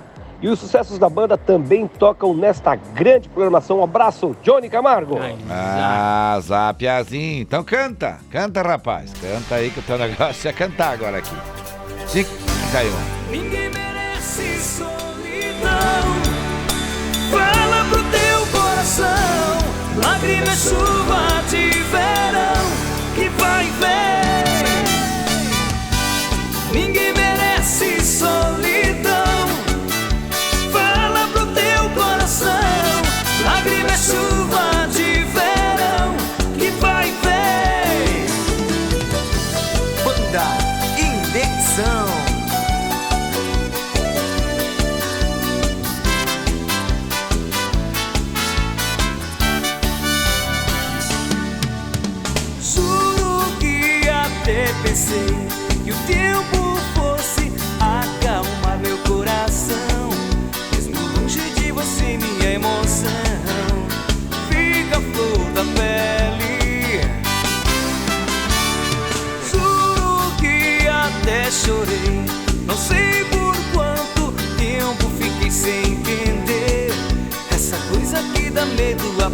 E 0.42 0.48
os 0.48 0.60
sucessos 0.60 1.00
da 1.00 1.10
banda 1.10 1.38
também 1.38 1.88
tocam 1.88 2.34
nesta 2.34 2.76
grande 2.76 3.30
programação. 3.30 3.80
Um 3.80 3.84
abraço, 3.84 4.36
Johnny 4.44 4.70
Camargo. 4.70 5.18
Ah, 5.50 6.38
Zapiazinho. 6.42 7.42
Então 7.42 7.64
canta, 7.64 8.20
canta, 8.30 8.62
rapaz. 8.62 9.14
Canta 9.14 9.56
aí 9.56 9.70
que 9.72 9.80
o 9.80 9.84
teu 9.84 9.98
negócio 10.00 10.50
é 10.50 10.54
cantar 10.54 10.94
agora 10.94 11.18
aqui. 11.18 11.36
5, 12.08 12.30
caiu. 12.72 12.92
Ninguém 13.32 13.70
merece. 13.70 13.93
Fala 17.32 17.86
pro 17.90 18.04
teu 18.04 18.48
coração. 18.52 19.58
Lágrima 19.98 20.52
é 20.52 20.56
chuva 20.56 21.44
de 21.50 21.70
verão 21.70 22.66
que 23.16 23.30
vai 23.30 23.66
ver. 23.80 24.13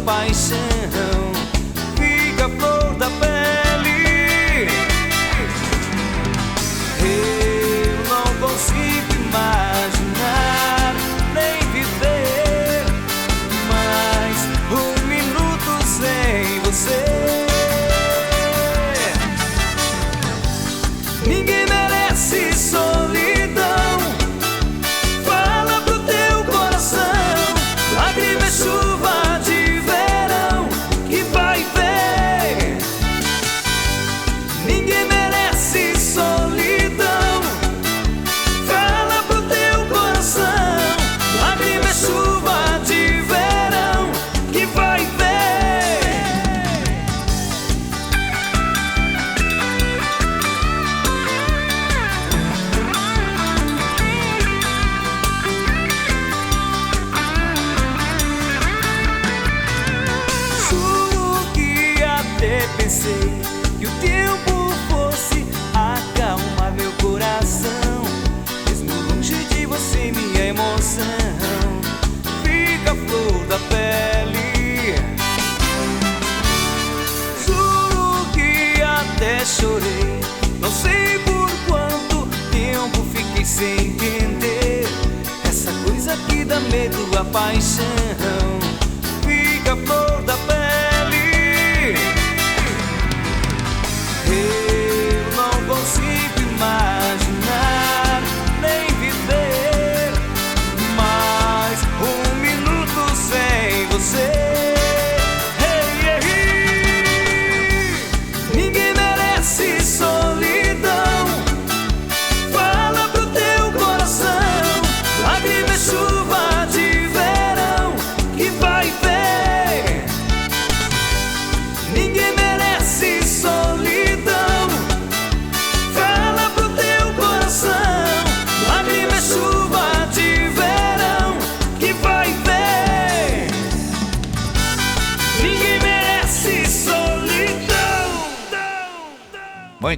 Medo, 0.00 0.69
paixão 87.32 87.99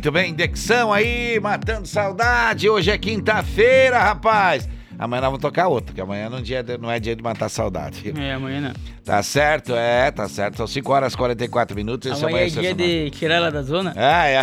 Muito 0.03 0.11
bem, 0.11 0.32
Indexão 0.32 0.92
aí, 0.92 1.38
matando 1.38 1.86
saudade. 1.86 2.68
Hoje 2.68 2.90
é 2.90 2.98
quinta-feira, 2.98 4.00
rapaz. 4.00 4.68
Amanhã 4.98 5.20
nós 5.20 5.28
vamos 5.28 5.40
tocar 5.40 5.68
outra, 5.68 5.94
que 5.94 6.00
amanhã 6.00 6.28
não, 6.28 6.38
é 6.38 6.42
dia 6.42 6.61
de- 6.61 6.76
não 6.76 6.90
é 6.90 6.98
dia 6.98 7.14
de 7.14 7.22
matar 7.22 7.48
saudade. 7.48 8.12
É, 8.20 8.32
amanhã 8.32 8.61
não. 8.61 8.72
Tá 9.05 9.22
certo? 9.22 9.72
É, 9.76 10.11
tá 10.11 10.28
certo. 10.28 10.57
São 10.57 10.66
5 10.66 10.92
horas 10.92 11.12
e 11.12 11.16
44 11.16 11.76
minutos. 11.76 12.11
Esse 12.11 12.20
Amanhã 12.24 12.34
é 12.34 12.40
Amanhecer 12.40 12.61
dia 12.62 12.70
Sonora. 12.70 12.88
de 13.05 13.11
tirar 13.11 13.34
ela 13.36 13.53
da 13.53 13.62
zona. 13.62 13.92
Ah, 13.96 14.26
é. 14.26 14.42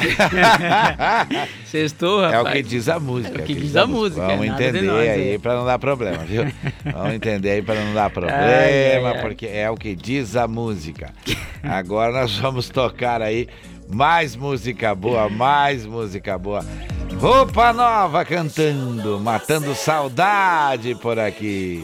Sextou, 1.68 2.24
É 2.24 2.38
rapaz. 2.38 2.48
o 2.48 2.52
que 2.58 2.64
diz 2.64 2.88
a 2.88 2.98
música. 2.98 3.40
É 3.40 3.42
o 3.42 3.46
que 3.46 3.54
diz 3.54 3.76
a 3.76 3.86
música, 3.86 4.26
Vamos 4.28 4.48
entender 4.48 4.82
nós, 4.84 5.10
aí 5.10 5.34
é. 5.34 5.38
pra 5.40 5.56
não 5.56 5.66
dar 5.66 5.78
problema, 5.78 6.20
viu? 6.20 6.46
Vamos 6.86 7.14
entender 7.16 7.52
aí 7.52 7.62
pra 7.62 7.76
não 7.76 7.94
dar 7.94 8.10
problema, 8.10 8.40
Ai, 8.42 8.96
ai, 8.96 9.06
ai. 9.06 9.22
porque 9.22 9.46
é 9.46 9.70
o 9.70 9.76
que 9.76 9.94
diz 9.94 10.38
a 10.38 10.48
música. 10.48 11.12
Agora 11.62 12.14
nós 12.14 12.38
vamos 12.38 12.70
tocar 12.70 13.22
aí 13.22 13.48
mais 13.90 14.36
música 14.36 14.94
boa, 14.94 15.28
mais 15.30 15.86
música 15.86 16.38
boa. 16.38 16.64
Roupa 17.20 17.74
nova 17.74 18.24
cantando, 18.24 19.20
matando 19.20 19.74
saudade 19.74 20.96
por 20.96 21.18
aqui. 21.18 21.84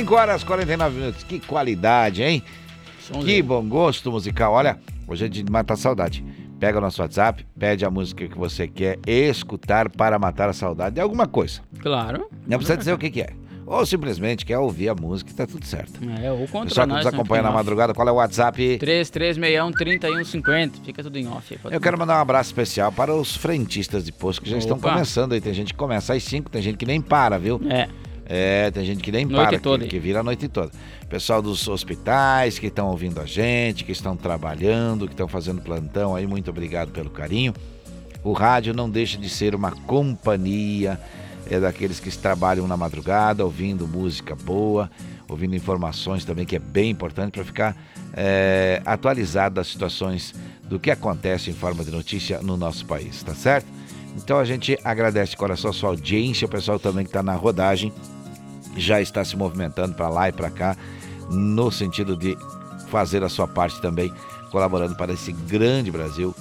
5 0.00 0.14
horas 0.14 0.40
e 0.40 0.46
49 0.46 0.98
minutos. 0.98 1.22
Que 1.24 1.38
qualidade, 1.40 2.22
hein? 2.22 2.42
Que 3.22 3.42
bom 3.42 3.62
gosto 3.68 4.10
musical. 4.10 4.54
Olha, 4.54 4.78
hoje 5.06 5.26
é 5.26 5.28
de 5.28 5.44
matar 5.44 5.76
saudade. 5.76 6.24
Pega 6.58 6.78
o 6.78 6.80
nosso 6.80 7.02
WhatsApp, 7.02 7.46
pede 7.58 7.84
a 7.84 7.90
música 7.90 8.26
que 8.26 8.38
você 8.38 8.66
quer 8.66 8.98
escutar 9.06 9.90
para 9.90 10.18
matar 10.18 10.48
a 10.48 10.54
saudade 10.54 10.94
de 10.94 11.02
alguma 11.02 11.26
coisa. 11.26 11.60
Claro. 11.80 12.30
Não 12.46 12.56
precisa 12.56 12.78
dizer 12.78 12.94
o 12.94 12.98
que, 12.98 13.10
que 13.10 13.20
é. 13.20 13.28
Ou 13.66 13.84
simplesmente 13.84 14.46
quer 14.46 14.56
ouvir 14.58 14.88
a 14.88 14.94
música 14.94 15.30
e 15.30 15.34
tá 15.34 15.46
tudo 15.46 15.66
certo. 15.66 16.00
É, 16.22 16.32
ou 16.32 16.48
contra 16.48 16.68
Pessoal 16.68 16.86
que 16.86 16.92
nós, 16.94 17.04
nos 17.04 17.12
né, 17.12 17.18
acompanha 17.18 17.42
na 17.42 17.50
madrugada, 17.50 17.92
qual 17.92 18.08
é 18.08 18.10
o 18.10 18.14
WhatsApp? 18.14 18.78
3361-3150. 18.78 20.72
Fica 20.82 21.02
tudo 21.02 21.18
em 21.18 21.28
off 21.28 21.58
aí. 21.62 21.74
Eu 21.74 21.80
quero 21.80 21.98
mandar 21.98 22.16
um 22.16 22.22
abraço 22.22 22.48
especial 22.48 22.90
para 22.90 23.14
os 23.14 23.36
frentistas 23.36 24.02
de 24.04 24.12
posto 24.12 24.40
que 24.42 24.48
já 24.48 24.56
estão 24.56 24.78
Opa. 24.78 24.92
começando 24.92 25.34
aí. 25.34 25.42
Tem 25.42 25.52
gente 25.52 25.74
que 25.74 25.78
começa 25.78 26.14
às 26.14 26.24
5, 26.24 26.50
tem 26.50 26.62
gente 26.62 26.78
que 26.78 26.86
nem 26.86 27.02
para, 27.02 27.38
viu? 27.38 27.60
É. 27.68 27.86
É, 28.32 28.70
tem 28.70 28.84
gente 28.84 29.02
que 29.02 29.10
nem 29.10 29.24
Noite 29.24 29.48
para, 29.48 29.58
toda 29.58 29.82
que, 29.82 29.90
que 29.90 29.98
vira 29.98 30.20
a 30.20 30.22
noite 30.22 30.46
toda. 30.46 30.70
Pessoal 31.08 31.42
dos 31.42 31.66
hospitais 31.66 32.60
que 32.60 32.68
estão 32.68 32.86
ouvindo 32.86 33.20
a 33.20 33.26
gente, 33.26 33.82
que 33.82 33.90
estão 33.90 34.16
trabalhando, 34.16 35.08
que 35.08 35.14
estão 35.14 35.26
fazendo 35.26 35.60
plantão 35.60 36.14
aí, 36.14 36.28
muito 36.28 36.48
obrigado 36.48 36.92
pelo 36.92 37.10
carinho. 37.10 37.52
O 38.22 38.32
rádio 38.32 38.72
não 38.72 38.88
deixa 38.88 39.18
de 39.18 39.28
ser 39.28 39.52
uma 39.52 39.72
companhia, 39.72 41.00
é 41.50 41.58
daqueles 41.58 41.98
que 41.98 42.16
trabalham 42.16 42.68
na 42.68 42.76
madrugada, 42.76 43.44
ouvindo 43.44 43.88
música 43.88 44.36
boa, 44.36 44.88
ouvindo 45.28 45.56
informações 45.56 46.24
também, 46.24 46.46
que 46.46 46.54
é 46.54 46.60
bem 46.60 46.90
importante 46.90 47.32
para 47.32 47.44
ficar 47.44 47.76
é, 48.14 48.80
atualizado 48.86 49.56
das 49.56 49.66
situações 49.66 50.36
do 50.62 50.78
que 50.78 50.92
acontece 50.92 51.50
em 51.50 51.54
forma 51.54 51.82
de 51.82 51.90
notícia 51.90 52.40
no 52.40 52.56
nosso 52.56 52.86
país, 52.86 53.24
tá 53.24 53.34
certo? 53.34 53.66
Então 54.16 54.38
a 54.38 54.44
gente 54.44 54.78
agradece 54.84 55.32
de 55.32 55.36
coração 55.36 55.70
a 55.70 55.74
sua 55.74 55.88
audiência, 55.88 56.46
o 56.46 56.48
pessoal 56.48 56.78
também 56.78 57.02
que 57.02 57.10
está 57.10 57.24
na 57.24 57.34
rodagem 57.34 57.92
já 58.76 59.00
está 59.00 59.24
se 59.24 59.36
movimentando 59.36 59.94
para 59.94 60.08
lá 60.08 60.28
e 60.28 60.32
para 60.32 60.50
cá, 60.50 60.76
no 61.30 61.70
sentido 61.70 62.16
de 62.16 62.36
fazer 62.88 63.22
a 63.22 63.28
sua 63.28 63.46
parte 63.46 63.80
também, 63.80 64.12
colaborando 64.50 64.94
para 64.96 65.12
esse 65.12 65.32
grande 65.32 65.90
Brasil, 65.90 66.34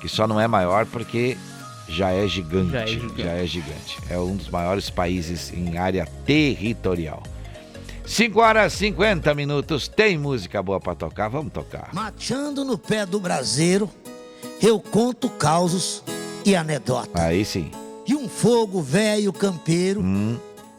que 0.00 0.08
só 0.08 0.26
não 0.26 0.40
é 0.40 0.46
maior 0.46 0.86
porque 0.86 1.36
já 1.88 2.10
é 2.10 2.26
gigante. 2.26 2.72
Já 2.72 2.82
é 2.82 2.86
gigante. 2.86 3.22
Já 3.22 3.32
é 3.32 3.46
gigante. 3.46 3.98
É 4.08 4.18
um 4.18 4.36
dos 4.36 4.48
maiores 4.48 4.90
países 4.90 5.52
em 5.52 5.78
área 5.78 6.06
territorial. 6.24 7.22
5 8.04 8.40
horas 8.40 8.74
e 8.74 8.78
50 8.78 9.34
minutos. 9.34 9.88
Tem 9.88 10.16
música 10.16 10.62
boa 10.62 10.78
para 10.78 10.94
tocar? 10.94 11.28
Vamos 11.28 11.52
tocar. 11.52 11.90
Mateando 11.92 12.64
no 12.64 12.78
pé 12.78 13.04
do 13.04 13.18
braseiro, 13.18 13.90
eu 14.62 14.78
conto 14.80 15.28
causos 15.28 16.04
e 16.44 16.54
anedotas. 16.54 17.20
Aí 17.20 17.44
sim. 17.44 17.70
E 18.06 18.14
um 18.14 18.28
fogo 18.28 18.80
velho 18.80 19.32
campeiro 19.32 20.00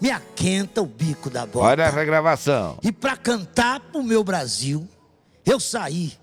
me 0.02 0.12
aquenta 0.12 0.82
o 0.82 0.86
bico 0.86 1.30
da 1.30 1.45
bota. 1.45 1.66
Olha 1.66 1.86
a 1.88 1.89
regravação. 1.89 2.78
E 2.84 2.91
pra 2.91 3.16
cantar 3.18 3.80
pro 3.80 4.04
meu 4.04 4.24
Brasil, 4.24 4.88
eu 5.45 5.60
saí 5.60 6.14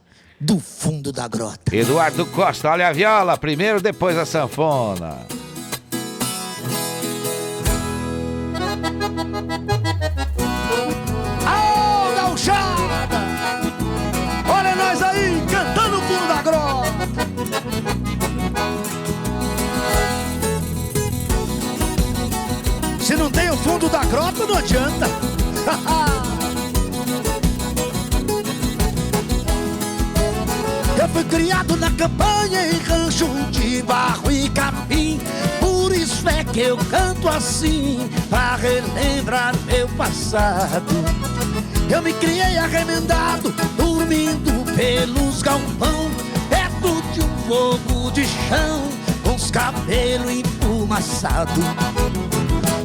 do 0.41 0.59
fundo 0.59 1.13
da 1.13 1.27
grota. 1.27 1.75
Eduardo 1.75 2.27
Costa, 2.27 2.71
olha 2.71 2.89
a 2.89 2.93
viola. 2.93 3.37
Primeiro, 3.37 3.81
depois 3.81 4.17
a 4.17 4.27
sanfona. 4.27 5.27
Se 23.55 23.59
não 23.59 23.59
tem 23.59 23.59
o 23.59 23.59
fundo 23.59 23.89
da 23.89 24.05
grota, 24.05 24.47
não 24.47 24.57
adianta. 24.57 25.07
Eu 31.01 31.09
fui 31.09 31.25
criado 31.25 31.77
na 31.77 31.91
campanha 31.91 32.67
em 32.67 32.79
rancho 32.79 33.29
de 33.51 33.83
barro 33.83 34.31
e 34.33 34.49
capim. 34.49 35.21
Por 35.61 35.95
isso 35.95 36.29
é 36.29 36.43
que 36.45 36.61
eu 36.61 36.77
canto 36.91 37.29
assim, 37.29 38.09
pra 38.31 38.57
relembrar 38.57 39.55
meu 39.67 39.87
passado. 39.89 40.95
Eu 41.91 42.01
me 42.01 42.13
criei 42.15 42.57
arremendado, 42.57 43.55
dormindo 43.77 44.65
pelos 44.75 45.43
galpão, 45.43 46.11
perto 46.49 47.03
de 47.13 47.21
um 47.21 47.29
fogo 47.47 48.11
de 48.13 48.25
chão, 48.25 48.89
com 49.23 49.35
os 49.35 49.51
cabelos 49.51 50.31
emfumaçados. 50.31 51.65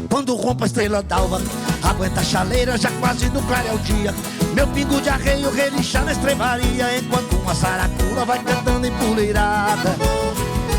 Quando 0.10 0.36
rompo 0.36 0.64
a 0.64 0.68
estrela 0.68 1.03
d'alva, 1.03 1.39
aguenta 1.84 2.22
a 2.22 2.24
chaleira, 2.24 2.78
já 2.78 2.91
quase 2.99 3.30
no 3.30 3.41
clarear 3.43 3.76
o 3.76 3.80
dia. 3.80 4.14
Meu 4.53 4.68
pingo 4.68 4.99
de 4.99 5.10
arreio 5.10 5.51
relincha 5.51 6.01
na 6.01 6.12
estrebaria, 6.12 6.97
enquanto 6.97 7.36
uma 7.38 7.53
saracura 7.53 8.26
vai 8.26 8.39
cantando 8.43 8.88
empoleirada. 8.88 9.95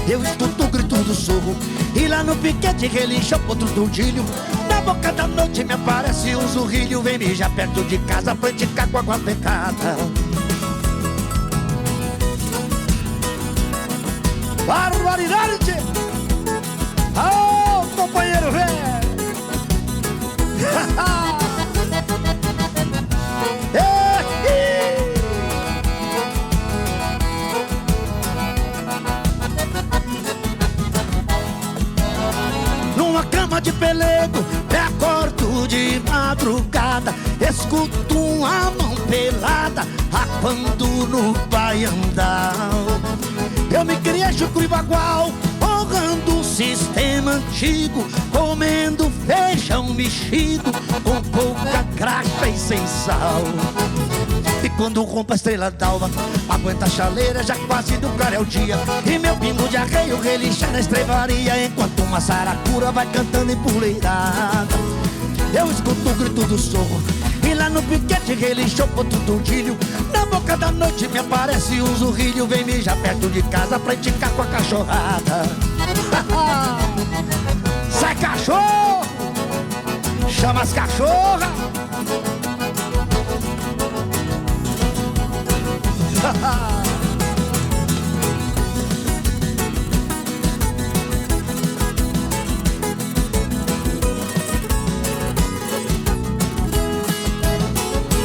Eu 0.09 0.23
escuto 0.25 0.65
o 0.65 0.69
grito 0.69 0.97
do 0.97 1.15
sorro, 1.15 1.57
e 1.95 2.09
lá 2.09 2.25
no 2.25 2.35
piquete 2.37 2.89
relincha 2.89 3.37
o 3.37 3.41
potro 3.41 3.69
do 3.69 3.89
dilho. 3.89 4.25
Na 4.69 4.81
boca 4.81 5.13
da 5.13 5.29
noite 5.29 5.63
me 5.63 5.75
aparece 5.75 6.35
um 6.35 6.49
zurrilho, 6.49 7.01
vem 7.01 7.19
mijar 7.19 7.51
perto 7.51 7.85
de 7.85 7.99
casa, 7.99 8.35
praticar 8.35 8.89
com 8.89 8.99
água 8.99 9.19
pecada. 9.19 9.97
Barbaridade! 14.67 15.90
Numa 32.97 33.25
cama 33.25 33.61
de 33.61 33.73
pelego, 33.73 34.45
me 34.71 34.79
acordo 34.79 35.67
de 35.67 36.01
madrugada, 36.09 37.13
escuto 37.41 38.19
uma 38.19 38.71
mão 38.73 38.95
pelada, 39.09 39.87
rapando 40.13 40.87
no 41.07 41.33
baiandal. 41.49 42.87
Eu 43.73 43.85
me 43.85 43.97
criei 43.97 44.33
chucro 44.33 44.63
e 44.65 44.69
bagual, 44.69 45.33
honrando 45.63 46.30
sistema 46.61 47.33
antigo, 47.33 48.07
comendo 48.31 49.11
feijão 49.27 49.95
mexido, 49.95 50.71
com 51.03 51.23
pouca 51.31 51.83
graxa 51.97 52.49
e 52.49 52.59
sem 52.59 52.87
sal. 52.87 53.43
E 54.63 54.69
quando 54.69 55.03
rompo 55.03 55.33
a 55.33 55.37
estrela 55.37 55.71
d'alva, 55.71 56.11
aguenta 56.51 56.85
a 56.85 56.91
chaleira, 56.91 57.43
já 57.43 57.57
quase 57.67 57.97
do 57.97 58.11
claro 58.11 58.35
é 58.35 58.41
o 58.41 58.45
dia. 58.45 58.77
E 59.07 59.19
meu 59.19 59.35
pingo 59.37 59.67
de 59.69 59.79
arreio 59.79 60.21
relincha 60.21 60.67
na 60.67 60.81
estrebaria, 60.81 61.65
enquanto 61.65 62.03
uma 62.03 62.21
saracura 62.21 62.93
vai 62.93 63.07
cantando 63.07 63.53
empoleirada. 63.53 64.69
Eu 65.59 65.71
escuto 65.71 66.11
o 66.11 66.15
grito 66.15 66.47
do 66.47 66.59
sorro, 66.59 67.03
e 67.43 67.55
lá 67.55 67.71
no 67.71 67.83
piquete 67.85 68.35
o 68.83 68.89
ponto 68.89 69.17
do 69.21 69.43
dilho. 69.43 69.79
Na 70.13 70.27
boca 70.27 70.59
da 70.59 70.71
noite 70.71 71.09
me 71.09 71.21
aparece 71.21 71.81
um 71.81 71.97
zurrilho, 71.97 72.47
vem 72.47 72.65
mijar 72.65 72.99
perto 72.99 73.31
de 73.31 73.43
casa 73.45 73.79
pra 73.79 73.95
enticar 73.95 74.29
com 74.33 74.43
a 74.43 74.47
cachorrada. 74.47 75.70
Sai 77.91 78.15
cachorro! 78.17 79.07
Chama 80.29 80.63
as 80.63 80.73
cachorras! 80.73 81.49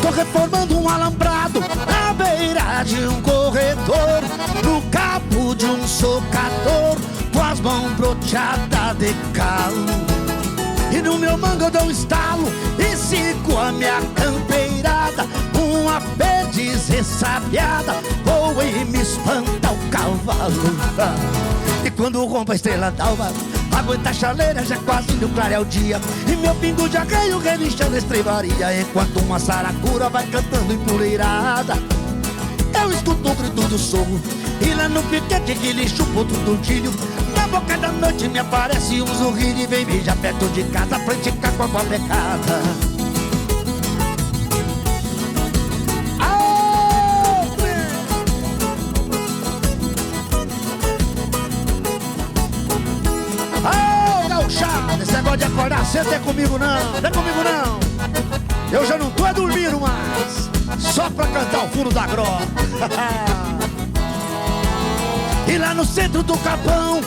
Tô 0.01 0.09
reformando 0.11 0.77
um 0.77 0.89
alambrado 0.89 1.59
na 1.59 2.13
beira 2.13 2.83
de 2.83 3.07
um 3.07 3.21
corredor, 3.21 4.21
no 4.63 4.81
cabo 4.91 5.55
de 5.55 5.65
um 5.65 5.87
socador, 5.87 6.97
mãos 7.65 7.91
broteadas 7.93 8.95
de 8.99 9.11
calo. 9.33 9.87
E 10.95 11.01
no 11.01 11.17
meu 11.17 11.35
mango 11.35 11.63
eu 11.63 11.71
dou 11.71 11.81
um 11.85 11.89
estalo 11.89 12.43
e 12.77 12.95
sigo 12.95 13.57
a 13.57 13.71
minha 13.71 13.99
campeirada, 14.13 15.25
uma 15.55 15.99
perdiz 16.15 16.87
ressabiada, 16.87 17.95
voa 18.23 18.63
e 18.63 18.85
me 18.85 19.01
espanta 19.01 19.71
o 19.71 19.89
cavalo. 19.89 20.75
E 21.83 21.89
quando 21.89 22.23
rompo 22.23 22.51
a 22.51 22.55
estrela 22.55 22.91
d'alva, 22.91 23.31
aguenta 23.75 24.11
a 24.11 24.13
chaleira, 24.13 24.63
já 24.63 24.77
quase 24.77 25.13
no 25.13 25.27
clarear 25.29 25.61
o 25.61 25.65
dia. 25.65 25.99
E 26.31 26.35
meu 26.35 26.53
pingo 26.55 26.87
de 26.87 26.97
arreio 26.97 27.39
relincha 27.39 27.89
na 27.89 27.97
estrebaria, 27.97 28.79
enquanto 28.79 29.19
uma 29.21 29.39
saracura 29.39 30.07
vai 30.07 30.27
cantando 30.27 30.71
empoleirada. 30.71 31.73
Eu 32.79 32.91
escuto 32.91 33.27
o 33.27 33.35
grito 33.35 33.67
do 33.67 33.77
sorro, 33.79 34.21
e 34.61 34.71
lá 34.75 34.87
no 34.87 35.01
piquete 35.03 35.55
que 35.55 35.73
lixo 35.73 36.03
o 36.03 36.05
ponto 36.07 36.33
do 36.45 36.61
tilho. 36.61 36.93
Na 37.45 37.59
boca 37.59 37.77
da 37.77 37.89
noite 37.89 38.27
me 38.27 38.39
aparece 38.39 38.99
um 39.03 39.05
zurrilho 39.05 39.59
e 39.59 39.67
vem 39.67 39.85
mijar 39.85 40.17
perto 40.17 40.47
de 40.47 40.63
casa 40.63 40.97
pra 40.97 41.13
enticar 41.13 41.51
com 41.51 41.63
a 41.63 41.67
gauchada, 54.27 55.03
esse 55.03 55.13
negócio 55.13 55.37
de 55.37 55.43
acordar 55.43 55.85
cedo 55.85 56.13
é 56.15 56.19
comigo 56.19 56.57
não, 56.57 56.99
não 56.99 57.07
é 57.07 57.11
comigo 57.11 57.43
não. 57.43 57.79
Eu 58.71 58.87
já 58.87 58.97
não 58.97 59.11
tô 59.11 59.23
é 59.23 59.33
dormindo 59.35 59.79
mais, 59.79 60.49
só 60.79 61.11
pra 61.11 61.27
cantar 61.27 61.65
o 61.65 61.69
fundo 61.69 61.91
da 61.91 62.07
grota. 62.07 62.47
e 65.47 65.57
lá 65.59 65.75
no 65.75 65.85
centro 65.85 66.23
do 66.23 66.35
capão, 66.39 67.01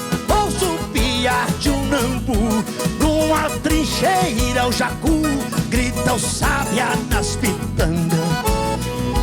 piar 0.92 1.46
de 1.58 1.70
um 1.70 1.86
nambu. 1.86 2.64
Numa 2.98 3.50
trincheira 3.60 4.66
o 4.66 4.72
jacu, 4.72 5.22
grita 5.68 6.14
o 6.14 6.18
sábia 6.18 6.88
nas 7.10 7.36
pitangas. 7.36 8.18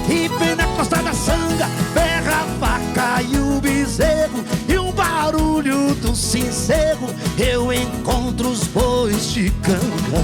E 0.07 0.29
bem 0.39 0.55
na 0.55 0.67
costa 0.75 0.97
da 1.01 1.13
sanga, 1.13 1.67
berra 1.93 2.41
a 2.41 2.45
vaca 2.59 3.21
e 3.23 3.37
o 3.37 3.59
bezerro 3.59 4.43
E 4.69 4.77
um 4.77 4.91
barulho 4.91 5.95
do 5.95 6.15
sincero, 6.15 7.07
eu 7.39 7.73
encontro 7.73 8.49
os 8.49 8.67
bois 8.67 9.31
de 9.31 9.49
canga 9.61 10.23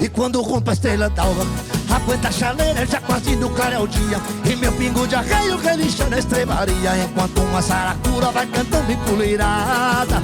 E 0.00 0.08
quando 0.10 0.42
rompo 0.42 0.68
a 0.68 0.72
estrela 0.74 1.08
d'alva, 1.08 1.46
aguenta 1.98 2.28
a 2.28 2.32
chaleira, 2.32 2.86
já 2.86 3.00
quase 3.00 3.36
no 3.36 3.50
claro 3.50 3.74
é 3.74 3.78
o 3.78 3.86
dia 3.86 4.20
E 4.44 4.56
meu 4.56 4.72
pingo 4.72 5.06
de 5.06 5.14
arreio 5.14 5.58
relincha 5.58 6.06
na 6.08 6.18
estrebaria 6.18 6.96
Enquanto 7.04 7.40
uma 7.40 7.60
saracura 7.60 8.30
vai 8.30 8.46
cantando 8.46 8.90
empoleirada 8.90 10.22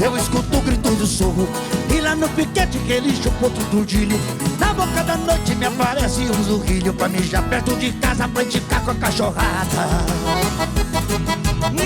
Eu 0.00 0.16
escuto 0.16 0.58
o 0.58 0.60
grito 0.60 0.90
do 0.90 1.06
sorro 1.06 1.48
E 1.94 2.00
lá 2.00 2.14
no 2.14 2.28
piquete 2.30 2.78
que 2.78 3.00
lixo 3.00 3.28
o 3.28 3.32
ponto 3.32 3.60
do 3.70 3.84
dilho 3.84 4.18
Na 4.58 4.74
boca 4.74 5.02
da 5.04 5.16
noite 5.16 5.54
me 5.54 5.66
aparece 5.66 6.22
um 6.22 6.42
zurrilho 6.42 6.92
Pra 6.92 7.08
mijar 7.08 7.42
perto 7.44 7.76
de 7.76 7.92
casa 7.92 8.28
pra 8.28 8.42
indicar 8.42 8.82
com 8.82 8.90
a 8.90 8.94
cachorrada 8.94 9.86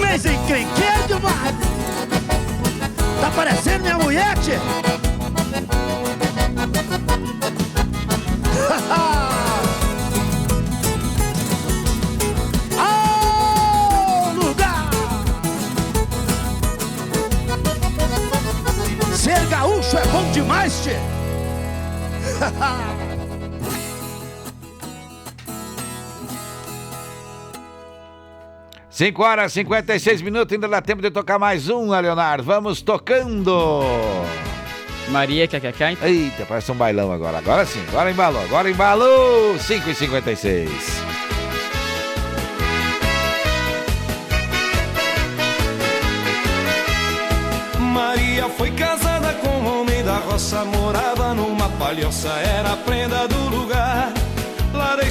Mas 0.00 0.24
encrenqueiro 0.24 1.06
demais 1.06 1.54
Tá 3.20 3.30
parecendo 3.30 3.80
minha 3.80 3.98
mulher, 3.98 4.38
tchê? 4.38 4.58
Ô, 12.78 14.32
lugar! 14.32 14.88
Ser 19.16 19.44
gaúcho 19.46 19.96
é 19.96 20.06
bom 20.06 20.30
demais, 20.30 20.84
tchê! 20.84 20.96
5 29.00 29.22
horas 29.22 29.52
e 29.52 29.54
56 29.54 30.20
minutos, 30.20 30.52
ainda 30.52 30.68
dá 30.68 30.82
tempo 30.82 31.00
de 31.00 31.10
tocar 31.10 31.38
mais 31.38 31.70
um, 31.70 31.90
Leonardo. 31.90 32.44
Vamos 32.44 32.82
tocando. 32.82 33.80
Maria, 35.11 35.46
quer 35.48 35.61
quer 35.61 35.72
quer? 35.72 35.98
Eita, 36.02 36.46
parece 36.46 36.70
um 36.70 36.76
bailão 36.76 37.12
agora. 37.12 37.38
Agora 37.38 37.66
sim, 37.66 37.82
agora 37.88 38.11
embalou, 38.11 38.42
agora 38.42 38.70
embalou. 38.70 39.58
5 39.58 39.90
e 39.90 39.94
56 39.94 40.70
Maria 47.80 48.48
foi 48.50 48.70
casada 48.70 49.32
com 49.34 49.48
um 49.48 49.80
homem 49.80 50.04
da 50.04 50.16
roça, 50.18 50.64
morava 50.64 51.34
numa 51.34 51.68
palhoça, 51.70 52.28
era 52.28 52.72
a 52.72 52.76
prenda 52.76 53.26
do 53.26 53.48
lugar. 53.48 54.19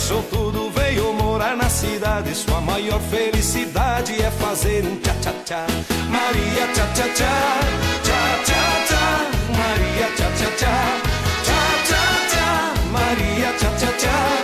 Deixou 0.10 0.24
tudo, 0.24 0.72
veio 0.72 1.14
morar 1.14 1.56
na 1.56 1.70
cidade. 1.70 2.34
Sua 2.34 2.60
maior 2.60 3.00
felicidade 3.00 4.20
é 4.20 4.32
fazer 4.32 4.84
um 4.84 4.96
tchá-tchá-tchá. 4.96 5.68
Maria 6.10 6.68
tchá-tchá-tchá, 6.74 7.60
tchá-tchá-tchá. 8.02 9.30
Maria 9.56 10.08
tchá-tchá-tchá, 10.18 10.98
tchá-tchá-tchá. 11.46 12.74
Maria 12.92 13.54
tchá-tchá-tchá, 13.60 14.39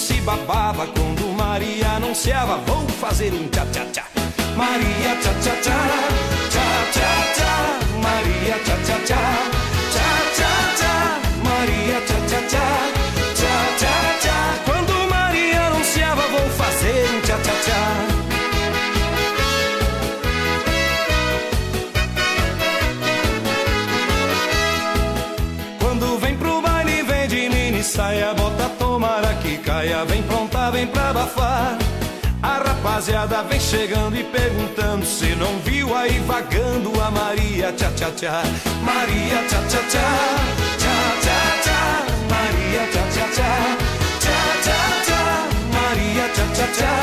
se 0.00 0.14
babava 0.22 0.86
quando 0.86 1.28
Maria 1.36 1.90
anunciava: 1.96 2.56
Vou 2.66 2.88
fazer 2.88 3.32
um 3.34 3.46
tchá-tchá-tchá. 3.48 4.04
Maria 4.56 5.14
tchá-tchá-tchá, 5.20 5.78
tchá-tchá-tchá. 6.50 8.00
Maria 8.02 8.58
tchá-tchá-tchá. 8.64 9.39
A 31.38 32.58
rapaziada 32.58 33.42
vem 33.44 33.60
chegando 33.60 34.16
e 34.16 34.24
perguntando 34.24 35.04
se 35.04 35.34
não 35.36 35.58
viu 35.60 35.94
aí 35.96 36.18
vagando 36.20 36.92
a 37.00 37.10
Maria 37.10 37.72
tchá 37.72 37.90
tchá 37.92 38.10
tchá. 38.10 38.42
Maria 38.82 39.44
tchá 39.48 39.58
tchá, 39.68 39.78
tchá 39.88 40.08
tchá 41.22 41.38
tchá. 41.62 41.80
Maria 42.30 42.86
tchá 42.90 43.02
tchá 43.12 43.26
tchá, 43.34 43.52
tchá 44.20 44.38
tchá 44.62 44.80
tchá. 45.04 45.22
Maria 45.72 46.28
tchá 46.34 46.44
tchá 46.54 46.66
tchá, 46.76 46.94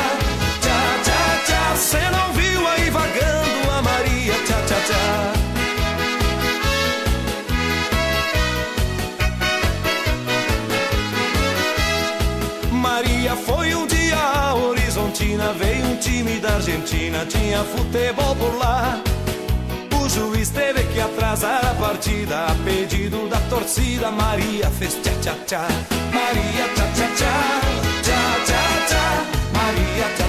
tchá 0.60 0.78
tchá 1.04 1.20
tchá. 1.46 1.76
Cê 1.76 2.10
não 2.10 2.32
viu 2.32 2.66
aí 2.68 2.90
vagando 2.90 3.37
Tinha 17.26 17.64
futebol 17.64 18.34
por 18.36 18.56
lá. 18.58 19.02
O 20.00 20.08
juiz 20.08 20.50
teve 20.50 20.82
que 20.84 21.00
atrasar 21.00 21.66
a 21.66 21.74
partida, 21.74 22.46
a 22.46 22.54
pedido 22.64 23.28
da 23.28 23.40
torcida, 23.50 24.10
Maria 24.10 24.70
fez 24.70 24.94
tchá 25.02 25.12
tchá 25.20 25.34
tchá. 25.46 25.68
Maria 26.12 26.68
tchá 26.74 26.86
tchá 26.94 27.08
tchá, 27.16 27.60
tchá 28.02 28.20
tchá 28.46 28.86
tchá. 28.86 29.04
Maria 29.52 30.08
tchá 30.16 30.27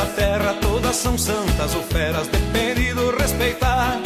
nessa 0.00 0.06
terra, 0.12 0.54
todas 0.60 0.96
são 0.96 1.18
santas 1.18 1.74
ou 1.74 1.82
feras, 1.82 2.26
depende 2.28 2.92
do 2.94 3.10
respeitar. 3.16 4.00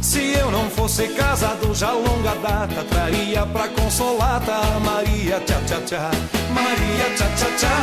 Se 0.00 0.34
eu 0.34 0.50
não 0.50 0.68
fosse 0.70 1.08
casado 1.08 1.74
já 1.74 1.92
longa 1.92 2.34
data, 2.36 2.84
traria 2.84 3.44
pra 3.46 3.68
consolata 3.68 4.60
Maria 4.84 5.40
tchá 5.40 5.60
tchá 5.66 5.80
tchá. 5.80 6.10
Maria 6.52 7.04
tchá 7.16 7.26
tchá 7.36 7.46
tchá, 7.56 7.76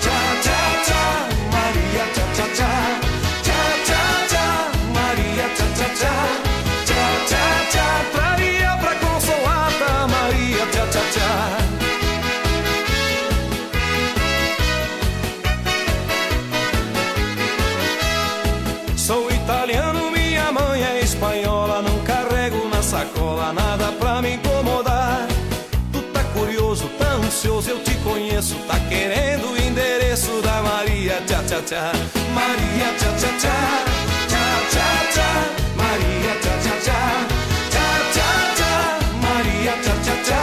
tchá 0.00 0.18
tchá 0.42 0.82
tchá. 0.84 1.28
Maria 1.52 2.04
tchá 2.14 2.26
tchá 2.34 2.46
tchá, 2.54 3.00
tchá 3.42 3.60
tchá 3.84 4.26
tchá. 4.28 4.46
Maria 4.94 5.48
tchá 5.54 5.66
tchá, 5.74 5.94
tchá 5.94 6.47
conheço. 28.38 28.54
Tá 28.66 28.78
querendo 28.88 29.52
o 29.52 29.56
endereço 29.56 30.40
da 30.42 30.62
Maria 30.62 31.20
tchá 31.26 31.42
tchá 31.42 31.60
tchá. 31.62 31.92
Maria 32.32 32.94
tchá 32.98 33.12
tchá 33.18 33.28
tchá, 33.38 33.84
tchá 34.28 34.44
tchá 34.70 34.88
tchá. 35.12 35.30
Maria 35.76 36.34
tchá 36.40 36.54
tchá 36.62 36.76
tchá, 36.84 37.02
tchá 37.70 37.88
tchá 38.12 38.30
tchá. 38.56 38.72
Maria 39.22 39.72
tchá 39.82 39.94
tchá 40.04 40.16
tchá, 40.22 40.42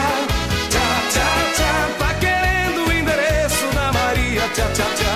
tchá 0.69 0.87
tchá 1.11 1.27
tchá. 1.55 1.71
Tá 1.99 2.09
querendo 2.19 2.79
o 2.85 2.91
endereço 2.91 3.67
da 3.73 3.91
Maria 3.93 4.45
tchá 4.53 4.67
tchá 4.73 4.87
tchá. 4.95 5.15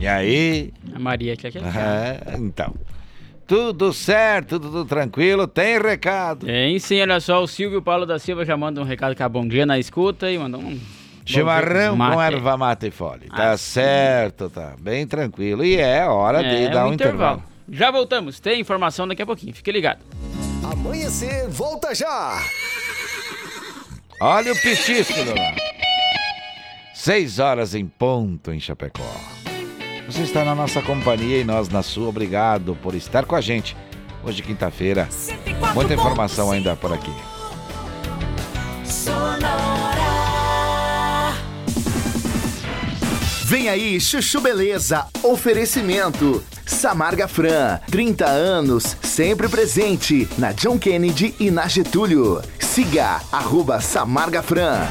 E 0.00 0.06
aí? 0.08 0.72
A 0.94 0.98
Maria 0.98 1.36
quer 1.36 1.52
quer 1.52 1.62
quer. 1.62 1.76
É, 1.76 2.36
então. 2.36 2.74
Tudo 3.46 3.92
certo, 3.92 4.58
tudo 4.58 4.84
tranquilo, 4.84 5.46
tem 5.46 5.78
recado. 5.80 6.46
Tem 6.46 6.78
sim, 6.78 7.00
olha 7.02 7.20
só, 7.20 7.42
o 7.42 7.46
Silvio 7.46 7.82
Paulo 7.82 8.06
da 8.06 8.18
Silva 8.18 8.44
já 8.44 8.56
manda 8.56 8.80
um 8.80 8.84
recado 8.84 9.14
que 9.14 9.22
é 9.22 9.28
bom 9.28 9.46
dia 9.46 9.66
na 9.66 9.78
escuta 9.78 10.30
e 10.30 10.38
mandou 10.38 10.60
um... 10.60 10.78
Chimarrão 11.24 11.96
com 11.96 12.20
erva 12.20 12.56
mate 12.56 12.88
e 12.88 12.90
fole. 12.90 13.28
Tá 13.28 13.52
Ah, 13.52 13.56
certo, 13.56 14.50
tá 14.50 14.74
bem 14.80 15.06
tranquilo. 15.06 15.64
E 15.64 15.76
é 15.76 16.04
hora 16.06 16.42
de 16.42 16.64
É, 16.64 16.68
dar 16.68 16.86
um 16.86 16.90
um 16.90 16.94
intervalo. 16.94 17.42
Já 17.70 17.90
voltamos, 17.92 18.40
tem 18.40 18.60
informação 18.60 19.06
daqui 19.06 19.22
a 19.22 19.26
pouquinho, 19.26 19.54
fique 19.54 19.70
ligado. 19.70 20.00
Amanhecer, 20.64 21.48
volta 21.48 21.94
já! 21.94 22.42
Olha 24.20 24.52
o 24.52 24.56
petisco, 24.60 25.14
Leonardo. 25.14 25.60
Seis 26.94 27.38
horas 27.38 27.74
em 27.74 27.86
ponto 27.86 28.52
em 28.52 28.58
Chapecó. 28.60 29.02
Você 30.12 30.24
está 30.24 30.44
na 30.44 30.54
nossa 30.54 30.82
companhia 30.82 31.38
e 31.38 31.44
nós 31.44 31.70
na 31.70 31.82
sua. 31.82 32.06
Obrigado 32.10 32.76
por 32.82 32.94
estar 32.94 33.24
com 33.24 33.34
a 33.34 33.40
gente. 33.40 33.74
Hoje, 34.22 34.42
quinta-feira. 34.42 35.08
Muita 35.72 35.94
informação 35.94 36.50
ainda 36.50 36.76
por 36.76 36.92
aqui. 36.92 37.10
Vem 43.44 43.70
aí, 43.70 43.98
Chuchu 43.98 44.42
Beleza. 44.42 45.06
Oferecimento. 45.22 46.44
Samarga 46.66 47.26
Fran, 47.26 47.78
30 47.90 48.26
anos, 48.26 48.96
sempre 49.02 49.48
presente 49.48 50.28
na 50.36 50.52
John 50.52 50.78
Kennedy 50.78 51.34
e 51.40 51.50
na 51.50 51.66
Getúlio. 51.66 52.42
Siga, 52.58 53.20
arroba 53.32 53.80
Samarga 53.80 54.42
Fran. 54.42 54.86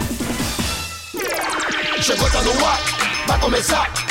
Chegou, 2.02 2.30
tá 2.32 2.42
no 2.42 2.66
ar, 2.66 2.80
vai 3.28 3.40
começar. 3.40 4.11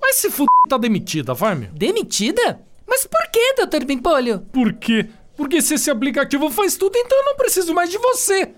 Mas 0.00 0.16
se 0.16 0.28
f... 0.28 0.44
tá 0.68 0.78
demitida, 0.78 1.34
vai, 1.34 1.54
meu. 1.54 1.68
Demitida? 1.72 2.60
Mas 2.86 3.06
por 3.06 3.30
que, 3.30 3.54
Dr. 3.54 3.84
Bimpolho? 3.84 4.40
Por 4.52 4.72
quê? 4.72 5.08
Porque 5.36 5.62
se 5.62 5.74
esse 5.74 5.88
aplicativo 5.90 6.50
faz 6.50 6.76
tudo, 6.76 6.96
então 6.96 7.16
eu 7.18 7.24
não 7.26 7.36
preciso 7.36 7.72
mais 7.72 7.90
de 7.90 7.98
você. 7.98 8.50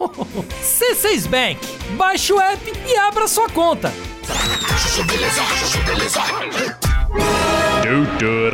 C6 0.60 1.28
Bank. 1.28 1.60
Baixe 1.96 2.32
o 2.32 2.40
app 2.40 2.72
e 2.86 2.96
abra 2.96 3.28
sua 3.28 3.48
conta. 3.48 3.92
Doutor 7.84 8.52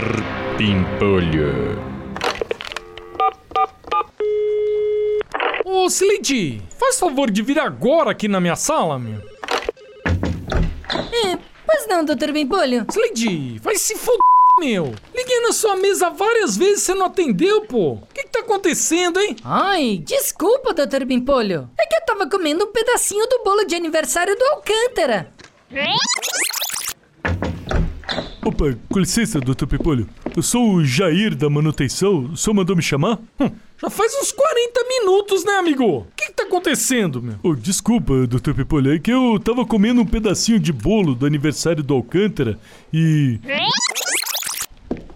Pimpolho. 0.59 1.81
Ô, 5.65 5.87
Slade, 5.87 6.63
faz 6.79 6.99
favor 6.99 7.31
de 7.31 7.41
vir 7.41 7.59
agora 7.59 8.11
aqui 8.11 8.29
na 8.29 8.39
minha 8.39 8.57
sala, 8.57 8.99
meu. 8.99 9.23
É, 11.25 11.39
pois 11.67 11.87
não, 11.89 12.05
Dr. 12.05 12.33
Bimpolho. 12.33 12.87
Slade, 12.91 13.59
vai 13.59 13.77
se 13.77 13.97
foder, 13.97 14.19
meu. 14.59 14.95
Liguei 15.15 15.41
na 15.41 15.53
sua 15.53 15.77
mesa 15.77 16.11
várias 16.11 16.57
vezes 16.57 16.83
e 16.83 16.85
você 16.87 16.95
não 16.95 17.07
atendeu, 17.07 17.63
pô. 17.63 17.93
O 17.93 18.07
que, 18.13 18.23
que 18.25 18.29
tá 18.29 18.41
acontecendo, 18.41 19.21
hein? 19.21 19.37
Ai, 19.45 20.03
desculpa, 20.05 20.75
Dr. 20.75 21.05
Bimpolho. 21.05 21.71
É 21.79 21.87
que 21.87 21.97
eu 21.97 22.05
tava 22.05 22.29
comendo 22.29 22.65
um 22.65 22.73
pedacinho 22.73 23.27
do 23.29 23.43
bolo 23.43 23.65
de 23.65 23.75
aniversário 23.75 24.37
do 24.37 24.45
Alcântara. 24.45 25.33
Opa, 28.45 28.77
com 28.89 28.99
licença, 28.99 29.41
doutor 29.41 29.67
Pimpolho. 29.67 30.09
Eu 30.37 30.43
sou 30.43 30.75
o 30.75 30.85
Jair 30.85 31.35
da 31.35 31.49
manutenção. 31.49 32.31
O 32.33 32.37
senhor 32.37 32.55
mandou 32.55 32.75
me 32.75 32.83
chamar? 32.83 33.19
Hum, 33.39 33.51
já 33.81 33.89
faz 33.91 34.13
uns 34.21 34.33
40 34.33 34.85
minutos, 34.89 35.45
né, 35.45 35.53
amigo? 35.53 35.85
O 35.85 36.07
que, 36.17 36.27
que 36.27 36.33
tá 36.33 36.43
acontecendo, 36.43 37.23
meu? 37.23 37.37
Oh, 37.43 37.55
desculpa, 37.55 38.27
doutor 38.27 38.55
Pimpolho. 38.55 38.93
É 38.95 38.99
que 38.99 39.13
eu 39.13 39.39
tava 39.39 39.65
comendo 39.65 40.01
um 40.01 40.07
pedacinho 40.07 40.59
de 40.59 40.73
bolo 40.73 41.15
do 41.15 41.25
aniversário 41.25 41.83
do 41.83 41.95
Alcântara 41.95 42.59
e. 42.93 43.39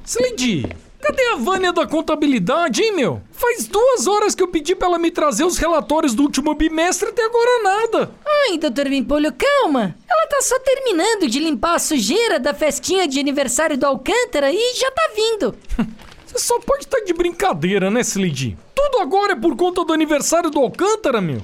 Slade, 0.04 0.66
cadê 1.00 1.22
a 1.32 1.36
Vânia 1.36 1.72
da 1.72 1.86
contabilidade, 1.86 2.82
hein, 2.82 2.92
meu? 2.92 3.22
Faz 3.32 3.66
duas 3.66 4.06
horas 4.06 4.34
que 4.34 4.42
eu 4.42 4.48
pedi 4.48 4.74
pra 4.74 4.88
ela 4.88 4.98
me 4.98 5.10
trazer 5.10 5.44
os 5.44 5.58
relatórios 5.58 6.14
do 6.14 6.22
último 6.22 6.54
bimestre 6.54 7.08
até 7.08 7.24
agora 7.24 7.62
nada. 7.62 8.10
Ai, 8.24 8.58
doutor 8.58 8.88
Bimpolho, 8.88 9.32
calma. 9.32 9.94
Ela 10.08 10.26
tá 10.28 10.40
só 10.42 10.58
terminando 10.60 11.28
de 11.28 11.38
limpar 11.38 11.74
a 11.74 11.78
sujeira 11.78 12.38
da 12.38 12.54
festinha 12.54 13.06
de 13.06 13.20
aniversário 13.20 13.76
do 13.76 13.86
Alcântara 13.86 14.50
e 14.50 14.74
já 14.74 14.90
tá 14.90 15.10
vindo. 15.14 15.54
Você 16.26 16.38
só 16.38 16.58
pode 16.60 16.84
estar 16.84 17.00
de 17.00 17.12
brincadeira, 17.12 17.90
né, 17.90 18.00
Slade? 18.00 18.58
Tudo 18.74 18.98
agora 18.98 19.32
é 19.32 19.36
por 19.36 19.56
conta 19.56 19.84
do 19.84 19.92
aniversário 19.92 20.50
do 20.50 20.60
Alcântara, 20.60 21.20
meu. 21.20 21.40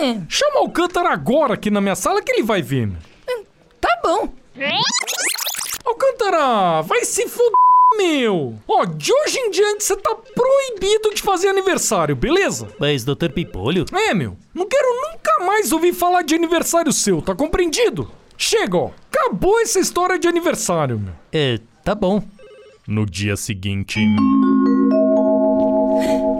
É. 0.00 0.18
Chama 0.28 0.56
o 0.56 0.64
Alcântara 0.64 1.10
agora 1.10 1.54
aqui 1.54 1.70
na 1.70 1.80
minha 1.80 1.94
sala 1.94 2.22
que 2.22 2.32
ele 2.32 2.42
vai 2.42 2.62
ver, 2.62 2.86
meu. 2.86 2.98
Tá 3.80 4.00
bom. 4.02 4.28
Alcântara, 5.84 6.82
vai 6.82 7.04
se 7.04 7.28
fuder, 7.28 7.50
meu. 7.96 8.58
Ó, 8.66 8.84
de 8.84 9.12
hoje 9.12 9.38
em 9.38 9.50
diante 9.50 9.84
você 9.84 9.96
tá 9.96 10.14
proibido 10.14 11.14
de 11.14 11.22
fazer 11.22 11.48
aniversário, 11.48 12.14
beleza? 12.16 12.68
Mas, 12.78 13.04
doutor 13.04 13.30
Pimpolho... 13.30 13.84
É, 13.92 14.14
meu. 14.14 14.36
Não 14.54 14.66
quero 14.68 14.88
nunca 15.02 15.44
mais 15.44 15.72
ouvir 15.72 15.92
falar 15.92 16.22
de 16.22 16.34
aniversário 16.34 16.92
seu, 16.92 17.20
tá 17.22 17.34
compreendido? 17.34 18.10
Chega, 18.36 18.76
ó. 18.76 18.90
Acabou 19.12 19.60
essa 19.60 19.78
história 19.78 20.18
de 20.18 20.26
aniversário, 20.26 20.98
meu. 20.98 21.14
É, 21.32 21.58
tá 21.84 21.94
bom. 21.94 22.22
No 22.86 23.06
dia 23.06 23.36
seguinte. 23.36 24.00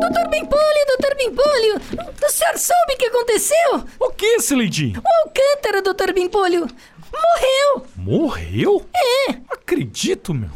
Doutor 0.00 0.28
Bimpolho, 0.28 0.86
doutor 0.88 1.16
Bimpolho, 1.16 1.80
o 2.26 2.30
senhor 2.30 2.58
soube 2.58 2.94
o 2.94 2.98
que 2.98 3.06
aconteceu? 3.06 3.84
O 4.00 4.10
que, 4.10 4.36
Slade? 4.40 4.94
O 4.96 5.28
Alcântara, 5.28 5.80
doutor 5.82 6.12
Bimpolho, 6.12 6.66
morreu. 7.12 7.86
Morreu? 7.96 8.84
É. 8.94 9.36
Acredito, 9.48 10.34
meu. 10.34 10.50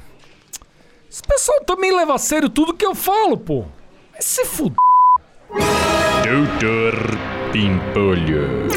Esse 1.17 1.23
pessoal 1.23 1.65
também 1.65 1.97
leva 1.97 2.15
a 2.15 2.19
sério 2.19 2.51
tudo 2.51 2.75
que 2.75 2.85
eu 2.85 2.95
falo, 2.95 3.39
pô. 3.39 3.65
Vai 4.13 4.21
se 4.21 4.45
fuder. 4.45 4.77
Doutor 6.23 6.93
Pimpolho. 7.51 8.69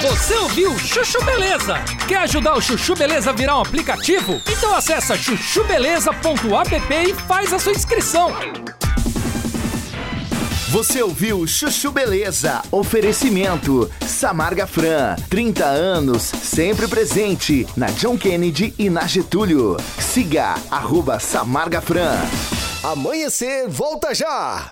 Você 0.00 0.34
ouviu 0.38 0.78
Chuchu 0.78 1.22
Beleza? 1.22 1.74
Quer 2.08 2.20
ajudar 2.20 2.54
o 2.54 2.60
Chuchu 2.62 2.96
Beleza 2.96 3.28
a 3.28 3.32
virar 3.34 3.58
um 3.58 3.60
aplicativo? 3.60 4.40
Então 4.48 4.74
acessa 4.74 5.14
chuchubeleza.app 5.14 6.94
e 6.94 7.12
faz 7.12 7.52
a 7.52 7.58
sua 7.58 7.72
inscrição. 7.72 8.32
Você 10.72 11.02
ouviu 11.02 11.46
Chuchu 11.46 11.92
Beleza? 11.92 12.62
Oferecimento 12.72 13.90
Samarga 14.08 14.66
Fran, 14.66 15.16
30 15.28 15.66
anos, 15.66 16.22
sempre 16.22 16.88
presente 16.88 17.66
na 17.76 17.88
John 17.88 18.16
Kennedy 18.16 18.72
e 18.78 18.88
na 18.88 19.06
Getúlio. 19.06 19.76
Siga 20.00 20.54
arroba 20.70 21.20
Samarga 21.20 21.82
Fran. 21.82 22.16
Amanhecer, 22.82 23.68
volta 23.68 24.14
já! 24.14 24.71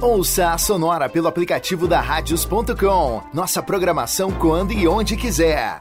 Ouça 0.00 0.50
a 0.50 0.58
Sonora 0.58 1.08
pelo 1.08 1.26
aplicativo 1.26 1.88
da 1.88 2.00
Radios.com. 2.00 3.22
Nossa 3.32 3.62
programação 3.62 4.30
quando 4.30 4.70
e 4.70 4.86
onde 4.86 5.16
quiser. 5.16 5.80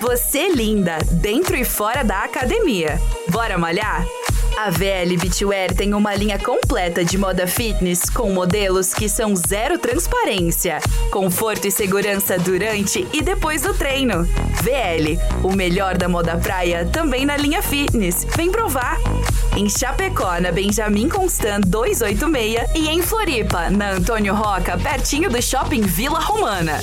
Você 0.00 0.48
linda, 0.48 0.96
dentro 1.20 1.56
e 1.56 1.64
fora 1.64 2.02
da 2.02 2.24
academia. 2.24 2.98
Bora 3.28 3.58
malhar? 3.58 4.06
A 4.56 4.70
VL 4.70 5.18
Beachwear 5.20 5.74
tem 5.74 5.92
uma 5.92 6.14
linha 6.14 6.38
completa 6.38 7.04
de 7.04 7.18
moda 7.18 7.46
fitness 7.46 8.08
com 8.08 8.32
modelos 8.32 8.94
que 8.94 9.06
são 9.06 9.36
zero 9.36 9.78
transparência, 9.78 10.80
conforto 11.10 11.68
e 11.68 11.70
segurança 11.70 12.38
durante 12.38 13.06
e 13.12 13.20
depois 13.20 13.60
do 13.60 13.74
treino. 13.74 14.24
VL, 14.62 15.20
o 15.44 15.52
melhor 15.54 15.98
da 15.98 16.08
moda 16.08 16.38
praia 16.38 16.86
também 16.86 17.26
na 17.26 17.36
linha 17.36 17.62
fitness. 17.62 18.26
Vem 18.34 18.50
provar! 18.50 18.98
Em 19.54 19.68
Chapecó, 19.68 20.40
na 20.40 20.50
Benjamin 20.50 21.10
Constant 21.10 21.66
286 21.66 22.70
e 22.74 22.88
em 22.88 23.02
Floripa, 23.02 23.68
na 23.68 23.90
Antônio 23.90 24.34
Roca, 24.34 24.78
pertinho 24.78 25.28
do 25.28 25.40
Shopping 25.40 25.82
Vila 25.82 26.18
Romana. 26.18 26.80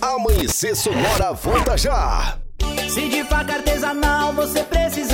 Amanhecer 0.00 0.76
Sonora 0.76 1.32
volta 1.32 1.76
já. 1.76 2.38
Se 2.88 3.08
de 3.08 3.24
faca 3.24 3.54
artesanal 3.54 4.32
você 4.32 4.62
precisar, 4.62 5.13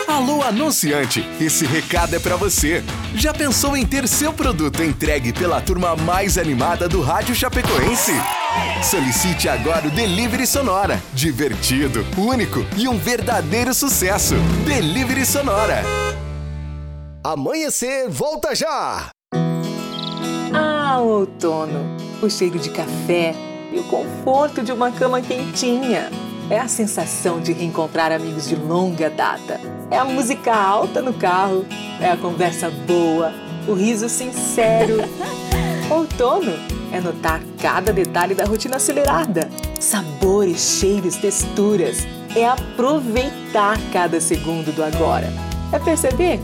Alô, 0.08 0.44
anunciante, 0.44 1.28
esse 1.40 1.66
recado 1.66 2.16
é 2.16 2.20
pra 2.20 2.36
você. 2.36 2.84
Já 3.16 3.34
pensou 3.34 3.76
em 3.76 3.84
ter 3.84 4.08
seu 4.08 4.32
produto 4.32 4.84
entregue 4.84 5.34
pela 5.34 5.60
turma 5.62 5.96
mais 5.96 6.38
animada 6.38 6.88
do 6.88 7.02
rádio 7.02 7.34
chapecoense? 7.34 8.14
Solicite 8.84 9.50
agora 9.50 9.88
o 9.88 9.92
Delivery 9.92 10.46
Sonora. 10.46 11.02
Divertido, 11.14 12.06
único 12.16 12.64
e 12.78 12.88
um 12.88 13.00
verdadeiro 13.00 13.74
sucesso. 13.74 14.36
Delivery 14.64 15.26
Sonora. 15.26 15.82
Amanhecer 17.24 18.08
volta 18.08 18.54
já. 18.54 19.10
Ah, 20.54 21.00
outono. 21.00 22.01
O 22.22 22.30
cheiro 22.30 22.60
de 22.60 22.70
café 22.70 23.34
e 23.72 23.80
o 23.80 23.84
conforto 23.86 24.62
de 24.62 24.72
uma 24.72 24.92
cama 24.92 25.22
quentinha. 25.22 26.12
É 26.52 26.60
a 26.60 26.68
sensação 26.68 27.40
de 27.40 27.52
reencontrar 27.52 28.12
amigos 28.12 28.48
de 28.48 28.56
longa 28.56 29.10
data. 29.10 29.60
É 29.90 29.98
a 29.98 30.06
música 30.06 30.54
alta 30.54 31.02
no 31.02 31.14
carro. 31.14 31.66
É 32.00 32.12
a 32.12 32.18
conversa 32.18 32.70
boa. 32.70 33.34
O 33.68 33.74
riso 33.74 34.08
sincero. 34.08 34.98
Outono 35.90 36.54
é 36.92 37.02
notar 37.02 37.42
cada 37.60 37.92
detalhe 37.92 38.36
da 38.36 38.46
rotina 38.46 38.76
acelerada. 38.76 39.50
Sabores, 39.80 40.78
cheiros, 40.80 41.16
texturas. 41.16 42.06
É 42.36 42.48
aproveitar 42.48 43.80
cada 43.92 44.22
segundo 44.22 44.72
do 44.76 44.84
agora. 44.84 45.28
É 45.72 45.80
perceber 45.80 46.40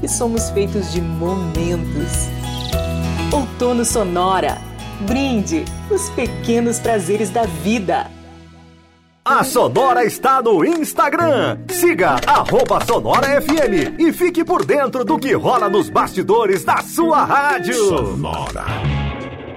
que 0.00 0.08
somos 0.08 0.50
feitos 0.50 0.92
de 0.92 1.00
momentos. 1.00 2.28
Outono 3.32 3.84
Sonora. 3.84 4.69
Brinde 5.00 5.64
os 5.90 6.10
pequenos 6.10 6.78
prazeres 6.78 7.30
da 7.30 7.44
vida. 7.44 8.10
A 9.24 9.44
Sonora 9.44 10.04
está 10.04 10.42
no 10.42 10.64
Instagram. 10.64 11.58
Siga 11.70 12.16
arroba 12.26 12.84
Sonora 12.84 13.40
FM 13.40 13.96
e 13.98 14.12
fique 14.12 14.44
por 14.44 14.64
dentro 14.64 15.04
do 15.04 15.18
que 15.18 15.32
rola 15.34 15.68
nos 15.68 15.88
bastidores 15.88 16.64
da 16.64 16.78
sua 16.78 17.24
rádio. 17.24 17.74
Sonora. 17.74 18.99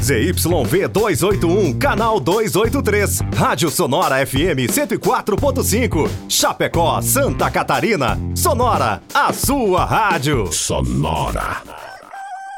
ZYV 0.00 0.88
281, 0.88 1.78
canal 1.78 2.20
283. 2.20 3.20
Rádio 3.34 3.70
Sonora 3.70 4.24
FM 4.26 4.66
104.5. 4.68 6.08
Chapecó, 6.28 7.00
Santa 7.00 7.50
Catarina. 7.50 8.18
Sonora, 8.34 9.02
a 9.14 9.32
sua 9.32 9.84
rádio. 9.84 10.52
Sonora. 10.52 11.62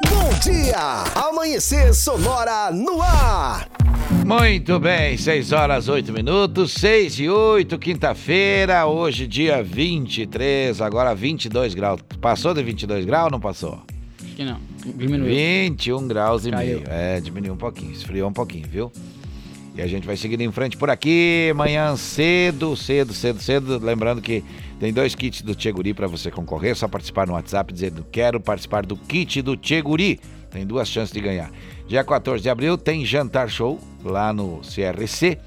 Bom 0.09 0.29
dia! 0.43 1.03
Amanhecer 1.15 1.93
Sonora 1.93 2.71
no 2.71 3.01
ar. 3.01 3.67
Muito 4.25 4.79
bem, 4.79 5.17
6 5.17 5.51
horas 5.51 5.87
8 5.87 6.11
minutos, 6.11 6.73
6 6.73 7.19
e 7.19 7.29
8, 7.29 7.77
quinta-feira, 7.77 8.85
hoje 8.85 9.27
dia 9.27 9.63
23, 9.63 10.81
agora 10.81 11.13
22 11.13 11.73
graus. 11.73 12.01
Passou 12.19 12.53
de 12.53 12.63
22 12.63 13.05
graus 13.05 13.25
ou 13.25 13.31
não 13.31 13.39
passou? 13.39 13.81
Acho 14.35 14.43
que 14.43 14.43
não. 14.43 14.59
Diminuiu. 14.97 15.33
21 15.33 16.07
graus 16.07 16.45
e 16.45 16.51
Caiu. 16.51 16.79
meio. 16.79 16.89
É, 16.89 17.21
diminuiu 17.21 17.53
um 17.53 17.57
pouquinho, 17.57 17.93
esfriou 17.93 18.29
um 18.29 18.33
pouquinho, 18.33 18.67
viu? 18.67 18.91
E 19.73 19.81
a 19.81 19.87
gente 19.87 20.05
vai 20.05 20.17
seguindo 20.17 20.41
em 20.41 20.51
frente 20.51 20.75
por 20.77 20.89
aqui, 20.89 21.49
amanhã 21.51 21.95
cedo, 21.95 22.75
cedo, 22.75 23.13
cedo, 23.13 23.41
cedo. 23.41 23.79
Lembrando 23.83 24.21
que 24.21 24.43
tem 24.79 24.91
dois 24.91 25.15
kits 25.15 25.41
do 25.41 25.55
Tcheguri 25.55 25.93
para 25.93 26.07
você 26.07 26.29
concorrer. 26.29 26.71
É 26.71 26.75
só 26.75 26.87
participar 26.87 27.27
no 27.27 27.33
WhatsApp 27.33 27.73
dizendo 27.73 28.05
quero 28.11 28.39
participar 28.39 28.85
do 28.85 28.97
kit 28.97 29.41
do 29.41 29.55
Tcheguri. 29.55 30.19
Tem 30.51 30.65
duas 30.65 30.89
chances 30.89 31.13
de 31.13 31.21
ganhar. 31.21 31.51
Dia 31.87 32.03
14 32.03 32.43
de 32.43 32.49
abril 32.49 32.77
tem 32.77 33.05
jantar 33.05 33.49
show 33.49 33.79
lá 34.03 34.33
no 34.33 34.59
CRC, 34.59 35.37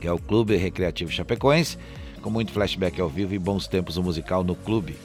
que 0.00 0.06
é 0.06 0.12
o 0.12 0.18
Clube 0.18 0.56
Recreativo 0.56 1.10
Chapecoense, 1.10 1.78
com 2.22 2.30
muito 2.30 2.52
flashback 2.52 3.00
ao 3.00 3.08
vivo 3.08 3.34
e 3.34 3.38
bons 3.38 3.66
tempos 3.66 3.96
no 3.96 4.02
musical 4.02 4.44
no 4.44 4.54
clube. 4.54 4.96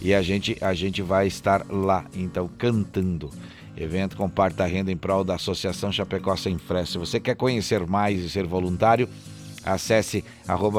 E 0.00 0.14
a 0.14 0.22
gente, 0.22 0.56
a 0.60 0.72
gente 0.74 1.02
vai 1.02 1.26
estar 1.26 1.66
lá, 1.68 2.04
então, 2.14 2.48
cantando. 2.58 3.30
Evento 3.76 4.16
com 4.16 4.28
parte 4.28 4.56
da 4.56 4.66
renda 4.66 4.90
em 4.90 4.96
prol 4.96 5.22
da 5.22 5.36
Associação 5.36 5.92
Chapecó 5.92 6.34
Sem 6.36 6.58
Frestas. 6.58 6.90
Se 6.90 6.98
você 6.98 7.20
quer 7.20 7.36
conhecer 7.36 7.86
mais 7.86 8.20
e 8.20 8.28
ser 8.28 8.44
voluntário, 8.44 9.08
acesse 9.64 10.24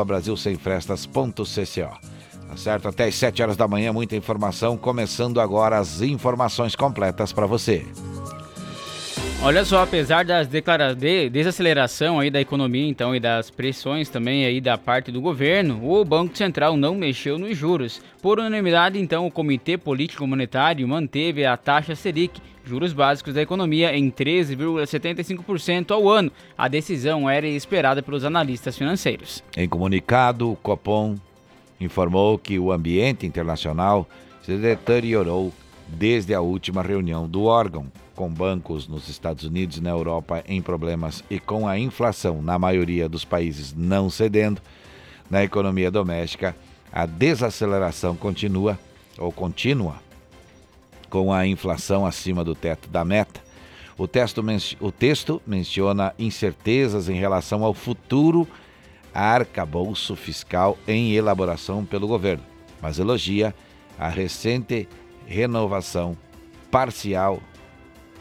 brasilsemfrestas.cco. 0.06 2.20
Tá 2.50 2.58
certo? 2.58 2.88
Até 2.88 3.06
às 3.06 3.16
7 3.16 3.44
horas 3.44 3.56
da 3.56 3.68
manhã, 3.68 3.94
muita 3.94 4.16
informação. 4.16 4.76
Começando 4.76 5.40
agora 5.40 5.78
as 5.78 6.02
informações 6.02 6.76
completas 6.76 7.32
para 7.32 7.46
você. 7.46 7.86
Olha 9.42 9.64
só, 9.64 9.84
apesar 9.84 10.26
das 10.26 10.48
declarações 10.48 11.00
de 11.00 11.30
desaceleração 11.30 12.20
aí 12.20 12.30
da 12.30 12.42
economia, 12.42 12.86
então, 12.86 13.16
e 13.16 13.22
das 13.22 13.50
pressões 13.50 14.10
também 14.10 14.46
aí 14.46 14.60
da 14.60 14.78
parte 14.78 15.14
do 15.14 15.22
governo, 15.22 15.80
o 15.82 16.04
Banco 16.04 16.38
Central 16.38 16.76
não 16.76 16.94
mexeu 16.94 17.40
nos 17.40 17.58
juros. 17.58 18.02
Por 18.22 18.38
unanimidade, 18.38 19.00
então, 19.00 19.26
o 19.26 19.32
Comitê 19.32 19.78
Político 19.78 20.28
Monetário 20.28 20.86
manteve 20.86 21.46
a 21.46 21.56
taxa 21.56 21.96
Selic, 21.96 22.42
juros 22.66 22.92
básicos 22.92 23.34
da 23.34 23.42
economia, 23.42 23.96
em 23.96 24.12
13,75% 24.12 25.92
ao 25.92 26.10
ano. 26.10 26.34
A 26.58 26.68
decisão 26.68 27.30
era 27.30 27.48
esperada 27.48 28.04
pelos 28.04 28.26
analistas 28.26 28.78
financeiros. 28.78 29.42
Em 29.56 29.70
comunicado, 29.70 30.52
o 30.52 30.58
Copom 30.58 31.16
informou 31.80 32.38
que 32.38 32.60
o 32.60 32.74
ambiente 32.74 33.26
internacional 33.26 34.06
se 34.44 34.58
deteriorou 34.58 35.54
desde 35.88 36.34
a 36.34 36.42
última 36.42 36.84
reunião 36.84 37.28
do 37.28 37.46
órgão, 37.46 37.88
com 38.20 38.28
bancos 38.28 38.86
nos 38.86 39.08
Estados 39.08 39.46
Unidos 39.46 39.78
e 39.78 39.82
na 39.82 39.92
Europa 39.92 40.44
em 40.46 40.62
problemas 40.62 41.24
e 41.30 41.40
com 41.40 41.66
a 41.66 41.80
inflação 41.80 42.42
na 42.42 42.60
maioria 42.60 43.08
dos 43.08 43.24
países 43.24 43.74
não 43.74 44.10
cedendo, 44.10 44.62
na 45.30 45.42
economia 45.42 45.90
doméstica 45.90 46.54
a 46.92 47.06
desaceleração 47.06 48.18
continua 48.18 48.78
ou 49.18 49.32
contínua 49.32 50.02
com 51.10 51.32
a 51.32 51.48
inflação 51.48 52.06
acima 52.06 52.44
do 52.44 52.54
teto 52.54 52.90
da 52.90 53.06
meta. 53.06 53.42
O 53.98 54.06
texto, 54.06 54.44
o 54.82 54.92
texto 54.92 55.42
menciona 55.48 56.14
incertezas 56.20 57.08
em 57.08 57.16
relação 57.16 57.64
ao 57.64 57.74
futuro 57.74 58.46
arcabouço 59.14 60.14
fiscal 60.18 60.78
em 60.86 61.14
elaboração 61.14 61.86
pelo 61.86 62.06
governo, 62.06 62.44
mas 62.82 63.00
elogia 63.00 63.56
a 63.98 64.10
recente 64.10 64.90
renovação 65.26 66.18
parcial 66.70 67.42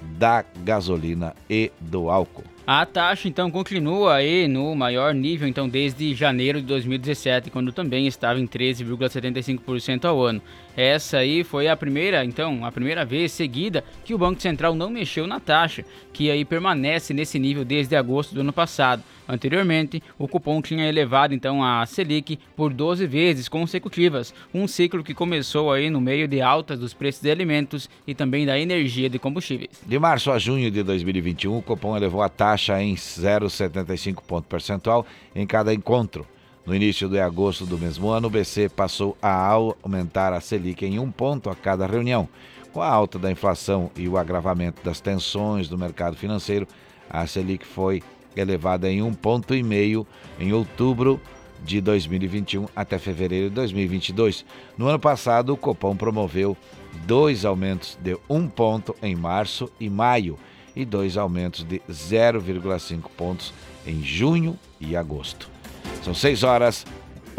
da 0.01 0.45
gasolina 0.65 1.35
e 1.49 1.71
do 1.81 2.11
álcool. 2.11 2.45
A 2.67 2.85
taxa 2.85 3.29
então 3.29 3.51
continua 3.51 4.17
aí 4.17 4.47
no 4.47 4.75
maior 4.75 5.15
nível 5.15 5.49
então 5.49 5.67
desde 5.67 6.15
janeiro 6.15 6.61
de 6.61 6.67
2017, 6.67 7.51
quando 7.51 7.73
também 7.73 8.07
estava 8.07 8.39
em 8.39 8.47
13,75% 8.47 10.05
ao 10.05 10.23
ano. 10.23 10.43
Essa 10.77 11.17
aí 11.17 11.43
foi 11.43 11.67
a 11.67 11.77
primeira, 11.77 12.25
então, 12.27 12.65
a 12.67 12.71
primeira 12.71 13.07
vez 13.07 13.33
seguida 13.33 13.83
que 14.05 14.13
o 14.13 14.19
Banco 14.19 14.43
Central 14.43 14.75
não 14.75 14.91
mexeu 14.91 15.27
na 15.27 15.41
taxa, 15.41 15.83
que 16.13 16.31
aí 16.31 16.45
permanece 16.45 17.15
nesse 17.15 17.39
nível 17.39 17.65
desde 17.65 17.97
agosto 17.97 18.35
do 18.35 18.43
ano 18.43 18.53
passado. 18.53 19.03
Anteriormente, 19.29 20.03
o 20.19 20.27
cupom 20.27 20.63
tinha 20.63 20.89
elevado 20.89 21.35
então 21.35 21.63
a 21.63 21.85
Selic 21.85 22.39
por 22.57 22.73
12 22.73 23.07
vezes 23.07 23.47
consecutivas, 23.47 24.33
um 24.55 24.67
ciclo 24.67 25.05
que 25.05 25.13
começou 25.13 25.71
aí 25.71 25.91
no 25.91 26.01
meio 26.01 26.27
de 26.27 26.41
altas 26.41 26.79
dos 26.79 26.95
preços 26.95 27.21
de 27.21 27.31
alimentos 27.31 27.91
e 28.07 28.15
também 28.15 28.47
da 28.47 28.59
energia 28.59 29.11
de 29.11 29.19
combustíveis. 29.19 29.83
De 29.87 29.99
março 29.99 30.33
a 30.33 30.39
junho 30.39 30.71
de 30.71 30.83
2021, 30.83 31.59
o 31.59 31.63
Copom 31.63 31.95
elevou 31.95 32.23
a 32.23 32.29
taxa 32.31 32.83
em 32.83 32.95
0,75 32.95 34.23
ponto 34.27 34.49
percentual 34.49 35.07
em 35.37 35.47
cada 35.47 35.75
encontro. 35.75 36.27
No 36.65 36.75
início 36.75 37.09
de 37.09 37.19
agosto 37.19 37.67
do 37.67 37.79
mesmo 37.79 38.09
ano, 38.09 38.29
o 38.29 38.31
BC 38.31 38.69
passou 38.71 39.17
a 39.23 39.51
aumentar 39.83 40.33
a 40.33 40.41
Selic 40.41 40.85
em 40.85 40.99
um 40.99 41.11
ponto 41.11 41.51
a 41.51 41.55
cada 41.55 41.87
reunião. 41.87 42.29
Com 42.73 42.83
a 42.83 42.89
alta 42.89 43.19
da 43.19 43.31
inflação 43.31 43.91
e 43.97 44.07
o 44.09 44.17
agravamento 44.17 44.83
das 44.83 45.01
tensões 45.01 45.69
do 45.69 45.79
mercado 45.79 46.17
financeiro, 46.17 46.69
a 47.09 47.27
Selic 47.27 47.67
foi 47.67 48.03
elevada 48.41 48.91
em 48.91 49.03
um 49.03 49.13
ponto 49.13 49.55
e 49.55 49.63
meio 49.63 50.07
em 50.39 50.53
outubro 50.53 51.21
de 51.65 51.81
2021 51.81 52.67
até 52.75 52.99
fevereiro 52.99 53.49
de 53.49 53.55
2022. 53.57 54.45
No 54.77 54.89
ano 54.89 54.99
passado, 54.99 55.53
o 55.53 55.57
Copom 55.57 55.97
promoveu 55.97 56.57
dois 57.07 57.45
aumentos 57.45 57.99
de 58.01 58.17
um 58.29 58.49
ponto 58.49 58.95
em 59.03 59.15
março 59.15 59.71
e 59.79 59.91
maio 59.91 60.39
e 60.75 60.85
dois 60.85 61.17
aumentos 61.17 61.65
de 61.65 61.81
0,5 61.91 63.03
pontos 63.17 63.53
em 63.87 64.03
junho 64.03 64.59
e 64.81 64.97
agosto. 64.97 65.51
São 66.03 66.15
6 66.15 66.43
horas 66.43 66.87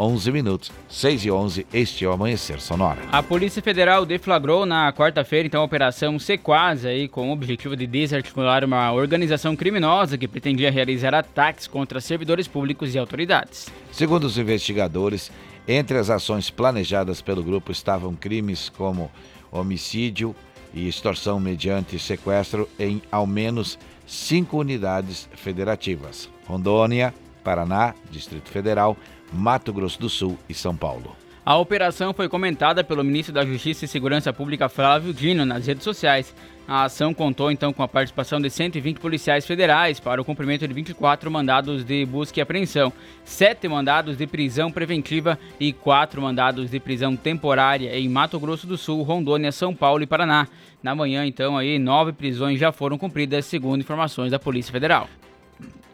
11 0.00 0.32
minutos, 0.32 0.72
6 0.88 1.26
e 1.26 1.30
11, 1.30 1.66
este 1.74 2.06
é 2.06 2.08
o 2.08 2.12
Amanhecer 2.12 2.58
Sonora. 2.58 3.02
A 3.12 3.22
Polícia 3.22 3.60
Federal 3.60 4.06
deflagrou 4.06 4.64
na 4.64 4.90
quarta-feira, 4.94 5.46
então, 5.46 5.60
a 5.60 5.64
Operação 5.64 6.18
Sequaz, 6.18 6.86
aí, 6.86 7.06
com 7.06 7.28
o 7.28 7.32
objetivo 7.34 7.76
de 7.76 7.86
desarticular 7.86 8.64
uma 8.64 8.90
organização 8.94 9.54
criminosa 9.54 10.16
que 10.16 10.26
pretendia 10.26 10.70
realizar 10.70 11.14
ataques 11.14 11.66
contra 11.66 12.00
servidores 12.00 12.48
públicos 12.48 12.94
e 12.94 12.98
autoridades. 12.98 13.68
Segundo 13.92 14.24
os 14.24 14.38
investigadores, 14.38 15.30
entre 15.68 15.98
as 15.98 16.08
ações 16.08 16.48
planejadas 16.48 17.20
pelo 17.20 17.44
grupo 17.44 17.70
estavam 17.70 18.14
crimes 18.14 18.70
como 18.70 19.10
homicídio 19.52 20.34
e 20.72 20.88
extorsão 20.88 21.38
mediante 21.38 21.98
sequestro 21.98 22.66
em 22.78 23.02
ao 23.12 23.26
menos 23.26 23.78
cinco 24.06 24.60
unidades 24.60 25.28
federativas: 25.34 26.30
Rondônia, 26.46 27.12
Paraná, 27.44 27.94
Distrito 28.10 28.48
Federal, 28.50 28.96
Mato 29.32 29.72
Grosso 29.72 30.00
do 30.00 30.08
Sul 30.08 30.38
e 30.48 30.54
São 30.54 30.76
Paulo. 30.76 31.16
A 31.44 31.56
operação 31.56 32.12
foi 32.12 32.28
comentada 32.28 32.84
pelo 32.84 33.02
ministro 33.02 33.32
da 33.34 33.44
Justiça 33.44 33.84
e 33.84 33.88
Segurança 33.88 34.32
Pública 34.32 34.68
Flávio 34.68 35.12
Dino 35.12 35.44
nas 35.44 35.66
redes 35.66 35.82
sociais. 35.82 36.34
A 36.68 36.84
ação 36.84 37.12
contou 37.12 37.50
então 37.50 37.72
com 37.72 37.82
a 37.82 37.88
participação 37.88 38.40
de 38.40 38.48
120 38.48 39.00
policiais 39.00 39.46
federais 39.46 39.98
para 39.98 40.20
o 40.20 40.24
cumprimento 40.24 40.68
de 40.68 40.72
24 40.72 41.28
mandados 41.28 41.82
de 41.82 42.04
busca 42.04 42.38
e 42.38 42.42
apreensão, 42.42 42.92
7 43.24 43.66
mandados 43.66 44.16
de 44.16 44.26
prisão 44.26 44.70
preventiva 44.70 45.36
e 45.58 45.72
4 45.72 46.22
mandados 46.22 46.70
de 46.70 46.78
prisão 46.78 47.16
temporária 47.16 47.98
em 47.98 48.08
Mato 48.08 48.38
Grosso 48.38 48.66
do 48.66 48.78
Sul, 48.78 49.02
Rondônia, 49.02 49.50
São 49.50 49.74
Paulo 49.74 50.02
e 50.02 50.06
Paraná. 50.06 50.46
Na 50.80 50.94
manhã, 50.94 51.26
então, 51.26 51.58
aí, 51.58 51.78
nove 51.78 52.12
prisões 52.12 52.60
já 52.60 52.70
foram 52.70 52.96
cumpridas, 52.96 53.46
segundo 53.46 53.80
informações 53.80 54.30
da 54.30 54.38
Polícia 54.38 54.70
Federal. 54.70 55.08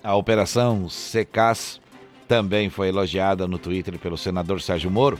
A 0.04 0.14
operação 0.14 0.88
Secas 0.88 1.80
também 2.26 2.68
foi 2.68 2.88
elogiada 2.88 3.46
no 3.46 3.58
Twitter 3.58 3.98
pelo 3.98 4.16
senador 4.16 4.60
Sérgio 4.60 4.90
Moro, 4.90 5.18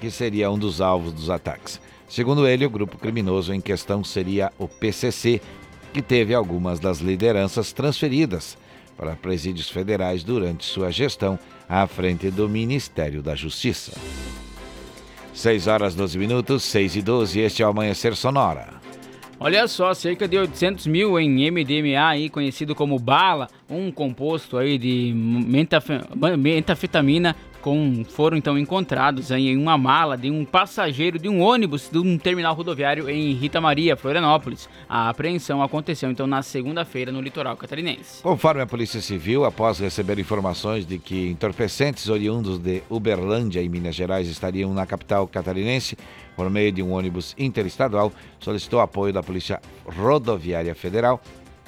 que 0.00 0.10
seria 0.10 0.50
um 0.50 0.58
dos 0.58 0.80
alvos 0.80 1.12
dos 1.12 1.30
ataques. 1.30 1.80
Segundo 2.08 2.46
ele, 2.46 2.66
o 2.66 2.70
grupo 2.70 2.98
criminoso 2.98 3.52
em 3.52 3.60
questão 3.60 4.04
seria 4.04 4.52
o 4.58 4.68
PCC, 4.68 5.40
que 5.92 6.02
teve 6.02 6.34
algumas 6.34 6.78
das 6.78 6.98
lideranças 6.98 7.72
transferidas 7.72 8.58
para 8.96 9.16
presídios 9.16 9.70
federais 9.70 10.22
durante 10.22 10.64
sua 10.64 10.90
gestão 10.90 11.38
à 11.68 11.86
frente 11.86 12.30
do 12.30 12.48
Ministério 12.48 13.22
da 13.22 13.34
Justiça. 13.34 13.92
6 15.32 15.66
horas 15.66 15.94
12 15.94 16.16
minutos, 16.18 16.62
6 16.64 16.96
e 16.96 17.02
12, 17.02 17.40
este 17.40 17.62
é 17.62 17.66
o 17.66 17.70
Amanhecer 17.70 18.14
Sonora. 18.14 18.83
Olha 19.44 19.68
só, 19.68 19.92
cerca 19.92 20.26
de 20.26 20.38
800 20.38 20.86
mil 20.86 21.20
em 21.20 21.50
MDMA, 21.50 22.08
aí, 22.08 22.30
conhecido 22.30 22.74
como 22.74 22.98
bala, 22.98 23.46
um 23.68 23.92
composto 23.92 24.56
aí 24.56 24.78
de 24.78 25.12
metafetamina, 25.14 27.36
com, 27.64 28.04
foram 28.04 28.36
então 28.36 28.58
encontrados 28.58 29.30
em 29.30 29.56
uma 29.56 29.78
mala 29.78 30.18
de 30.18 30.30
um 30.30 30.44
passageiro 30.44 31.18
de 31.18 31.30
um 31.30 31.40
ônibus 31.40 31.88
de 31.90 31.96
um 31.96 32.18
terminal 32.18 32.54
rodoviário 32.54 33.08
em 33.08 33.32
Rita 33.32 33.58
Maria, 33.58 33.96
Florianópolis. 33.96 34.68
A 34.86 35.08
apreensão 35.08 35.62
aconteceu 35.62 36.10
então 36.10 36.26
na 36.26 36.42
segunda-feira 36.42 37.10
no 37.10 37.22
litoral 37.22 37.56
catarinense. 37.56 38.22
Conforme 38.22 38.60
a 38.60 38.66
Polícia 38.66 39.00
Civil, 39.00 39.46
após 39.46 39.78
receber 39.78 40.18
informações 40.18 40.86
de 40.86 40.98
que 40.98 41.30
entorpecentes 41.30 42.10
oriundos 42.10 42.58
de 42.58 42.82
Uberlândia, 42.90 43.62
em 43.62 43.68
Minas 43.70 43.94
Gerais, 43.94 44.28
estariam 44.28 44.74
na 44.74 44.84
capital 44.84 45.26
catarinense, 45.26 45.96
por 46.36 46.50
meio 46.50 46.70
de 46.70 46.82
um 46.82 46.92
ônibus 46.92 47.34
interestadual, 47.38 48.12
solicitou 48.40 48.78
apoio 48.78 49.10
da 49.10 49.22
Polícia 49.22 49.58
Rodoviária 49.86 50.74
Federal, 50.74 51.18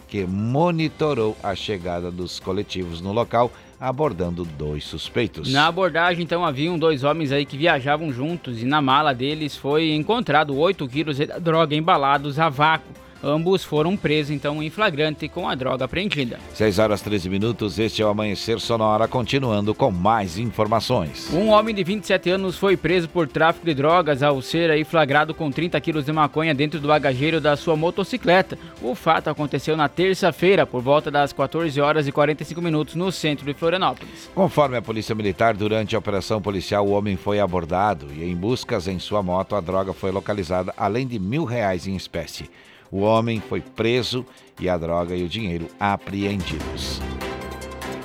que 0.08 0.26
monitorou 0.26 1.34
a 1.42 1.54
chegada 1.54 2.10
dos 2.10 2.38
coletivos 2.38 3.00
no 3.00 3.12
local, 3.12 3.50
abordando 3.80 4.44
dois 4.44 4.84
suspeitos. 4.84 5.52
Na 5.52 5.66
abordagem, 5.66 6.22
então, 6.22 6.44
haviam 6.44 6.78
dois 6.78 7.04
homens 7.04 7.32
aí 7.32 7.44
que 7.44 7.56
viajavam 7.56 8.12
juntos 8.12 8.62
e 8.62 8.64
na 8.64 8.80
mala 8.80 9.12
deles 9.12 9.56
foi 9.56 9.92
encontrado 9.92 10.56
8 10.56 10.88
quilos 10.88 11.16
de 11.16 11.26
droga 11.26 11.74
embalados 11.74 12.38
a 12.38 12.48
vácuo. 12.48 13.05
Ambos 13.22 13.64
foram 13.64 13.96
presos, 13.96 14.30
então, 14.30 14.62
em 14.62 14.70
flagrante 14.70 15.28
com 15.28 15.48
a 15.48 15.54
droga 15.54 15.84
apreendida. 15.84 16.38
6 16.54 16.78
horas 16.78 17.00
13 17.00 17.28
minutos, 17.28 17.78
este 17.78 18.02
é 18.02 18.04
o 18.06 18.08
Amanhecer 18.08 18.60
Sonora, 18.60 19.08
continuando 19.08 19.74
com 19.74 19.90
mais 19.90 20.38
informações. 20.38 21.28
Um 21.32 21.48
homem 21.48 21.74
de 21.74 21.82
27 21.82 22.30
anos 22.30 22.56
foi 22.56 22.76
preso 22.76 23.08
por 23.08 23.26
tráfico 23.26 23.64
de 23.66 23.74
drogas 23.74 24.22
ao 24.22 24.40
ser 24.42 24.70
aí 24.70 24.84
flagrado 24.84 25.34
com 25.34 25.50
30 25.50 25.80
quilos 25.80 26.04
de 26.04 26.12
maconha 26.12 26.54
dentro 26.54 26.78
do 26.78 26.88
bagageiro 26.88 27.40
da 27.40 27.56
sua 27.56 27.76
motocicleta. 27.76 28.58
O 28.82 28.94
fato 28.94 29.28
aconteceu 29.28 29.76
na 29.76 29.88
terça-feira, 29.88 30.66
por 30.66 30.82
volta 30.82 31.10
das 31.10 31.32
14 31.32 31.80
horas 31.80 32.06
e 32.06 32.12
45 32.12 32.60
minutos, 32.60 32.94
no 32.94 33.10
centro 33.10 33.46
de 33.46 33.54
Florianópolis. 33.54 34.30
Conforme 34.34 34.76
a 34.76 34.82
Polícia 34.82 35.14
Militar, 35.14 35.54
durante 35.54 35.96
a 35.96 35.98
operação 35.98 36.40
policial, 36.40 36.86
o 36.86 36.92
homem 36.92 37.16
foi 37.16 37.40
abordado 37.40 38.06
e, 38.14 38.24
em 38.24 38.36
buscas 38.36 38.86
em 38.86 38.98
sua 38.98 39.22
moto, 39.22 39.56
a 39.56 39.60
droga 39.60 39.92
foi 39.92 40.10
localizada, 40.10 40.72
além 40.76 41.06
de 41.06 41.18
mil 41.18 41.44
reais 41.44 41.86
em 41.86 41.96
espécie. 41.96 42.48
O 42.90 43.00
homem 43.00 43.40
foi 43.40 43.60
preso 43.60 44.24
e 44.60 44.68
a 44.68 44.76
droga 44.76 45.14
e 45.14 45.24
o 45.24 45.28
dinheiro 45.28 45.68
apreendidos. 45.78 47.00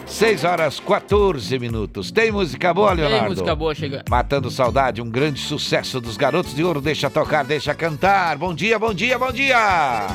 6 0.06 0.44
horas 0.44 0.80
14 0.80 1.58
minutos. 1.58 2.12
Tem 2.12 2.32
música 2.32 2.74
boa, 2.74 2.92
Leonardo? 2.92 3.20
Tem 3.20 3.30
música 3.30 3.56
boa 3.56 3.74
chegando. 3.74 4.04
Matando 4.10 4.52
Saudade, 4.52 5.02
um 5.02 5.10
grande 5.10 5.40
sucesso 5.40 6.02
dos 6.02 6.18
Garotos 6.18 6.54
de 6.54 6.64
Ouro. 6.64 6.82
Deixa 6.82 7.10
tocar, 7.10 7.46
deixa 7.46 7.74
cantar. 7.74 8.38
Bom 8.38 8.54
dia, 8.54 8.78
bom 8.78 8.94
dia, 8.94 9.18
bom 9.18 9.32
dia! 9.32 10.08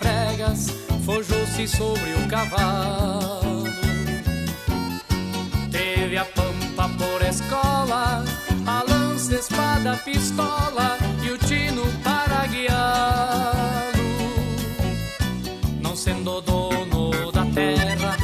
Das 0.00 0.10
refregas 0.10 0.66
forjou-se 1.04 1.68
sobre 1.68 2.14
o 2.14 2.28
cavalo. 2.28 3.64
Teve 5.70 6.16
a 6.16 6.24
pampa 6.24 6.88
por 6.98 7.22
escola, 7.22 8.24
a 8.66 8.82
lança, 8.88 9.34
espada, 9.34 9.96
pistola 9.98 10.98
e 11.22 11.30
o 11.30 11.38
tino 11.38 11.82
para 12.02 12.46
guiá-lo. 12.46 14.00
Não 15.80 15.94
sendo 15.94 16.40
dono 16.40 17.32
da 17.32 17.44
terra, 17.46 18.16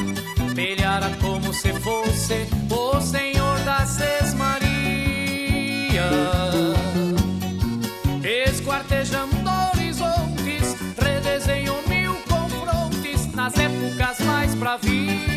pelhara 0.55 1.11
como 1.20 1.53
se 1.53 1.73
fosse 1.81 2.47
o 2.70 3.01
senhor 3.01 3.59
das 3.61 3.90
Seis 3.90 4.35
épocas 14.56 14.80
mais 14.88 15.35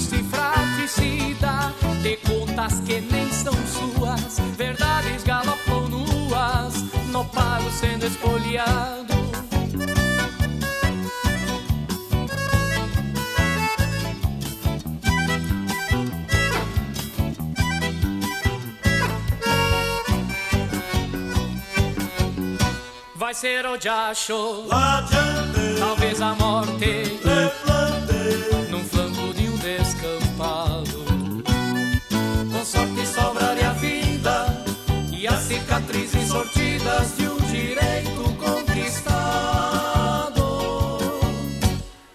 se 0.00 0.22
fratricida 0.24 1.72
de 2.02 2.16
contas 2.16 2.80
que 2.80 3.00
nem 3.00 3.30
são 3.30 3.52
suas, 3.66 4.38
verdades 4.56 5.22
galopam 5.24 5.88
nuas, 5.88 6.82
no 7.12 7.24
pago 7.26 7.70
sendo 7.70 8.06
espoliado. 8.06 9.20
Vai 23.14 23.34
ser 23.34 23.66
o 23.66 23.76
diacho, 23.76 24.66
talvez 25.78 26.20
a 26.20 26.34
morte, 26.34 27.20
de 27.22 27.92
um 27.96 27.99
descampado. 29.90 31.04
Com 32.52 32.64
sorte 32.64 33.06
sobraria 33.06 33.70
a 33.70 33.72
vida 33.74 34.64
e 35.12 35.26
as 35.26 35.40
cicatrizes 35.40 36.28
sortidas 36.28 37.16
de 37.16 37.28
um 37.28 37.36
direito 37.38 38.22
conquistado. 38.38 39.10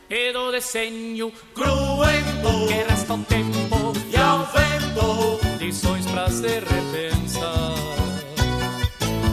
E 0.10 0.31
do 0.31 0.52
desenho 0.52 1.31
cruento 1.53 2.68
que 2.68 2.73
resta 2.89 3.14
ao 3.14 3.19
tempo 3.19 3.93
e 4.10 4.18
ao 4.18 4.45
vento, 4.45 5.39
lições 5.60 6.06
pra 6.06 6.30
se 6.30 6.47
repensar. 6.47 7.76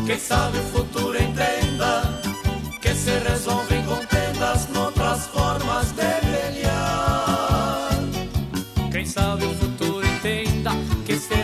Quem 0.06 0.18
sabe 0.18 0.58
o 0.58 0.62
futuro 0.64 1.16
entenda 1.16 2.02
que 2.80 2.94
se 2.94 3.10
resolvem 3.18 3.84
contendas 3.84 4.68
noutras 4.68 5.01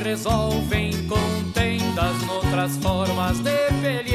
resolvem 0.09 0.91
contendas 1.07 2.23
noutras 2.27 2.77
formas 2.79 3.41
de 3.41 3.51
pelear. 3.83 4.08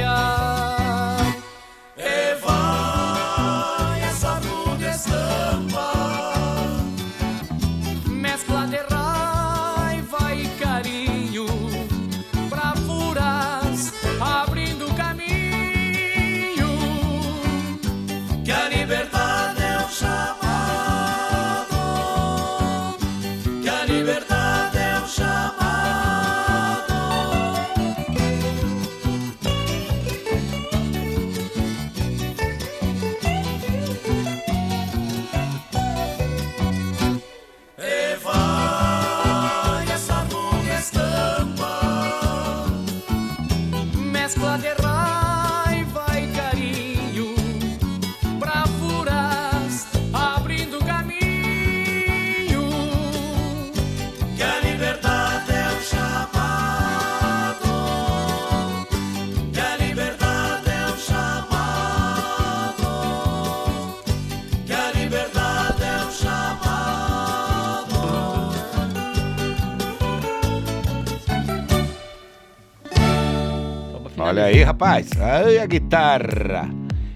Rapaz. 74.74 75.12
Ai, 75.20 75.60
a 75.60 75.66
guitarra. 75.68 76.70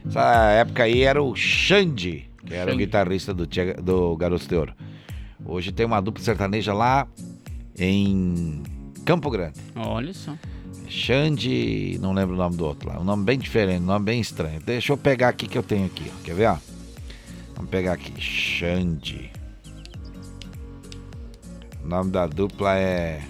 Essa 0.07 0.51
época 0.51 0.83
aí 0.83 1.01
era 1.01 1.21
o 1.21 1.35
Xande, 1.35 2.29
que 2.45 2.53
era 2.53 2.67
o 2.67 2.73
Xande. 2.73 2.85
guitarrista 2.85 3.33
do, 3.33 3.47
do 3.81 4.15
Garoto 4.15 4.47
de 4.47 4.55
Ouro. 4.55 4.73
Hoje 5.43 5.71
tem 5.71 5.85
uma 5.85 5.99
dupla 5.99 6.23
sertaneja 6.23 6.73
lá 6.73 7.07
em 7.77 8.61
Campo 9.03 9.29
Grande. 9.29 9.59
Olha 9.75 10.13
só. 10.13 10.35
Xande, 10.87 11.97
não 11.99 12.13
lembro 12.13 12.35
o 12.35 12.37
nome 12.37 12.55
do 12.55 12.65
outro 12.65 12.89
lá. 12.89 12.99
Um 12.99 13.03
nome 13.03 13.23
bem 13.25 13.39
diferente, 13.39 13.81
um 13.81 13.87
nome 13.87 14.05
bem 14.05 14.21
estranho. 14.21 14.61
Deixa 14.61 14.93
eu 14.93 14.97
pegar 14.97 15.29
aqui 15.29 15.47
que 15.47 15.57
eu 15.57 15.63
tenho 15.63 15.87
aqui, 15.87 16.11
ó. 16.13 16.23
Quer 16.23 16.35
ver, 16.35 16.47
ó? 16.47 16.57
Vamos 17.55 17.71
pegar 17.71 17.93
aqui. 17.93 18.13
Xande. 18.21 19.31
O 21.83 21.87
nome 21.87 22.11
da 22.11 22.27
dupla 22.27 22.77
é. 22.77 23.21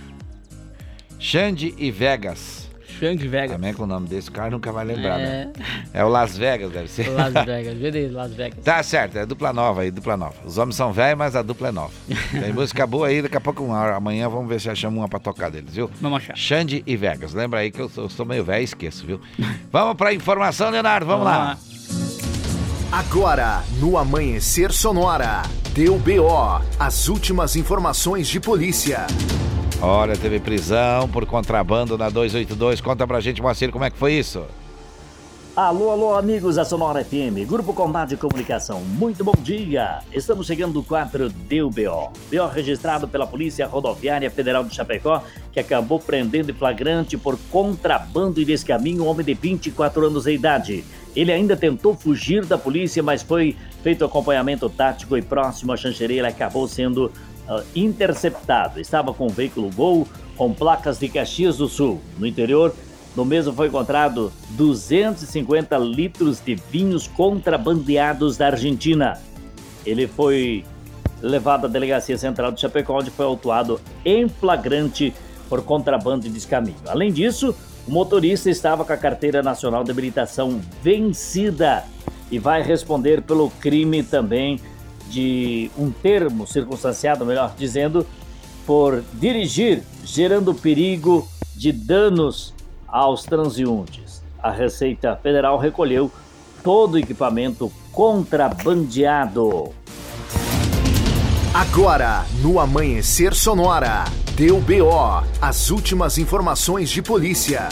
Xande 1.17 1.73
e 1.77 1.89
Vegas. 1.89 2.66
Xande 2.99 3.27
Vegas. 3.27 3.51
Também 3.51 3.73
com 3.73 3.83
o 3.83 3.87
nome 3.87 4.07
desse 4.07 4.29
cara 4.31 4.49
nunca 4.49 4.71
vai 4.71 4.85
lembrar, 4.85 5.19
É. 5.19 5.45
né? 5.45 5.53
É 5.93 6.03
o 6.03 6.09
Las 6.09 6.37
Vegas, 6.37 6.71
deve 6.71 6.87
ser. 6.87 7.09
Las 7.09 7.33
Vegas, 7.45 7.75
beleza, 7.75 8.13
Las 8.17 8.33
Vegas. 8.33 8.59
Tá 8.63 8.81
certo, 8.83 9.17
é 9.17 9.25
dupla 9.25 9.51
nova 9.53 9.81
aí, 9.81 9.91
dupla 9.91 10.17
nova. 10.17 10.35
Os 10.45 10.57
homens 10.57 10.75
são 10.75 10.91
velhos, 10.91 11.17
mas 11.17 11.35
a 11.35 11.41
dupla 11.41 11.69
é 11.69 11.71
nova. 11.71 11.93
Tem 12.31 12.51
música 12.53 12.85
boa 12.87 13.07
aí, 13.07 13.21
daqui 13.21 13.37
a 13.37 13.41
pouco, 13.41 13.63
uma 13.63 13.79
hora, 13.79 13.95
amanhã, 13.95 14.27
vamos 14.29 14.47
ver 14.49 14.59
se 14.61 14.69
achamos 14.69 14.97
uma 14.99 15.07
pra 15.07 15.19
tocar 15.19 15.49
deles, 15.51 15.73
viu? 15.73 15.89
Vamos 16.01 16.17
achar. 16.17 16.35
Xande 16.37 16.83
e 16.85 16.95
Vegas. 16.97 17.33
Lembra 17.33 17.59
aí 17.59 17.71
que 17.71 17.79
eu 17.79 17.89
sou, 17.89 18.05
eu 18.05 18.09
sou 18.09 18.25
meio 18.25 18.43
velho 18.43 18.61
e 18.61 18.63
esqueço, 18.63 19.05
viu? 19.05 19.19
vamos 19.71 19.95
pra 19.95 20.13
informação, 20.13 20.69
Leonardo, 20.69 21.05
vamos, 21.05 21.25
lá. 21.25 21.57
Agora, 22.91 23.63
no 23.79 23.97
Amanhecer 23.97 24.71
Sonora, 24.71 25.43
deu 25.73 25.97
BO, 25.99 26.61
as 26.79 27.07
últimas 27.09 27.55
informações 27.55 28.27
de 28.27 28.39
polícia. 28.39 29.05
Olha, 29.81 30.17
teve 30.17 30.39
prisão 30.39 31.07
por 31.07 31.25
contrabando 31.27 31.97
na 31.97 32.09
282. 32.09 32.81
Conta 32.81 33.05
pra 33.05 33.19
gente, 33.19 33.41
Moacir, 33.41 33.71
como 33.71 33.85
é 33.85 33.91
que 33.91 33.97
foi 33.97 34.13
isso? 34.13 34.43
Alô, 35.55 35.89
alô, 35.89 36.15
amigos 36.15 36.55
da 36.55 36.63
Sonora 36.63 37.03
FM, 37.03 37.47
Grupo 37.47 37.73
Combate 37.73 38.09
de 38.09 38.17
Comunicação, 38.17 38.79
muito 38.81 39.23
bom 39.23 39.33
dia! 39.41 40.01
Estamos 40.13 40.45
chegando 40.45 40.75
no 40.75 40.83
quadro 40.83 41.29
Deu 41.29 41.67
BO. 41.67 42.11
BO 42.31 42.47
registrado 42.53 43.07
pela 43.07 43.25
Polícia 43.25 43.65
Rodoviária 43.65 44.29
Federal 44.29 44.63
de 44.63 44.75
Chapecó, 44.75 45.23
que 45.51 45.59
acabou 45.59 45.99
prendendo 45.99 46.51
em 46.51 46.53
flagrante 46.53 47.17
por 47.17 47.39
contrabando 47.49 48.39
e 48.39 48.45
descaminho 48.45 49.03
um 49.03 49.07
homem 49.07 49.25
de 49.25 49.33
24 49.33 50.05
anos 50.05 50.25
de 50.25 50.33
idade. 50.33 50.83
Ele 51.15 51.31
ainda 51.31 51.57
tentou 51.57 51.95
fugir 51.95 52.45
da 52.45 52.59
polícia, 52.59 53.01
mas 53.01 53.23
foi 53.23 53.55
feito 53.81 54.05
acompanhamento 54.05 54.69
tático 54.69 55.17
e 55.17 55.23
próximo 55.23 55.73
à 55.73 55.77
chanceria 55.77 56.19
ele 56.19 56.27
acabou 56.27 56.67
sendo 56.67 57.11
interceptado. 57.75 58.79
Estava 58.79 59.13
com 59.13 59.27
um 59.27 59.29
veículo 59.29 59.69
Gol 59.71 60.07
com 60.35 60.53
placas 60.53 60.99
de 60.99 61.09
Caxias 61.09 61.57
do 61.57 61.67
Sul. 61.67 61.99
No 62.17 62.25
interior, 62.27 62.73
no 63.15 63.25
mesmo 63.25 63.53
foi 63.53 63.67
encontrado 63.67 64.31
250 64.51 65.77
litros 65.77 66.39
de 66.39 66.55
vinhos 66.55 67.07
contrabandeados 67.07 68.37
da 68.37 68.47
Argentina. 68.47 69.19
Ele 69.85 70.07
foi 70.07 70.63
levado 71.21 71.65
à 71.65 71.67
Delegacia 71.67 72.17
Central 72.17 72.51
de 72.51 72.61
Chapecó, 72.61 72.99
onde 72.99 73.09
foi 73.09 73.25
autuado 73.25 73.79
em 74.05 74.29
flagrante 74.29 75.13
por 75.49 75.63
contrabando 75.63 76.27
e 76.27 76.29
descaminho. 76.29 76.75
Além 76.87 77.11
disso, 77.11 77.55
o 77.87 77.91
motorista 77.91 78.49
estava 78.49 78.83
com 78.83 78.93
a 78.93 78.97
carteira 78.97 79.41
nacional 79.41 79.83
de 79.83 79.91
habilitação 79.91 80.61
vencida 80.83 81.85
e 82.29 82.37
vai 82.37 82.61
responder 82.61 83.21
pelo 83.21 83.49
crime 83.49 84.03
também 84.03 84.59
de 85.09 85.71
um 85.77 85.91
termo 85.91 86.45
circunstanciado, 86.45 87.25
melhor 87.25 87.53
dizendo, 87.57 88.05
por 88.65 89.03
dirigir 89.13 89.84
gerando 90.03 90.53
perigo 90.53 91.27
de 91.55 91.71
danos 91.71 92.53
aos 92.88 93.23
transeuntes. 93.23 94.23
A 94.41 94.51
Receita 94.51 95.15
Federal 95.15 95.57
recolheu 95.57 96.11
todo 96.63 96.95
o 96.95 96.97
equipamento 96.97 97.71
contrabandeado. 97.91 99.73
Agora, 101.53 102.25
no 102.41 102.59
Amanhecer 102.59 103.34
Sonora, 103.34 104.03
deu 104.35 104.59
BO, 104.59 105.23
as 105.41 105.71
últimas 105.71 106.17
informações 106.17 106.89
de 106.89 107.01
polícia. 107.01 107.67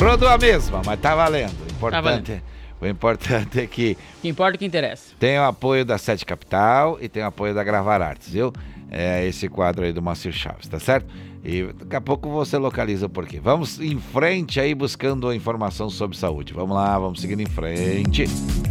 Rodou 0.00 0.28
a 0.28 0.38
mesma, 0.38 0.80
mas 0.86 0.98
tá 0.98 1.14
valendo. 1.14 1.52
O 1.60 1.74
importante, 1.74 2.02
valendo. 2.02 2.42
O 2.80 2.86
importante 2.86 3.60
é 3.60 3.66
que 3.66 3.98
O 4.18 4.22
que 4.22 4.28
importa 4.28 4.54
é 4.54 4.56
o 4.56 4.58
que 4.58 4.64
interessa. 4.64 5.11
Tem 5.22 5.38
o 5.38 5.44
apoio 5.44 5.84
da 5.84 5.98
Sete 5.98 6.26
Capital 6.26 6.98
e 7.00 7.08
tem 7.08 7.22
o 7.22 7.26
apoio 7.26 7.54
da 7.54 7.62
Gravar 7.62 8.02
Artes, 8.02 8.30
viu? 8.30 8.52
É 8.90 9.24
esse 9.24 9.48
quadro 9.48 9.84
aí 9.84 9.92
do 9.92 10.02
Macir 10.02 10.32
Chaves, 10.32 10.66
tá 10.66 10.80
certo? 10.80 11.14
E 11.44 11.72
daqui 11.74 11.94
a 11.94 12.00
pouco 12.00 12.28
você 12.28 12.58
localiza 12.58 13.06
o 13.06 13.08
porquê. 13.08 13.38
Vamos 13.38 13.78
em 13.78 14.00
frente 14.00 14.58
aí 14.58 14.74
buscando 14.74 15.32
informação 15.32 15.88
sobre 15.88 16.16
saúde. 16.16 16.52
Vamos 16.52 16.74
lá, 16.74 16.98
vamos 16.98 17.20
seguindo 17.20 17.38
em 17.38 17.46
frente. 17.46 18.24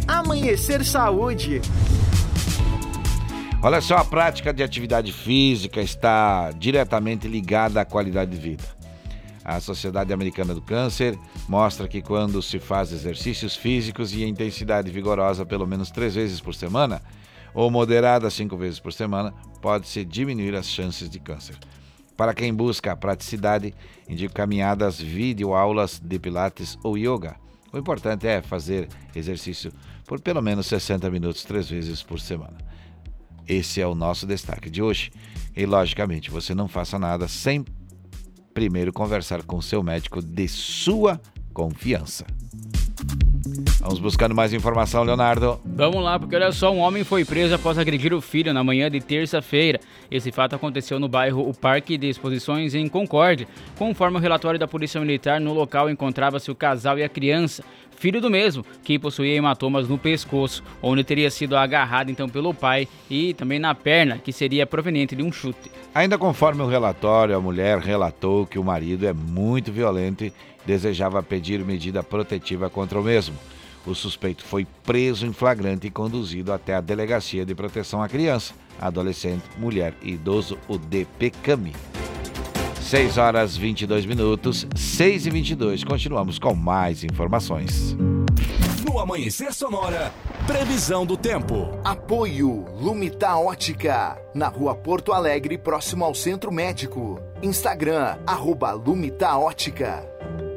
Amanhecer 0.06 0.84
Saúde. 0.84 1.62
Olha 3.62 3.80
só, 3.80 3.96
a 3.96 4.04
prática 4.04 4.52
de 4.52 4.62
atividade 4.62 5.10
física 5.10 5.80
está 5.80 6.50
diretamente 6.50 7.26
ligada 7.26 7.80
à 7.80 7.84
qualidade 7.86 8.30
de 8.30 8.36
vida. 8.36 8.81
A 9.44 9.60
Sociedade 9.60 10.12
Americana 10.12 10.54
do 10.54 10.62
Câncer 10.62 11.18
mostra 11.48 11.88
que 11.88 12.00
quando 12.00 12.40
se 12.40 12.58
faz 12.58 12.92
exercícios 12.92 13.56
físicos 13.56 14.12
e 14.12 14.24
intensidade 14.24 14.90
vigorosa 14.90 15.44
pelo 15.44 15.66
menos 15.66 15.90
três 15.90 16.14
vezes 16.14 16.40
por 16.40 16.54
semana, 16.54 17.02
ou 17.54 17.70
moderada 17.70 18.30
cinco 18.30 18.56
vezes 18.56 18.78
por 18.78 18.92
semana, 18.92 19.34
pode-se 19.60 20.04
diminuir 20.04 20.54
as 20.54 20.66
chances 20.66 21.10
de 21.10 21.18
câncer. 21.18 21.56
Para 22.16 22.34
quem 22.34 22.54
busca 22.54 22.92
a 22.92 22.96
praticidade, 22.96 23.74
indico 24.08 24.34
caminhadas, 24.34 25.00
videoaulas 25.00 25.98
de 25.98 26.18
pilates 26.18 26.78
ou 26.82 26.96
yoga. 26.96 27.36
O 27.72 27.78
importante 27.78 28.26
é 28.26 28.42
fazer 28.42 28.88
exercício 29.14 29.72
por 30.06 30.20
pelo 30.20 30.42
menos 30.42 30.66
60 30.66 31.10
minutos 31.10 31.42
três 31.42 31.68
vezes 31.68 32.02
por 32.02 32.20
semana. 32.20 32.58
Esse 33.48 33.80
é 33.80 33.86
o 33.86 33.94
nosso 33.94 34.26
destaque 34.26 34.70
de 34.70 34.82
hoje. 34.82 35.10
E 35.56 35.66
logicamente, 35.66 36.30
você 36.30 36.54
não 36.54 36.68
faça 36.68 36.98
nada 36.98 37.26
sem 37.26 37.64
primeiro 38.52 38.92
conversar 38.92 39.42
com 39.42 39.60
seu 39.60 39.82
médico 39.82 40.22
de 40.22 40.46
sua 40.48 41.20
confiança. 41.52 42.24
Vamos 43.80 43.98
buscando 43.98 44.34
mais 44.34 44.52
informação, 44.52 45.02
Leonardo. 45.02 45.60
Vamos 45.64 46.02
lá, 46.02 46.18
porque 46.18 46.36
olha 46.36 46.52
só, 46.52 46.72
um 46.72 46.78
homem 46.78 47.02
foi 47.02 47.24
preso 47.24 47.54
após 47.54 47.76
agredir 47.76 48.14
o 48.14 48.20
filho 48.20 48.54
na 48.54 48.62
manhã 48.62 48.88
de 48.88 49.00
terça-feira. 49.00 49.80
Esse 50.10 50.30
fato 50.30 50.54
aconteceu 50.54 51.00
no 51.00 51.08
bairro 51.08 51.48
O 51.48 51.52
Parque 51.52 51.98
de 51.98 52.08
Exposições 52.08 52.74
em 52.74 52.88
Concórdia. 52.88 53.48
Conforme 53.76 54.18
o 54.18 54.20
relatório 54.20 54.60
da 54.60 54.68
Polícia 54.68 55.00
Militar, 55.00 55.40
no 55.40 55.52
local 55.52 55.90
encontrava-se 55.90 56.50
o 56.50 56.54
casal 56.54 56.98
e 56.98 57.02
a 57.02 57.08
criança, 57.08 57.64
filho 58.02 58.20
do 58.20 58.28
mesmo, 58.28 58.66
que 58.82 58.98
possuía 58.98 59.36
hematomas 59.36 59.88
no 59.88 59.96
pescoço, 59.96 60.64
onde 60.82 61.04
teria 61.04 61.30
sido 61.30 61.56
agarrado 61.56 62.10
então 62.10 62.28
pelo 62.28 62.52
pai 62.52 62.88
e 63.08 63.32
também 63.32 63.60
na 63.60 63.76
perna, 63.76 64.18
que 64.18 64.32
seria 64.32 64.66
proveniente 64.66 65.14
de 65.14 65.22
um 65.22 65.30
chute. 65.30 65.70
Ainda 65.94 66.18
conforme 66.18 66.62
o 66.62 66.66
relatório, 66.66 67.36
a 67.36 67.40
mulher 67.40 67.78
relatou 67.78 68.44
que 68.44 68.58
o 68.58 68.64
marido 68.64 69.06
é 69.06 69.12
muito 69.12 69.70
violento 69.70 70.24
e 70.24 70.32
desejava 70.66 71.22
pedir 71.22 71.64
medida 71.64 72.02
protetiva 72.02 72.68
contra 72.68 72.98
o 72.98 73.04
mesmo. 73.04 73.36
O 73.86 73.94
suspeito 73.94 74.42
foi 74.42 74.66
preso 74.82 75.24
em 75.24 75.32
flagrante 75.32 75.86
e 75.86 75.90
conduzido 75.90 76.52
até 76.52 76.74
a 76.74 76.80
Delegacia 76.80 77.46
de 77.46 77.54
Proteção 77.54 78.02
à 78.02 78.08
Criança, 78.08 78.52
Adolescente, 78.80 79.44
Mulher 79.56 79.94
e 80.02 80.14
Idoso, 80.14 80.58
o 80.66 80.76
DPCAMI. 80.76 81.72
6 82.92 83.16
horas 83.16 83.56
22 83.56 84.04
minutos, 84.04 84.66
6 84.76 85.24
e 85.24 85.30
22. 85.30 85.82
Continuamos 85.82 86.38
com 86.38 86.54
mais 86.54 87.02
informações. 87.02 87.96
No 88.84 88.98
Amanhecer 88.98 89.54
Sonora, 89.54 90.12
previsão 90.46 91.06
do 91.06 91.16
tempo. 91.16 91.70
Apoio 91.82 92.66
Lumita 92.78 93.34
Ótica, 93.34 94.20
na 94.34 94.48
rua 94.48 94.74
Porto 94.74 95.10
Alegre, 95.10 95.56
próximo 95.56 96.04
ao 96.04 96.14
Centro 96.14 96.52
Médico. 96.52 97.18
Instagram, 97.42 98.18
arroba 98.26 98.72
Lumita 98.72 99.38
Ótica. 99.38 100.06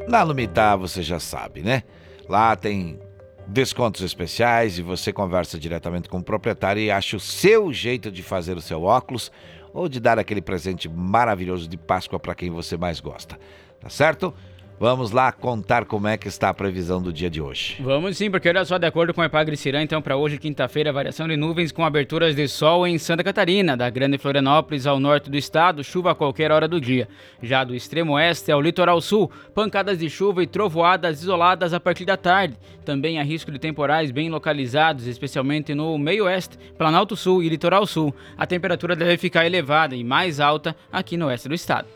Na 0.06 0.22
Lumitar 0.22 0.78
você 0.78 1.02
já 1.02 1.22
sabe, 1.22 1.62
né? 1.62 1.84
Lá 2.28 2.54
tem 2.58 3.00
descontos 3.48 4.02
especiais 4.02 4.78
e 4.78 4.82
você 4.82 5.14
conversa 5.14 5.58
diretamente 5.58 6.10
com 6.10 6.18
o 6.18 6.24
proprietário 6.24 6.82
e 6.82 6.92
acha 6.92 7.16
o 7.16 7.20
seu 7.20 7.72
jeito 7.72 8.12
de 8.12 8.22
fazer 8.22 8.58
o 8.58 8.62
seu 8.62 8.84
óculos 8.84 9.32
ou 9.76 9.90
de 9.90 10.00
dar 10.00 10.18
aquele 10.18 10.42
presente 10.42 10.88
maravilhoso 10.88 11.68
de 11.68 11.76
Páscoa 11.76 12.18
para 12.18 12.34
quem 12.34 12.50
você 12.50 12.78
mais 12.78 13.02
gosta. 13.02 13.38
Tá 13.80 13.90
certo? 13.90 14.34
Vamos 14.78 15.12
lá 15.12 15.32
contar 15.32 15.86
como 15.86 16.06
é 16.06 16.18
que 16.18 16.28
está 16.28 16.50
a 16.50 16.54
previsão 16.54 17.02
do 17.02 17.14
dia 17.14 17.30
de 17.30 17.42
hoje. 17.42 17.78
Vamos 17.80 18.18
sim, 18.18 18.30
porque 18.30 18.50
olha 18.50 18.66
só, 18.66 18.78
de 18.78 18.86
acordo 18.86 19.14
com 19.14 19.22
o 19.22 19.24
Epagre 19.24 19.56
Cirã, 19.56 19.82
então 19.82 20.02
para 20.02 20.18
hoje, 20.18 20.38
quinta-feira, 20.38 20.92
variação 20.92 21.30
de 21.30 21.38
nuvens 21.38 21.72
com 21.72 21.86
aberturas 21.86 22.36
de 22.36 22.46
sol 22.50 22.86
em 22.86 22.98
Santa 22.98 23.24
Catarina, 23.24 23.78
da 23.78 23.90
Grande 23.90 24.18
Florianópolis 24.18 24.86
ao 24.86 25.00
norte 25.00 25.30
do 25.30 25.38
estado, 25.38 25.82
chuva 25.82 26.12
a 26.12 26.16
qualquer 26.16 26.52
hora 26.52 26.68
do 26.68 26.82
dia. 26.82 27.08
Já 27.42 27.64
do 27.64 27.74
extremo 27.74 28.14
oeste 28.14 28.52
ao 28.52 28.62
litoral 28.62 29.00
sul, 29.00 29.32
pancadas 29.54 29.98
de 29.98 30.10
chuva 30.10 30.44
e 30.44 30.48
trovoadas 30.48 31.22
isoladas 31.22 31.74
a 31.74 31.80
partir 31.80 32.04
da 32.04 32.18
tarde. 32.18 32.58
Também 32.84 33.18
há 33.18 33.24
risco 33.24 33.52
de 33.52 33.60
temporais 33.60 34.12
bem 34.12 34.30
localizados, 34.30 35.08
especialmente 35.08 35.74
no 35.74 35.98
meio 35.98 36.26
oeste, 36.26 36.58
Planalto 36.78 37.16
Sul 37.16 37.42
e 37.42 37.48
Litoral 37.48 37.88
Sul. 37.88 38.14
A 38.38 38.46
temperatura 38.46 38.94
deve 38.94 39.18
ficar 39.18 39.46
elevada 39.46 39.96
e 39.96 40.04
mais 40.04 40.42
alta 40.42 40.76
aqui 40.92 41.16
no 41.16 41.28
oeste 41.28 41.48
do 41.48 41.56
estado. 41.56 41.88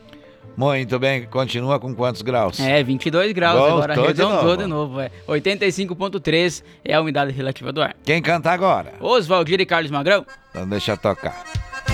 Muito 0.59 0.99
bem, 0.99 1.23
continua 1.23 1.79
com 1.79 1.95
quantos 1.95 2.21
graus? 2.21 2.59
É, 2.59 2.83
22 2.83 3.31
graus 3.31 3.57
Voltou 3.57 3.77
agora, 3.77 3.93
arredondou 3.93 4.43
novo. 4.43 4.57
de 4.57 4.65
novo. 4.65 4.99
é. 4.99 5.09
85,3 5.25 6.61
é 6.83 6.93
a 6.95 6.99
umidade 6.99 7.31
relativa 7.31 7.71
do 7.71 7.81
ar. 7.81 7.95
Quem 8.03 8.21
canta 8.21 8.51
agora? 8.51 8.91
Oswaldir 8.99 9.61
e 9.61 9.65
Carlos 9.65 9.89
Magrão. 9.89 10.25
Então 10.49 10.67
deixa 10.67 10.97
tocar. 10.97 11.45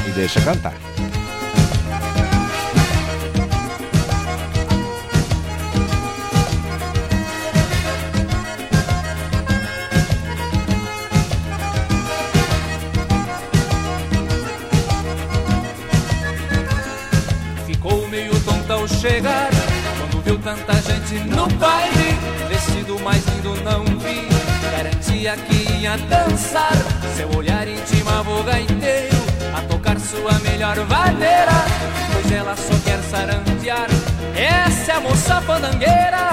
E 0.08 0.10
deixa 0.14 0.42
cantar. 0.42 0.74
Ao 18.86 18.88
chegar. 18.88 19.50
Quando 19.98 20.24
viu 20.24 20.38
tanta 20.40 20.74
gente 20.74 21.16
no 21.30 21.48
baile 21.58 22.18
Vestido 22.48 23.00
mais 23.02 23.24
lindo 23.26 23.56
não 23.64 23.84
vi. 23.84 24.28
Garantia 24.72 25.36
que 25.38 25.72
ia 25.82 25.98
dançar 25.98 26.74
Seu 27.16 27.30
olhar 27.36 27.68
intimava 27.68 28.30
o 28.30 28.44
gaiteiro 28.44 29.16
A 29.56 29.62
tocar 29.62 30.00
sua 30.00 30.34
melhor 30.40 30.76
vaneira. 30.86 31.66
Pois 32.14 32.32
ela 32.32 32.56
só 32.56 32.74
quer 32.84 33.00
sarandear 33.10 33.88
Essa 34.36 34.92
é 34.92 34.96
a 34.96 35.00
moça 35.00 35.42
fandangueira. 35.42 36.30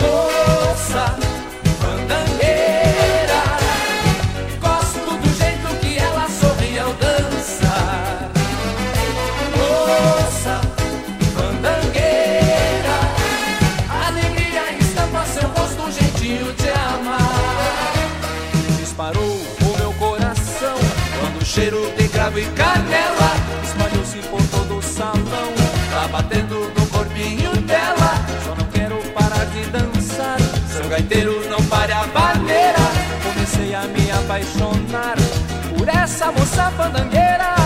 Moça 0.00 1.37
e 22.38 22.44
canela. 22.52 23.30
Espalhou-se 23.64 24.18
por 24.28 24.42
todo 24.48 24.78
o 24.78 24.82
salão 24.82 25.52
Tá 25.90 26.08
batendo 26.08 26.72
no 26.76 26.86
corpinho 26.86 27.52
dela. 27.62 28.12
Só 28.44 28.54
não 28.54 28.66
quero 28.66 28.96
parar 29.12 29.44
de 29.46 29.62
dançar 29.70 30.38
Seu 30.70 30.88
gaiteiro 30.88 31.48
não 31.48 31.62
pare 31.64 31.92
a 31.92 32.04
bandeira. 32.06 32.78
Comecei 33.22 33.74
a 33.74 33.82
me 33.82 34.10
apaixonar 34.10 35.16
Por 35.76 35.88
essa 35.88 36.30
moça 36.32 36.70
fandangueira 36.72 37.57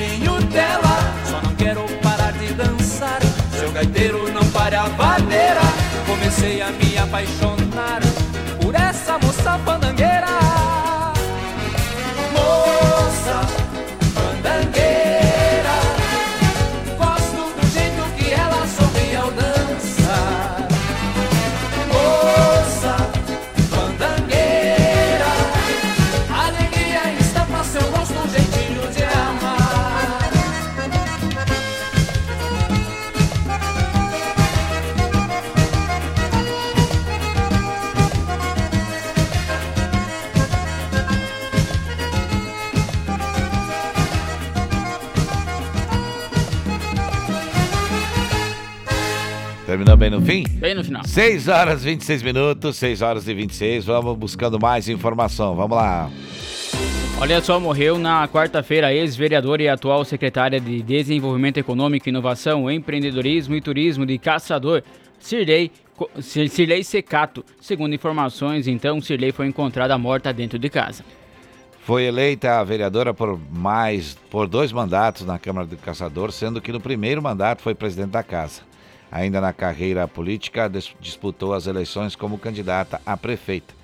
corpinho 0.00 0.40
dela. 0.50 1.14
Só 1.26 1.42
não 1.42 1.54
quero 1.54 1.84
parar 2.02 2.32
de 2.32 2.52
dançar. 2.54 3.20
Seu 3.58 3.70
gaiteiro 3.72 4.32
não 4.32 4.44
pare 4.52 4.74
a 4.74 4.84
vaneira 4.84 5.60
Comecei 6.06 6.62
a 6.62 6.70
me 6.70 6.96
apaixonar 6.96 7.59
bem 50.00 50.10
no 50.10 50.20
fim? 50.22 50.44
Bem 50.54 50.74
no 50.74 50.82
final. 50.82 51.04
6 51.04 51.46
horas 51.48 51.82
e 51.82 51.90
26 51.90 52.22
minutos, 52.22 52.76
6 52.76 53.02
horas 53.02 53.28
e 53.28 53.34
26. 53.34 53.84
Vamos 53.84 54.16
buscando 54.16 54.58
mais 54.58 54.88
informação. 54.88 55.54
Vamos 55.54 55.76
lá. 55.76 56.10
Olha 57.20 57.40
só, 57.42 57.60
morreu 57.60 57.98
na 57.98 58.26
quarta-feira 58.26 58.86
a 58.86 58.94
ex-vereadora 58.94 59.62
e 59.62 59.68
atual 59.68 60.02
secretária 60.06 60.58
de 60.58 60.82
Desenvolvimento 60.82 61.58
Econômico, 61.58 62.08
Inovação, 62.08 62.70
Empreendedorismo 62.70 63.54
e 63.54 63.60
Turismo 63.60 64.06
de 64.06 64.16
Caçador, 64.18 64.82
Cirlei, 65.18 65.70
Cir- 66.20 66.48
Cirlei 66.48 66.82
Secato. 66.82 67.44
Segundo 67.60 67.94
informações, 67.94 68.66
então, 68.66 69.02
Cirlei 69.02 69.32
foi 69.32 69.46
encontrada 69.46 69.98
morta 69.98 70.32
dentro 70.32 70.58
de 70.58 70.70
casa. 70.70 71.04
Foi 71.84 72.04
eleita 72.04 72.58
a 72.58 72.64
vereadora 72.64 73.12
por 73.12 73.38
mais 73.52 74.16
por 74.30 74.46
dois 74.48 74.72
mandatos 74.72 75.26
na 75.26 75.38
Câmara 75.38 75.66
do 75.66 75.76
Caçador, 75.76 76.32
sendo 76.32 76.58
que 76.60 76.72
no 76.72 76.80
primeiro 76.80 77.20
mandato 77.20 77.60
foi 77.60 77.74
presidente 77.74 78.10
da 78.12 78.22
casa. 78.22 78.62
Ainda 79.10 79.40
na 79.40 79.52
carreira 79.52 80.06
política, 80.06 80.68
dis- 80.68 80.94
disputou 81.00 81.52
as 81.54 81.66
eleições 81.66 82.14
como 82.14 82.38
candidata 82.38 83.00
a 83.04 83.16
prefeita, 83.16 83.74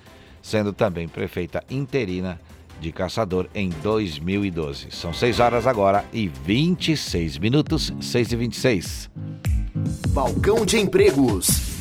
sendo 0.41 0.71
também 0.71 1.07
prefeita 1.07 1.63
interina 1.69 2.39
de 2.79 2.91
Caçador 2.91 3.47
em 3.53 3.69
2012. 3.69 4.91
São 4.91 5.11
6 5.13 5.39
horas 5.39 5.67
agora 5.67 6.05
e 6.13 6.27
26 6.27 7.37
minutos, 7.39 7.91
6 7.99 8.31
e 8.31 8.35
26. 8.35 9.09
Balcão 10.09 10.65
de 10.65 10.79
empregos. 10.79 11.76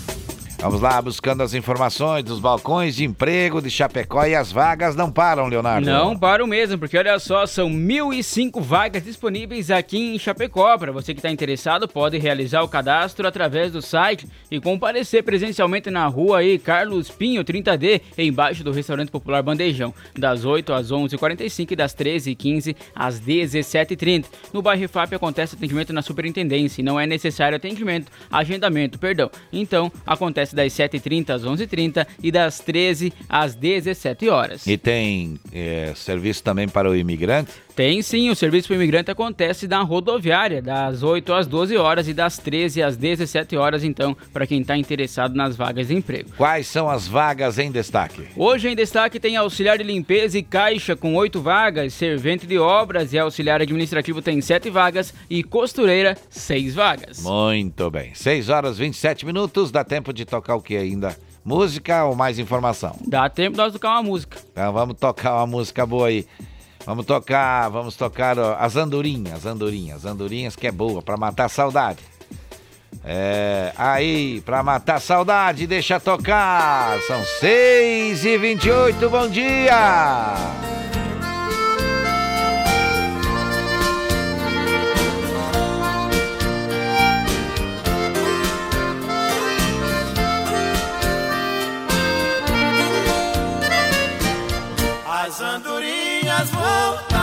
Vamos 0.59 0.81
lá, 0.81 1.01
buscando 1.03 1.43
as 1.43 1.53
informações 1.53 2.25
dos 2.25 2.41
balcões 2.41 2.97
de 2.97 3.05
emprego 3.05 3.61
de 3.61 3.71
Chapecó 3.71 4.25
e 4.25 4.35
as 4.35 4.51
vagas 4.51 4.97
não 4.97 5.13
param, 5.13 5.47
Leonardo. 5.49 5.87
Não 5.87 6.19
param 6.19 6.47
mesmo, 6.47 6.79
porque 6.79 6.97
olha 6.97 7.19
só, 7.19 7.47
são 7.47 7.69
1.005 7.69 8.61
vagas 8.63 9.05
disponíveis 9.05 9.71
aqui 9.71 10.15
em 10.15 10.19
Chapecó. 10.19 10.77
Para 10.79 10.91
você 10.91 11.13
que 11.13 11.21
está 11.21 11.31
interessado, 11.31 11.87
pode 11.87 12.17
realizar 12.17 12.63
o 12.63 12.69
cadastro 12.69 13.29
através 13.29 13.71
do 13.71 13.83
site 13.83 14.27
e 14.51 14.59
comparecer 14.59 15.23
presencialmente 15.23 15.91
na 15.91 16.07
rua 16.07 16.39
aí, 16.39 16.59
Carlos 16.59 17.11
Pinho 17.11 17.45
30D, 17.45 18.01
embaixo 18.17 18.65
do 18.65 18.73
Restaurante 18.73 19.11
Popular 19.11 19.43
Bandejão, 19.43 19.95
das 20.19 20.45
8 20.45 20.73
às 20.73 20.91
11h45 20.91 21.71
e 21.71 21.77
das 21.77 21.95
13h15 21.95 22.75
às 22.95 23.21
17h30. 23.21 24.25
No 24.55 24.63
bairro 24.63 24.89
FAP 24.89 25.13
acontece 25.13 25.55
atendimento 25.55 25.93
na 25.93 26.01
superintendência 26.01 26.81
e 26.81 26.85
não 26.85 26.99
é 26.99 27.07
necessário 27.07 27.57
atendimento, 27.57 28.11
agendamento, 28.33 28.99
perdão. 28.99 29.31
Então, 29.53 29.93
acontece 30.05 30.56
das 30.57 30.73
7h30 30.73 31.31
às 31.31 31.45
11h30 31.45 32.07
e 32.23 32.33
das 32.33 32.59
13 32.59 33.13
às 33.29 33.55
17 33.55 34.29
horas. 34.29 34.67
E 34.67 34.77
tem 34.77 35.39
é, 35.53 35.93
serviço 35.95 36.43
também 36.43 36.69
para 36.69 36.91
o 36.91 36.97
imigrante? 36.97 37.53
Tem 37.77 38.01
sim, 38.01 38.31
o 38.31 38.35
serviço 38.35 38.69
para 38.69 38.79
o 38.79 38.81
imigrante 38.81 39.11
acontece 39.11 39.69
na 39.69 39.83
rodoviária, 39.83 40.63
das 40.63 41.03
8 41.03 41.35
às 41.35 41.47
12 41.47 41.77
horas 41.77 42.09
e 42.09 42.15
das 42.15 42.39
13 42.39 42.83
às 42.83 42.97
17 42.97 43.55
horas, 43.55 43.85
então, 43.85 44.17
para 44.33 44.47
quem 44.47 44.63
está 44.63 44.79
interessado 44.79 45.35
nas 45.35 45.55
vagas 45.55 45.89
de 45.89 45.95
emprego. 45.95 46.31
Quais 46.39 46.67
são 46.69 46.89
as 46.89 47.07
vagas 47.07 47.59
em 47.59 47.71
destaque? 47.71 48.29
Hoje 48.35 48.71
em 48.71 48.75
destaque 48.75 49.21
tem 49.21 49.37
auxiliar 49.37 49.77
de 49.77 49.85
limpeza 49.85 50.39
e 50.39 50.43
caixa 50.43 50.97
com 50.97 51.15
8 51.17 51.39
vagas, 51.43 51.93
servente 51.93 52.47
de 52.47 52.59
obras 52.59 53.13
e 53.13 53.19
auxiliar 53.19 53.61
administrativo 53.61 54.23
tem 54.23 54.41
7 54.41 54.71
vagas 54.71 55.13
e 55.29 55.43
costureira 55.43 56.17
6 56.31 56.75
vagas. 56.75 57.23
Muito 57.23 57.91
bem. 57.91 58.15
6 58.15 58.49
horas 58.49 58.79
e 58.79 58.85
27 58.85 59.27
minutos, 59.27 59.71
dá 59.71 59.85
tempo 59.85 60.15
de 60.15 60.25
tocar 60.25 60.55
o 60.57 60.63
que 60.63 60.79
ainda? 60.79 61.15
Música 61.45 62.07
ou 62.07 62.17
mais 62.17 62.39
informação? 62.39 62.97
Dá 63.07 63.29
tempo 63.29 63.51
de 63.51 63.59
nós 63.59 63.71
tocar 63.75 63.91
uma 63.91 64.03
música. 64.03 64.39
Então 64.51 64.73
vamos 64.73 64.97
tocar 64.99 65.35
uma 65.35 65.47
música 65.47 65.85
boa 65.85 66.09
aí. 66.09 66.25
Vamos 66.87 67.05
tocar, 67.05 67.69
vamos 67.69 67.97
tocar 67.97 68.39
as 68.39 68.77
andorinhas, 68.77 69.39
as 69.39 69.47
andorinhas, 69.47 69.97
as 69.97 70.13
andorinhas 70.13 70.55
que 70.55 70.69
é 70.69 70.71
boa 70.71 71.03
para 71.03 71.17
matar 71.17 71.49
saudade. 71.49 71.99
É, 73.05 73.73
aí, 73.77 74.41
para 74.43 74.63
matar 74.63 75.01
saudade, 75.01 75.67
deixa 75.67 75.99
tocar. 75.99 76.97
São 77.03 77.25
6 77.41 78.25
e 78.25 78.39
28 78.39 79.11
bom 79.11 79.29
dia! 79.29 80.35
As 95.05 95.41
andorinhas 95.41 95.76
as 96.47 96.53
well. 96.55 97.16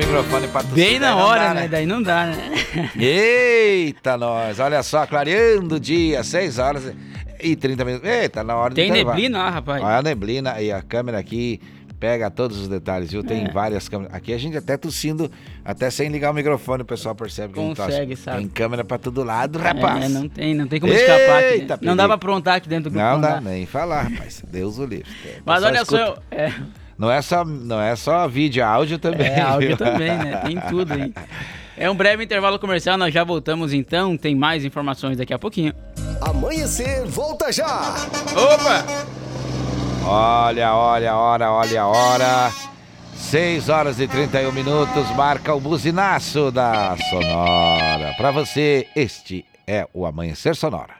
Microfone 0.00 0.48
para 0.48 0.62
tu. 0.62 0.74
Bem 0.74 0.98
na 0.98 1.10
Não 1.10 1.18
hora, 1.18 1.48
dá, 1.48 1.54
né? 1.54 1.68
Daí 1.68 1.86
não 1.86 2.02
dá, 2.02 2.26
né? 2.26 2.50
Eita, 2.98 4.16
nós! 4.16 4.58
Olha 4.58 4.82
só, 4.82 5.06
clareando 5.06 5.76
o 5.76 5.80
dia, 5.80 6.22
6 6.22 6.58
horas. 6.58 6.92
e 7.42 7.56
30 7.56 7.84
minutos. 7.86 8.06
Eita, 8.08 8.44
na 8.44 8.54
hora 8.56 8.74
Tem 8.74 8.90
neblina 8.90 9.38
lá, 9.38 9.50
rapaz. 9.50 9.82
Olha 9.82 9.96
a 9.96 10.02
neblina 10.02 10.60
e 10.60 10.70
a 10.70 10.82
câmera 10.82 11.18
aqui 11.18 11.58
pega 11.98 12.30
todos 12.30 12.58
os 12.58 12.68
detalhes, 12.68 13.10
viu? 13.10 13.22
Tem 13.24 13.44
É. 13.46 13.50
várias 13.50 13.88
câmeras. 13.88 14.14
Aqui 14.14 14.32
a 14.34 14.38
gente 14.38 14.56
até 14.56 14.76
tossindo, 14.76 15.30
até 15.64 15.90
sem 15.90 16.08
ligar 16.10 16.30
o 16.30 16.34
microfone, 16.34 16.82
o 16.82 16.84
pessoal 16.84 17.14
percebe 17.14 17.54
que 17.54 17.60
a 17.60 17.62
gente 17.62 17.76
tosse. 17.76 17.90
Consegue, 17.90 18.16
sabe? 18.16 18.38
Tem 18.38 18.48
câmera 18.48 18.84
pra 18.84 18.98
todo 18.98 19.22
lado, 19.24 19.58
rapaz. 19.58 20.04
É, 20.04 20.08
não 20.08 20.28
tem, 20.28 20.54
não 20.54 20.66
tem 20.66 20.80
como 20.80 20.92
escapar 20.92 21.38
aqui. 21.38 21.46
Eita, 21.54 21.74
dentro. 21.76 21.86
Não 21.86 21.96
dá 21.96 22.04
pra 22.06 22.14
aprontar 22.14 22.54
aqui 22.56 22.68
dentro 22.68 22.90
do 22.90 22.94
grupo. 22.94 23.06
Não 23.06 23.20
dá 23.20 23.34
dá. 23.36 23.40
nem 23.40 23.64
falar, 23.66 24.02
rapaz. 24.08 24.42
Deus 24.50 24.78
o 24.78 24.84
livre. 24.84 25.06
Mas 25.44 25.62
olha 25.62 25.82
só, 25.84 25.96
escuta. 25.96 26.22
eu- 26.30 26.38
é, 26.38 26.52
Não 27.00 27.10
é 27.10 27.22
só, 27.22 27.46
não 27.46 27.80
é 27.80 27.96
só 27.96 28.28
vídeo, 28.28 28.60
é 28.60 28.66
áudio 28.66 28.98
também. 28.98 29.26
é 29.26 29.40
áudio 29.40 29.68
viu? 29.68 29.76
também, 29.78 30.18
né? 30.18 30.36
Tem 30.44 30.60
tudo 30.68 30.92
aí. 30.92 31.14
É 31.74 31.88
um 31.90 31.94
breve 31.94 32.22
intervalo 32.22 32.58
comercial, 32.58 32.98
nós 32.98 33.14
já 33.14 33.24
voltamos 33.24 33.72
então. 33.72 34.18
Tem 34.18 34.34
mais 34.34 34.66
informações 34.66 35.16
daqui 35.16 35.32
a 35.32 35.38
pouquinho. 35.38 35.72
Amanhecer, 36.20 37.06
volta 37.06 37.50
já! 37.50 37.94
Opa! 38.36 38.84
Olha, 40.06 40.74
olha, 40.74 41.16
olha, 41.16 41.50
olha, 41.50 41.86
hora. 41.86 42.52
6 43.16 43.70
horas 43.70 43.98
e 43.98 44.06
31 44.06 44.52
minutos, 44.52 45.08
marca 45.16 45.54
o 45.54 45.60
buzinaço 45.60 46.50
da 46.50 46.98
Sonora. 47.08 48.12
Pra 48.18 48.30
você, 48.30 48.86
este 48.94 49.46
é 49.66 49.88
o 49.94 50.04
Amanhecer 50.04 50.54
Sonora. 50.54 50.99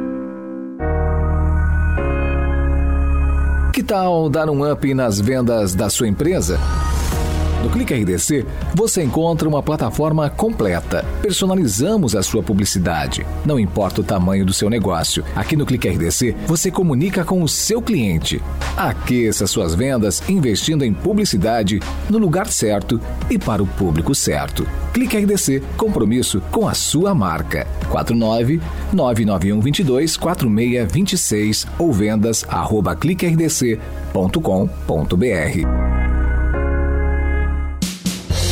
Que 3.81 3.87
tal 3.87 4.29
dar 4.29 4.47
um 4.47 4.63
up 4.71 4.93
nas 4.93 5.19
vendas 5.19 5.73
da 5.73 5.89
sua 5.89 6.07
empresa? 6.07 6.59
No 7.61 7.69
Clique 7.69 7.93
RDC, 7.93 8.43
você 8.73 9.03
encontra 9.03 9.47
uma 9.47 9.61
plataforma 9.61 10.31
completa. 10.31 11.05
Personalizamos 11.21 12.15
a 12.15 12.23
sua 12.23 12.41
publicidade. 12.41 13.23
Não 13.45 13.59
importa 13.59 14.01
o 14.01 14.03
tamanho 14.03 14.43
do 14.43 14.51
seu 14.51 14.67
negócio. 14.67 15.23
Aqui 15.35 15.55
no 15.55 15.65
Clique 15.65 15.87
RDC, 15.87 16.35
você 16.47 16.71
comunica 16.71 17.23
com 17.23 17.43
o 17.43 17.47
seu 17.47 17.79
cliente. 17.79 18.41
Aqueça 18.75 19.45
suas 19.45 19.75
vendas 19.75 20.27
investindo 20.27 20.83
em 20.83 20.91
publicidade 20.91 21.79
no 22.09 22.17
lugar 22.17 22.47
certo 22.47 22.99
e 23.29 23.37
para 23.37 23.61
o 23.61 23.67
público 23.67 24.15
certo. 24.15 24.67
Clique 24.91 25.17
RDC, 25.17 25.61
compromisso 25.77 26.41
com 26.51 26.67
a 26.67 26.73
sua 26.73 27.13
marca. 27.13 27.67
49 27.89 28.59
991 28.91 29.61
22 29.61 30.17
4626 30.17 31.67
ou 31.77 31.93
vendas 31.93 32.43
arroba 32.49 32.95
cliquerdc.com.br. 32.95 35.90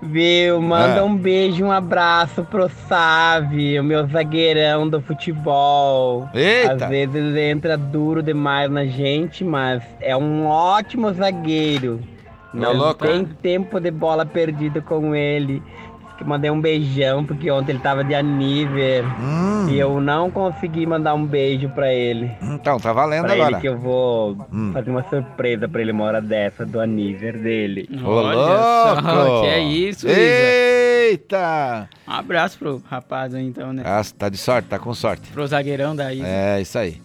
Viu? 0.00 0.60
Manda 0.60 1.00
Ah. 1.00 1.04
um 1.04 1.16
beijo, 1.16 1.64
um 1.64 1.72
abraço 1.72 2.44
pro 2.44 2.68
Sávio, 2.88 3.80
o 3.82 3.84
meu 3.84 4.06
zagueirão 4.06 4.88
do 4.88 5.00
futebol. 5.00 6.28
Eita. 6.32 6.84
Às 6.84 6.88
vezes 6.90 7.14
ele 7.16 7.40
entra 7.50 7.76
duro 7.76 8.22
demais 8.22 8.70
na 8.70 8.84
gente, 8.86 9.42
mas 9.44 9.82
é 10.00 10.16
um 10.16 10.46
ótimo 10.46 11.12
zagueiro. 11.12 12.00
Não 12.54 12.72
louco. 12.72 13.06
tem 13.06 13.24
tempo 13.24 13.78
de 13.80 13.90
bola 13.90 14.24
perdida 14.24 14.80
com 14.80 15.14
ele. 15.14 15.62
Que 16.18 16.24
mandei 16.24 16.50
um 16.50 16.60
beijão, 16.60 17.24
porque 17.24 17.48
ontem 17.48 17.70
ele 17.72 17.78
tava 17.78 18.02
de 18.02 18.12
aniver. 18.12 19.04
Hum. 19.20 19.68
E 19.70 19.78
eu 19.78 20.00
não 20.00 20.28
consegui 20.32 20.84
mandar 20.84 21.14
um 21.14 21.24
beijo 21.24 21.68
pra 21.68 21.92
ele. 21.94 22.28
Então, 22.42 22.76
tá 22.80 22.92
valendo 22.92 23.22
Pra 23.26 23.34
agora. 23.34 23.52
ele 23.52 23.60
que 23.60 23.68
eu 23.68 23.78
vou 23.78 24.36
Hum. 24.52 24.72
fazer 24.72 24.90
uma 24.90 25.04
surpresa 25.08 25.68
pra 25.68 25.80
ele 25.80 25.92
uma 25.92 26.02
hora 26.04 26.20
dessa 26.20 26.66
do 26.66 26.80
aniversário 26.80 27.40
dele. 27.42 27.88
Ô, 28.04 28.20
louco! 28.20 29.42
que 29.42 29.46
é 29.46 29.60
isso, 29.60 30.06
Eita! 30.08 31.88
Um 32.06 32.12
abraço 32.12 32.58
pro 32.58 32.82
rapaz 32.90 33.32
aí, 33.34 33.46
então, 33.46 33.72
né? 33.72 33.82
Ah, 33.86 34.02
tá 34.18 34.28
de 34.28 34.36
sorte, 34.38 34.66
tá 34.68 34.78
com 34.78 34.92
sorte. 34.94 35.30
Pro 35.30 35.46
zagueirão 35.46 35.94
da 35.94 36.12
Isa. 36.12 36.26
É, 36.26 36.60
isso 36.60 36.76
aí. 36.78 37.00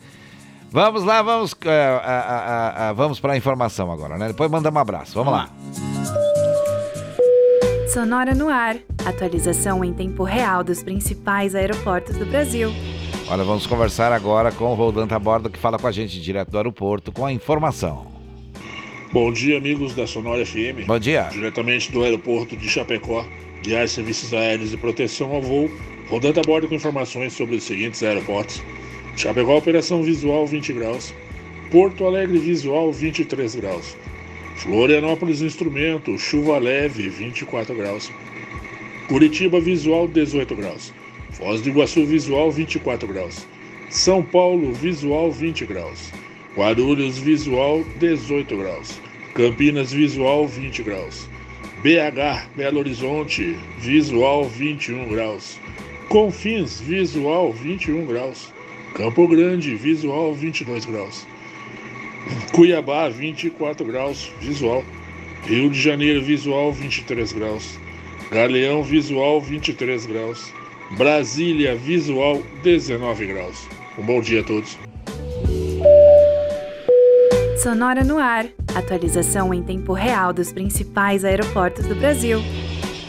Vamos 0.71 1.03
lá, 1.03 1.21
vamos, 1.21 1.55
é, 1.65 1.85
a- 2.03 2.09
a- 2.09 2.89
a- 2.89 2.93
vamos 2.93 3.19
pra 3.19 3.37
informação 3.37 3.91
agora, 3.91 4.17
né? 4.17 4.27
Depois 4.29 4.49
mandamos 4.49 4.75
um 4.75 4.81
abraço. 4.81 5.13
Vamos, 5.13 5.31
lá. 5.33 5.49
Sonora 7.93 8.33
no 8.33 8.49
ar. 8.49 8.77
Atualização 9.05 9.85
em 9.85 9.93
tempo 9.93 10.23
real 10.23 10.63
dos 10.63 10.81
principais 10.81 11.53
aeroportos 11.53 12.17
do 12.17 12.25
Brasil. 12.25 12.71
Olha, 13.29 13.43
vamos 13.43 13.67
conversar 13.67 14.11
agora 14.11 14.51
com 14.51 14.65
o 14.65 14.73
Roldan 14.73 15.05
Bordo, 15.21 15.47
que 15.47 15.59
fala 15.59 15.77
com 15.77 15.85
a 15.85 15.91
gente 15.91 16.19
direto 16.19 16.49
do 16.49 16.57
aeroporto 16.57 17.11
com 17.11 17.23
a 17.23 17.31
informação. 17.31 18.07
Bom 19.11 19.31
dia, 19.31 19.59
amigos 19.59 19.93
da 19.93 20.07
Sonora 20.07 20.43
FM. 20.43 20.87
Bom 20.87 20.97
dia. 20.97 21.29
Diretamente 21.31 21.91
do 21.91 22.01
aeroporto 22.01 22.57
de 22.57 22.67
Chapecó, 22.67 23.23
guiar 23.61 23.87
serviços 23.87 24.33
aéreos 24.33 24.73
e 24.73 24.77
proteção 24.77 25.31
ao 25.31 25.43
voo, 25.43 25.69
rodando 26.09 26.39
a 26.39 26.43
bordo 26.43 26.67
com 26.67 26.73
informações 26.73 27.33
sobre 27.33 27.57
os 27.57 27.63
seguintes 27.63 28.01
aeroportos. 28.01 28.59
Chapecó, 29.15 29.55
operação 29.55 30.01
visual 30.01 30.47
20 30.47 30.73
graus. 30.73 31.13
Porto 31.69 32.07
Alegre, 32.07 32.39
visual 32.39 32.91
23 32.91 33.53
graus. 33.53 33.95
Florianópolis, 34.55 35.41
instrumento, 35.41 36.17
chuva 36.17 36.57
leve 36.57 37.09
24 37.09 37.75
graus. 37.75 38.11
Curitiba, 39.07 39.59
visual 39.59 40.07
18 40.07 40.55
graus. 40.55 40.93
Foz 41.31 41.61
do 41.61 41.69
Iguaçu 41.69 42.05
Visual 42.05 42.51
24 42.51 43.07
graus. 43.07 43.47
São 43.89 44.23
Paulo 44.23 44.71
Visual 44.73 45.31
20 45.31 45.65
graus. 45.65 46.11
Guarulhos 46.55 47.17
Visual 47.17 47.83
18 47.99 48.55
graus. 48.55 48.99
Campinas 49.33 49.91
Visual 49.91 50.47
20 50.47 50.83
graus. 50.83 51.27
BH 51.81 52.47
Belo 52.55 52.79
Horizonte 52.79 53.57
Visual 53.79 54.45
21 54.45 55.09
graus. 55.09 55.59
Confins 56.07 56.79
Visual 56.79 57.51
21 57.51 58.05
graus. 58.05 58.53
Campo 58.93 59.27
Grande 59.27 59.75
Visual 59.75 60.33
22 60.33 60.85
graus. 60.85 61.27
Cuiabá 62.53 63.09
24 63.09 63.85
graus 63.85 64.31
visual. 64.39 64.83
Rio 65.45 65.69
de 65.69 65.81
Janeiro 65.81 66.23
visual 66.23 66.71
23 66.71 67.33
graus. 67.33 67.79
Galeão 68.31 68.83
visual 68.83 69.41
23 69.41 70.05
graus. 70.05 70.53
Brasília 70.97 71.75
visual 71.75 72.41
19 72.63 73.27
graus. 73.27 73.67
Um 73.97 74.05
bom 74.05 74.21
dia 74.21 74.41
a 74.41 74.43
todos. 74.43 74.77
Sonora 77.61 78.03
no 78.03 78.17
ar. 78.17 78.45
Atualização 78.75 79.53
em 79.53 79.61
tempo 79.61 79.93
real 79.93 80.33
dos 80.33 80.51
principais 80.51 81.23
aeroportos 81.23 81.85
do 81.85 81.95
Brasil. 81.95 82.39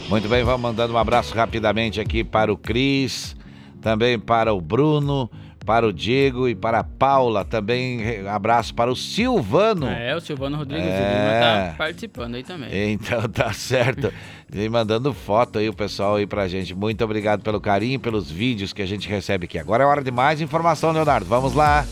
Muito 0.09 0.29
bem, 0.29 0.43
vamos 0.43 0.61
mandando 0.61 0.93
um 0.93 0.97
abraço 0.97 1.33
rapidamente 1.33 1.99
aqui 1.99 2.23
para 2.23 2.53
o 2.53 2.57
Cris, 2.57 3.35
também 3.81 4.19
para 4.19 4.53
o 4.53 4.61
Bruno, 4.61 5.29
para 5.65 5.87
o 5.87 5.91
Diego 5.91 6.47
e 6.47 6.53
para 6.55 6.79
a 6.79 6.83
Paula. 6.83 7.43
Também 7.43 8.25
abraço 8.27 8.73
para 8.73 8.91
o 8.91 8.95
Silvano. 8.95 9.87
É, 9.87 10.15
o 10.15 10.21
Silvano 10.21 10.57
Rodrigues 10.57 10.85
É. 10.85 10.91
de 10.91 11.03
Lima 11.03 11.69
tá 11.71 11.75
participando 11.77 12.35
aí 12.35 12.43
também. 12.43 12.93
Então 12.93 13.21
tá 13.27 13.51
certo. 13.51 14.13
Vem 14.47 14.69
mandando 14.69 15.11
foto 15.13 15.57
aí 15.59 15.67
o 15.67 15.73
pessoal 15.73 16.15
aí 16.15 16.27
pra 16.27 16.47
gente. 16.47 16.75
Muito 16.75 17.03
obrigado 17.03 17.41
pelo 17.41 17.59
carinho, 17.59 17.99
pelos 17.99 18.29
vídeos 18.29 18.71
que 18.71 18.81
a 18.81 18.85
gente 18.85 19.09
recebe 19.09 19.45
aqui. 19.45 19.57
Agora 19.57 19.83
é 19.83 19.87
hora 19.87 20.03
de 20.03 20.11
mais 20.11 20.39
informação, 20.39 20.91
Leonardo. 20.91 21.25
Vamos 21.25 21.53
lá. 21.53 21.85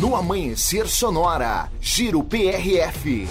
No 0.00 0.16
Amanhecer 0.16 0.88
Sonora, 0.88 1.68
Giro 1.80 2.24
PRF. 2.24 3.28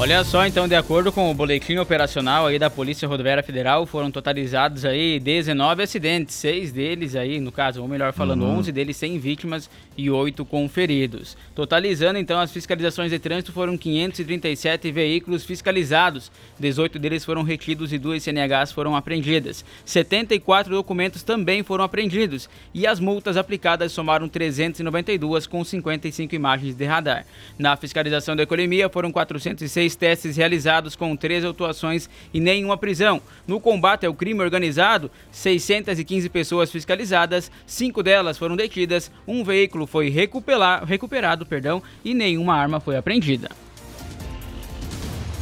Olha 0.00 0.22
só, 0.22 0.46
então, 0.46 0.68
de 0.68 0.76
acordo 0.76 1.10
com 1.10 1.28
o 1.28 1.34
boletim 1.34 1.76
operacional 1.78 2.46
aí 2.46 2.56
da 2.56 2.70
Polícia 2.70 3.08
Rodoviária 3.08 3.42
Federal, 3.42 3.84
foram 3.84 4.12
totalizados 4.12 4.84
aí 4.84 5.18
19 5.18 5.82
acidentes, 5.82 6.36
seis 6.36 6.70
deles 6.70 7.16
aí, 7.16 7.40
no 7.40 7.50
caso, 7.50 7.82
ou 7.82 7.88
melhor 7.88 8.12
falando, 8.12 8.44
Uhum. 8.44 8.58
11 8.58 8.70
deles 8.70 8.96
sem 8.96 9.18
vítimas 9.18 9.68
e 9.96 10.08
8 10.08 10.44
com 10.44 10.68
feridos. 10.68 11.36
Totalizando, 11.52 12.16
então, 12.16 12.38
as 12.38 12.52
fiscalizações 12.52 13.10
de 13.10 13.18
trânsito 13.18 13.50
foram 13.50 13.76
537 13.76 14.92
veículos 14.92 15.44
fiscalizados, 15.44 16.30
18 16.60 16.96
deles 16.96 17.24
foram 17.24 17.42
retidos 17.42 17.92
e 17.92 17.98
duas 17.98 18.22
CNHs 18.22 18.70
foram 18.70 18.94
apreendidas. 18.94 19.64
74 19.84 20.72
documentos 20.72 21.24
também 21.24 21.64
foram 21.64 21.82
apreendidos 21.82 22.48
e 22.72 22.86
as 22.86 23.00
multas 23.00 23.36
aplicadas 23.36 23.90
somaram 23.90 24.28
392 24.28 25.48
com 25.48 25.64
55 25.64 26.36
imagens 26.36 26.76
de 26.76 26.84
radar. 26.84 27.26
Na 27.58 27.76
fiscalização 27.76 28.36
da 28.36 28.44
economia 28.44 28.88
foram 28.88 29.10
406 29.10 29.87
testes 29.94 30.36
realizados 30.36 30.96
com 30.96 31.16
13 31.16 31.46
autuações 31.46 32.08
e 32.32 32.40
nenhuma 32.40 32.76
prisão. 32.76 33.20
No 33.46 33.60
combate 33.60 34.04
ao 34.06 34.14
crime 34.14 34.40
organizado, 34.42 35.10
615 35.30 36.28
pessoas 36.28 36.70
fiscalizadas, 36.70 37.50
cinco 37.66 38.02
delas 38.02 38.38
foram 38.38 38.56
detidas, 38.56 39.10
um 39.26 39.44
veículo 39.44 39.86
foi 39.86 40.08
recupera- 40.08 40.84
recuperado 40.84 41.46
perdão, 41.46 41.82
e 42.04 42.14
nenhuma 42.14 42.54
arma 42.54 42.80
foi 42.80 42.96
apreendida. 42.96 43.50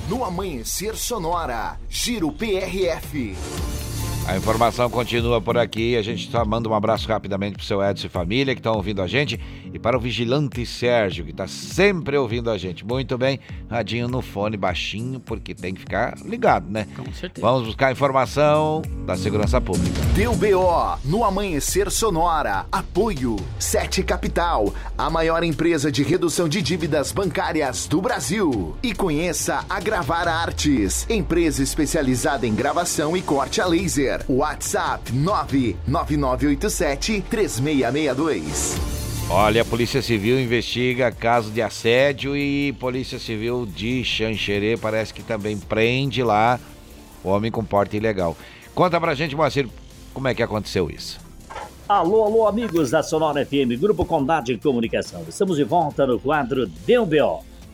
No 0.08 0.24
Amanhecer 0.24 0.94
Sonora, 0.96 1.78
Giro 1.88 2.30
PRF. 2.30 3.34
A 4.26 4.36
informação 4.36 4.90
continua 4.90 5.40
por 5.40 5.56
aqui. 5.56 5.96
A 5.96 6.02
gente 6.02 6.28
só 6.28 6.44
manda 6.44 6.68
um 6.68 6.74
abraço 6.74 7.06
rapidamente 7.06 7.56
pro 7.56 7.64
seu 7.64 7.80
Edson 7.80 8.08
e 8.08 8.10
família 8.10 8.54
que 8.56 8.58
estão 8.58 8.74
ouvindo 8.74 9.00
a 9.00 9.06
gente 9.06 9.40
e 9.72 9.78
para 9.78 9.96
o 9.96 10.00
vigilante 10.00 10.66
Sérgio, 10.66 11.24
que 11.24 11.30
está 11.30 11.46
sempre 11.46 12.16
ouvindo 12.16 12.50
a 12.50 12.58
gente. 12.58 12.84
Muito 12.84 13.16
bem, 13.16 13.38
radinho 13.70 14.08
no 14.08 14.20
fone 14.20 14.56
baixinho, 14.56 15.20
porque 15.20 15.54
tem 15.54 15.74
que 15.74 15.80
ficar 15.80 16.16
ligado, 16.24 16.68
né? 16.68 16.88
Com 16.96 17.12
certeza. 17.12 17.46
Vamos 17.46 17.66
buscar 17.66 17.92
informação 17.92 18.82
da 19.06 19.16
segurança 19.16 19.60
pública. 19.60 20.00
Deu 20.14 20.34
BO 20.34 20.98
no 21.04 21.22
Amanhecer 21.22 21.88
Sonora. 21.90 22.66
Apoio 22.72 23.36
7 23.60 24.02
Capital, 24.02 24.74
a 24.98 25.08
maior 25.08 25.44
empresa 25.44 25.92
de 25.92 26.02
redução 26.02 26.48
de 26.48 26.60
dívidas 26.60 27.12
bancárias 27.12 27.86
do 27.86 28.02
Brasil. 28.02 28.76
E 28.82 28.92
conheça 28.92 29.64
a 29.70 29.78
Gravar 29.78 30.26
Artes, 30.26 31.06
empresa 31.08 31.62
especializada 31.62 32.44
em 32.44 32.54
gravação 32.54 33.16
e 33.16 33.22
corte 33.22 33.60
a 33.60 33.66
laser. 33.66 34.15
WhatsApp 34.28 35.12
99987 35.12 37.24
3662. 37.28 38.96
Olha, 39.28 39.62
a 39.62 39.64
Polícia 39.64 40.00
Civil 40.00 40.40
investiga 40.40 41.10
caso 41.10 41.50
de 41.50 41.60
assédio 41.60 42.36
e 42.36 42.72
Polícia 42.74 43.18
Civil 43.18 43.66
de 43.66 44.04
Xanxerê 44.04 44.76
parece 44.76 45.12
que 45.12 45.22
também 45.22 45.58
prende 45.58 46.22
lá 46.22 46.60
o 47.24 47.30
homem 47.30 47.50
com 47.50 47.64
porte 47.64 47.96
ilegal. 47.96 48.36
Conta 48.74 49.00
pra 49.00 49.14
gente, 49.14 49.34
Moacir, 49.34 49.68
como 50.14 50.28
é 50.28 50.34
que 50.34 50.42
aconteceu 50.42 50.88
isso? 50.88 51.18
Alô, 51.88 52.24
alô, 52.24 52.46
amigos 52.46 52.90
da 52.90 53.02
Sonora 53.02 53.44
FM, 53.44 53.80
Grupo 53.80 54.04
Condade 54.04 54.54
de 54.54 54.60
Comunicação. 54.60 55.24
Estamos 55.28 55.56
de 55.56 55.64
volta 55.64 56.06
no 56.06 56.18
quadro 56.18 56.66
Deu 56.86 57.04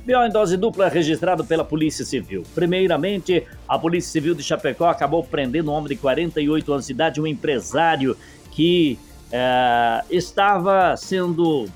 BO. 0.05 0.25
Em 0.25 0.31
dose 0.31 0.57
dupla 0.57 0.89
registrado 0.89 1.45
pela 1.45 1.65
Polícia 1.65 2.05
Civil. 2.05 2.43
Primeiramente, 2.55 3.47
a 3.69 3.79
Polícia 3.79 4.11
Civil 4.11 4.35
de 4.35 4.43
Chapecó 4.43 4.87
acabou 4.89 5.23
prendendo 5.23 5.71
um 5.71 5.75
homem 5.75 5.91
de 5.91 5.97
48 5.97 6.73
anos 6.73 6.87
de 6.87 6.93
idade, 6.93 7.21
um 7.21 7.27
empresário 7.27 8.17
que 8.51 8.99
eh, 9.31 10.05
estava 10.11 10.97
sendo 10.97 11.67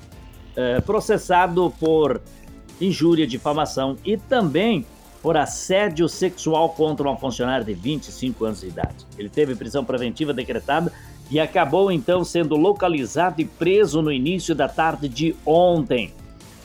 eh, 0.56 0.80
processado 0.80 1.72
por 1.78 2.20
injúria, 2.80 3.26
difamação 3.26 3.96
e 4.04 4.16
também 4.16 4.84
por 5.22 5.36
assédio 5.36 6.08
sexual 6.08 6.70
contra 6.70 7.08
uma 7.08 7.16
funcionária 7.16 7.64
de 7.64 7.74
25 7.74 8.44
anos 8.44 8.60
de 8.60 8.68
idade. 8.68 9.06
Ele 9.16 9.28
teve 9.28 9.54
prisão 9.54 9.84
preventiva 9.84 10.32
decretada 10.32 10.92
e 11.30 11.40
acabou 11.40 11.90
então 11.90 12.24
sendo 12.24 12.56
localizado 12.56 13.40
e 13.40 13.44
preso 13.44 14.02
no 14.02 14.12
início 14.12 14.54
da 14.54 14.68
tarde 14.68 15.08
de 15.08 15.34
ontem. 15.44 16.12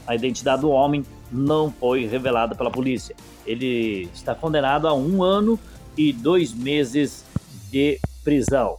A 0.05 0.15
identidade 0.15 0.61
do 0.61 0.69
homem 0.69 1.05
não 1.31 1.71
foi 1.71 2.05
revelada 2.05 2.55
pela 2.55 2.69
polícia. 2.69 3.15
Ele 3.45 4.09
está 4.13 4.35
condenado 4.35 4.87
a 4.87 4.93
um 4.93 5.23
ano 5.23 5.59
e 5.97 6.11
dois 6.11 6.53
meses 6.53 7.25
de 7.71 7.99
prisão. 8.23 8.77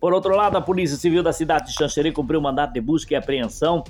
Por 0.00 0.12
outro 0.12 0.36
lado, 0.36 0.56
a 0.56 0.60
Polícia 0.60 0.96
Civil 0.96 1.22
da 1.22 1.32
cidade 1.32 1.68
de 1.68 1.72
Xanxerê 1.72 2.12
cumpriu 2.12 2.40
mandato 2.40 2.74
de 2.74 2.80
busca 2.80 3.14
e 3.14 3.16
apreensão 3.16 3.82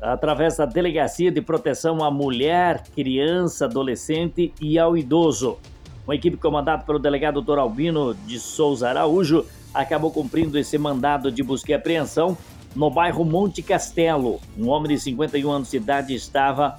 através 0.00 0.56
da 0.56 0.64
Delegacia 0.64 1.30
de 1.30 1.40
Proteção 1.40 2.04
à 2.04 2.10
Mulher, 2.10 2.84
Criança, 2.94 3.64
Adolescente 3.64 4.54
e 4.60 4.78
ao 4.78 4.96
Idoso. 4.96 5.58
Uma 6.06 6.14
equipe 6.14 6.36
comandada 6.36 6.84
pelo 6.84 6.98
delegado 6.98 7.42
Dr. 7.42 7.58
Albino 7.58 8.14
de 8.14 8.38
Souza 8.38 8.88
Araújo 8.88 9.44
acabou 9.74 10.10
cumprindo 10.10 10.58
esse 10.58 10.78
mandado 10.78 11.30
de 11.30 11.42
busca 11.42 11.72
e 11.72 11.74
apreensão 11.74 12.38
no 12.74 12.90
bairro 12.90 13.24
Monte 13.24 13.60
Castelo. 13.60 14.40
Um 14.56 14.68
homem 14.68 14.94
de 14.94 15.02
51 15.02 15.50
anos 15.50 15.70
de 15.70 15.76
idade 15.76 16.14
estava 16.14 16.78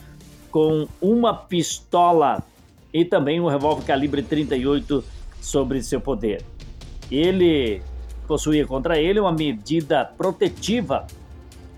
com 0.52 0.88
uma 1.02 1.34
pistola 1.34 2.44
e 2.94 3.06
também 3.06 3.40
um 3.40 3.48
revólver 3.48 3.86
calibre 3.86 4.22
38 4.22 5.04
sobre 5.42 5.82
seu 5.82 6.02
poder. 6.02 6.44
Ele 7.12 7.82
possuía 8.28 8.66
contra 8.66 9.00
ele 9.00 9.20
uma 9.20 9.32
medida 9.32 10.06
protetiva 10.06 11.08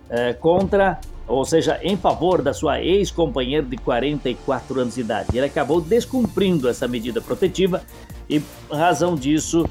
eh, 0.10 0.34
contra, 0.34 1.00
ou 1.26 1.46
seja, 1.46 1.80
em 1.82 1.96
favor 1.96 2.42
da 2.42 2.54
sua 2.54 2.82
ex-companheira 2.82 3.66
de 3.66 3.78
44 3.78 4.82
anos 4.82 4.96
de 4.96 5.02
idade. 5.02 5.38
Ele 5.38 5.46
acabou 5.46 5.80
descumprindo 5.80 6.68
essa 6.68 6.88
medida 6.88 7.22
protetiva 7.22 7.82
e, 8.30 8.42
razão 8.70 9.16
disso, 9.16 9.66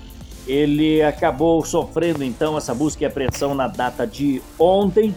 ele 0.46 1.02
acabou 1.02 1.62
sofrendo 1.64 2.24
então 2.24 2.56
essa 2.56 2.74
busca 2.74 3.04
e 3.04 3.06
apreensão 3.06 3.54
na 3.54 3.68
data 3.68 4.06
de 4.06 4.40
ontem 4.58 5.14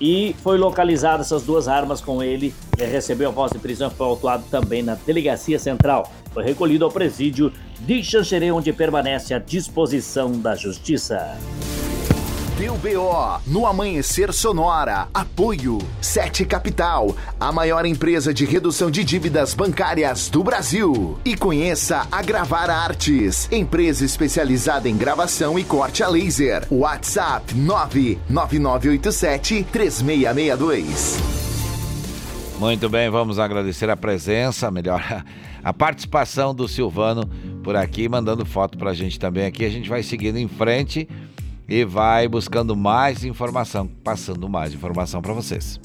e 0.00 0.34
foi 0.42 0.58
localizada 0.58 1.22
essas 1.22 1.42
duas 1.42 1.68
armas 1.68 2.00
com 2.00 2.22
ele. 2.22 2.54
Ele 2.78 2.90
recebeu 2.90 3.28
a 3.28 3.32
voz 3.32 3.52
de 3.52 3.58
prisão 3.58 3.90
foi 3.90 4.06
autuado 4.06 4.44
também 4.50 4.82
na 4.82 4.94
Delegacia 4.94 5.58
Central. 5.58 6.12
Foi 6.32 6.44
recolhido 6.44 6.84
ao 6.84 6.90
presídio 6.90 7.52
de 7.80 8.02
Xanxerê, 8.02 8.50
onde 8.50 8.72
permanece 8.72 9.32
à 9.32 9.38
disposição 9.38 10.32
da 10.32 10.54
Justiça. 10.54 11.36
Deu 12.58 12.74
BO 12.78 13.40
no 13.46 13.66
Amanhecer 13.66 14.32
Sonora. 14.32 15.08
Apoio 15.12 15.76
7 16.00 16.46
Capital, 16.46 17.14
a 17.38 17.52
maior 17.52 17.84
empresa 17.84 18.32
de 18.32 18.46
redução 18.46 18.90
de 18.90 19.04
dívidas 19.04 19.52
bancárias 19.52 20.30
do 20.30 20.42
Brasil. 20.42 21.18
E 21.22 21.36
conheça 21.36 22.08
a 22.10 22.22
Gravar 22.22 22.70
Artes, 22.70 23.46
empresa 23.52 24.06
especializada 24.06 24.88
em 24.88 24.96
gravação 24.96 25.58
e 25.58 25.64
corte 25.64 26.02
a 26.02 26.08
laser. 26.08 26.66
WhatsApp 26.70 27.54
99987 27.54 29.66
3662. 29.70 31.18
Muito 32.58 32.88
bem, 32.88 33.10
vamos 33.10 33.38
agradecer 33.38 33.90
a 33.90 33.96
presença, 33.98 34.70
melhor, 34.70 35.22
a 35.62 35.74
participação 35.74 36.54
do 36.54 36.66
Silvano 36.66 37.28
por 37.62 37.76
aqui, 37.76 38.08
mandando 38.08 38.46
foto 38.46 38.78
pra 38.78 38.94
gente 38.94 39.20
também 39.20 39.44
aqui. 39.44 39.62
A 39.62 39.68
gente 39.68 39.90
vai 39.90 40.02
seguindo 40.02 40.38
em 40.38 40.48
frente 40.48 41.06
e 41.68 41.84
vai 41.84 42.28
buscando 42.28 42.76
mais 42.76 43.24
informação, 43.24 43.86
passando 43.86 44.48
mais 44.48 44.72
informação 44.72 45.20
para 45.20 45.32
vocês. 45.32 45.80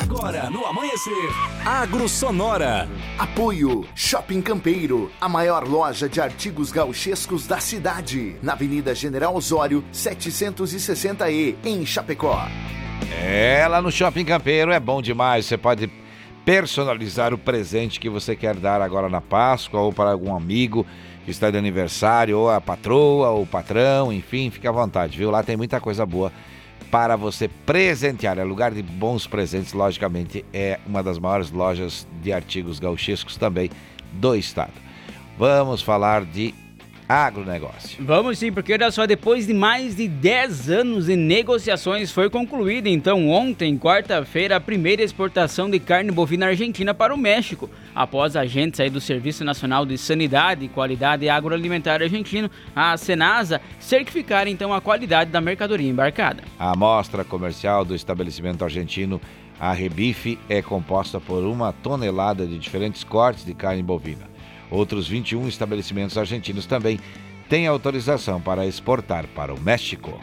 Agora, 0.00 0.48
no 0.50 0.64
amanhecer, 0.66 1.30
Agro 1.64 2.08
Sonora. 2.08 2.88
Apoio 3.18 3.84
Shopping 3.94 4.40
Campeiro, 4.40 5.10
a 5.20 5.28
maior 5.28 5.66
loja 5.66 6.08
de 6.08 6.20
artigos 6.20 6.70
gauchescos 6.70 7.46
da 7.46 7.58
cidade, 7.58 8.36
na 8.42 8.52
Avenida 8.52 8.94
General 8.94 9.34
Osório, 9.34 9.84
760E, 9.92 11.56
em 11.64 11.84
Chapecó. 11.84 12.46
É, 13.22 13.66
lá 13.66 13.82
no 13.82 13.90
Shopping 13.90 14.24
Campeiro 14.24 14.70
é 14.70 14.78
bom 14.78 15.02
demais. 15.02 15.46
Você 15.46 15.56
pode 15.56 15.90
personalizar 16.44 17.32
o 17.32 17.38
presente 17.38 17.98
que 17.98 18.10
você 18.10 18.36
quer 18.36 18.54
dar 18.56 18.82
agora 18.82 19.08
na 19.08 19.20
Páscoa 19.20 19.80
ou 19.80 19.92
para 19.92 20.12
algum 20.12 20.36
amigo 20.36 20.86
que 21.24 21.30
está 21.30 21.50
de 21.50 21.56
aniversário, 21.56 22.38
ou 22.38 22.50
a 22.50 22.60
patroa, 22.60 23.30
ou 23.30 23.42
o 23.42 23.46
patrão, 23.46 24.12
enfim, 24.12 24.50
fique 24.50 24.66
à 24.68 24.72
vontade, 24.72 25.16
viu? 25.16 25.30
Lá 25.30 25.42
tem 25.42 25.56
muita 25.56 25.80
coisa 25.80 26.04
boa 26.04 26.30
para 26.90 27.16
você 27.16 27.48
presentear. 27.48 28.38
É 28.38 28.44
lugar 28.44 28.72
de 28.72 28.82
bons 28.82 29.26
presentes, 29.26 29.72
logicamente, 29.72 30.44
é 30.52 30.78
uma 30.86 31.02
das 31.02 31.18
maiores 31.18 31.50
lojas 31.50 32.06
de 32.22 32.32
artigos 32.32 32.78
gauchescos 32.78 33.36
também 33.36 33.70
do 34.12 34.36
estado. 34.36 34.72
Vamos 35.36 35.82
falar 35.82 36.24
de 36.24 36.54
agronegócio. 37.08 38.04
Vamos 38.04 38.38
sim, 38.38 38.52
porque 38.52 38.72
olha 38.72 38.90
só, 38.90 39.06
depois 39.06 39.46
de 39.46 39.54
mais 39.54 39.96
de 39.96 40.08
10 40.08 40.70
anos 40.70 41.06
de 41.06 41.16
negociações, 41.16 42.10
foi 42.10 42.30
concluída 42.30 42.88
então 42.88 43.28
ontem, 43.28 43.78
quarta-feira, 43.78 44.56
a 44.56 44.60
primeira 44.60 45.02
exportação 45.02 45.70
de 45.70 45.78
carne 45.78 46.10
bovina 46.10 46.46
argentina 46.46 46.94
para 46.94 47.14
o 47.14 47.18
México, 47.18 47.68
após 47.94 48.36
a 48.36 48.40
agente 48.40 48.76
sair 48.76 48.90
do 48.90 49.00
Serviço 49.00 49.44
Nacional 49.44 49.84
de 49.84 49.96
Sanidade 49.98 50.64
e 50.64 50.68
Qualidade 50.68 51.28
Agroalimentar 51.28 52.02
Argentino, 52.02 52.50
a 52.74 52.96
Senasa, 52.96 53.60
certificar 53.78 54.48
então 54.48 54.72
a 54.72 54.80
qualidade 54.80 55.30
da 55.30 55.40
mercadoria 55.40 55.88
embarcada. 55.88 56.42
A 56.58 56.72
amostra 56.72 57.24
comercial 57.24 57.84
do 57.84 57.94
estabelecimento 57.94 58.64
argentino 58.64 59.20
a 59.58 59.72
Rebife 59.72 60.38
é 60.48 60.60
composta 60.60 61.20
por 61.20 61.44
uma 61.44 61.72
tonelada 61.72 62.46
de 62.46 62.58
diferentes 62.58 63.04
cortes 63.04 63.44
de 63.44 63.54
carne 63.54 63.82
bovina. 63.82 64.33
Outros 64.74 65.06
21 65.06 65.46
estabelecimentos 65.46 66.18
argentinos 66.18 66.66
também 66.66 66.98
têm 67.48 67.68
autorização 67.68 68.40
para 68.40 68.66
exportar 68.66 69.24
para 69.28 69.54
o 69.54 69.60
México. 69.60 70.20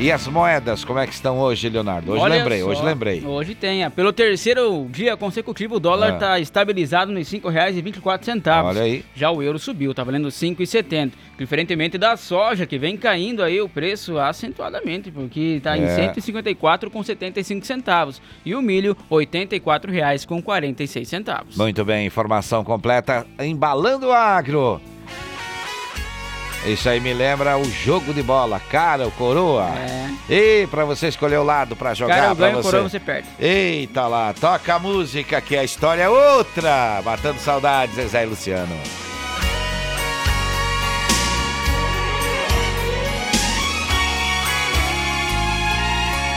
E 0.00 0.12
as 0.12 0.28
moedas, 0.28 0.84
como 0.84 1.00
é 1.00 1.06
que 1.08 1.12
estão 1.12 1.40
hoje, 1.40 1.68
Leonardo? 1.68 2.12
Hoje 2.12 2.22
Olha 2.22 2.36
lembrei, 2.36 2.60
só, 2.60 2.66
hoje 2.68 2.82
lembrei. 2.84 3.24
Hoje 3.26 3.52
tem. 3.56 3.90
Pelo 3.90 4.12
terceiro 4.12 4.86
dia 4.90 5.16
consecutivo, 5.16 5.74
o 5.74 5.80
dólar 5.80 6.12
Ah. 6.12 6.14
está 6.14 6.38
estabilizado 6.38 7.10
nos 7.10 7.28
R$ 7.32 7.40
5,24. 7.40 8.64
Olha 8.64 8.82
aí. 8.82 9.04
Já 9.12 9.28
o 9.32 9.42
euro 9.42 9.58
subiu, 9.58 9.90
está 9.90 10.04
valendo 10.04 10.26
R$ 10.26 10.30
5,70. 10.30 11.10
Diferentemente 11.36 11.98
da 11.98 12.16
soja, 12.16 12.64
que 12.64 12.78
vem 12.78 12.96
caindo 12.96 13.42
aí 13.42 13.60
o 13.60 13.68
preço 13.68 14.18
acentuadamente, 14.20 15.10
porque 15.10 15.40
está 15.56 15.76
em 15.76 15.82
É. 15.82 15.96
R$ 15.96 16.12
154,75 16.14 17.64
centavos. 17.64 18.22
E 18.44 18.54
o 18.54 18.62
milho, 18.62 18.96
R$ 19.10 19.16
84,46 19.26 21.04
centavos. 21.08 21.56
Muito 21.56 21.84
bem, 21.84 22.06
informação 22.06 22.62
completa 22.62 23.26
embalando 23.40 24.06
o 24.06 24.12
agro. 24.12 24.80
Isso 26.66 26.88
aí 26.88 27.00
me 27.00 27.14
lembra 27.14 27.56
o 27.56 27.64
jogo 27.64 28.12
de 28.12 28.22
bola, 28.22 28.60
cara 28.60 29.04
ou 29.04 29.10
coroa. 29.12 29.70
É. 29.78 30.08
E 30.28 30.66
para 30.66 30.84
você 30.84 31.08
escolher 31.08 31.38
o 31.38 31.44
lado 31.44 31.74
para 31.76 31.94
jogar 31.94 32.16
Cara, 32.16 32.34
ganho, 32.34 32.56
você. 32.56 32.70
coroa, 32.70 32.88
você 32.88 33.00
perde. 33.00 33.28
Eita 33.38 34.06
lá, 34.06 34.34
toca 34.38 34.74
a 34.74 34.78
música 34.78 35.40
que 35.40 35.56
a 35.56 35.64
história 35.64 36.02
é 36.02 36.08
outra. 36.08 37.00
Matando 37.04 37.38
saudades, 37.40 37.94
Zezé 37.94 38.24
e 38.24 38.26
Luciano. 38.26 38.74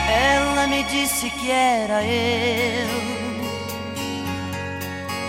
Ela 0.09 0.67
me 0.67 0.83
disse 0.83 1.29
que 1.29 1.49
era 1.51 2.03
eu 2.03 3.11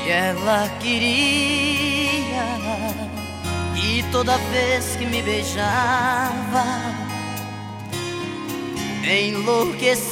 que 0.05 0.11
ela 0.11 0.69
queria 0.81 2.43
e 3.83 4.05
toda 4.13 4.37
vez 4.39 4.97
que 4.97 5.05
me 5.07 5.21
beijava 5.23 7.03
enlouquecia. 9.05 10.03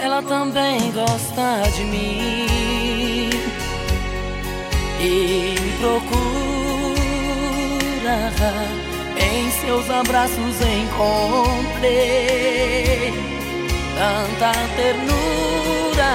Ela 0.00 0.22
também 0.22 0.90
gosta 0.92 1.62
de 1.74 1.84
mim 1.84 3.30
e 4.98 5.54
me 5.60 5.72
procura. 5.78 6.20
Em 9.18 9.50
seus 9.60 9.90
abraços 9.90 10.56
encontrei 10.62 11.92
tanta 13.94 14.52
ternura. 14.76 16.12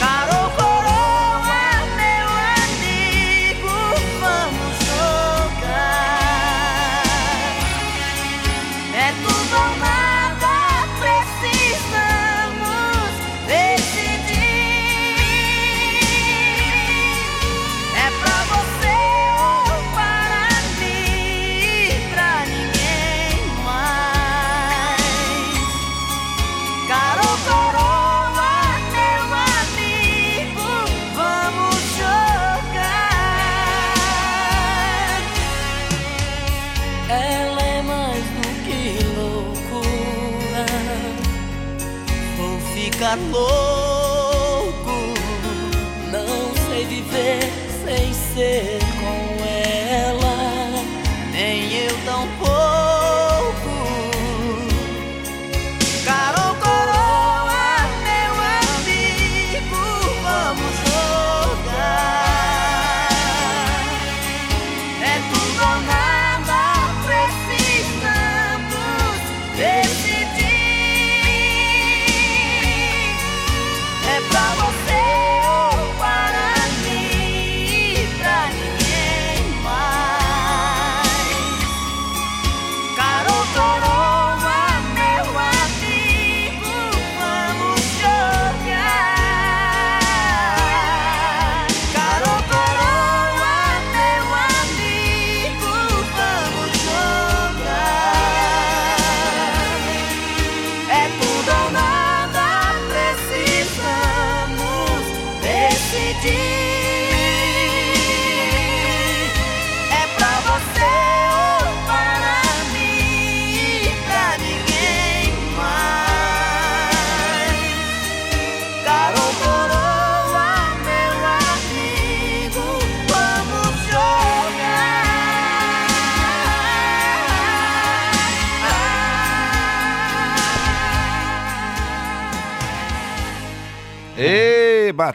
Caro 0.00 0.69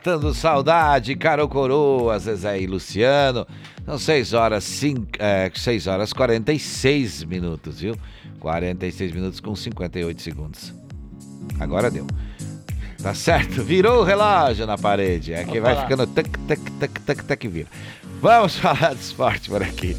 matando 0.06 0.36
saudade, 0.36 1.16
Caro 1.16 1.48
Coroa, 1.48 2.20
Zezé 2.20 2.62
e 2.62 2.68
Luciano. 2.68 3.48
São 3.84 3.98
6 3.98 4.34
horas, 4.34 4.64
5, 4.64 5.08
é, 5.18 5.52
6 5.52 5.88
horas 5.88 6.14
46 6.14 7.24
minutos, 7.24 7.80
viu? 7.80 7.96
46 8.40 9.12
minutos 9.12 9.40
com 9.40 9.56
58 9.56 10.22
segundos. 10.22 10.74
Agora 11.60 11.90
deu. 11.90 12.06
Tá 13.02 13.16
certo? 13.16 13.64
Virou 13.64 14.02
o 14.02 14.04
relógio 14.04 14.68
na 14.68 14.78
parede. 14.78 15.34
É 15.34 15.44
que 15.44 15.60
vai 15.60 15.76
ficando 15.82 16.06
tac, 16.06 16.30
tac, 16.48 16.62
tac, 16.80 17.02
tac, 17.02 17.24
tac, 17.24 17.48
vira. 17.48 17.68
Vamos 18.22 18.58
falar 18.60 18.94
de 18.94 19.02
esporte 19.02 19.50
por 19.50 19.64
aqui. 19.64 19.98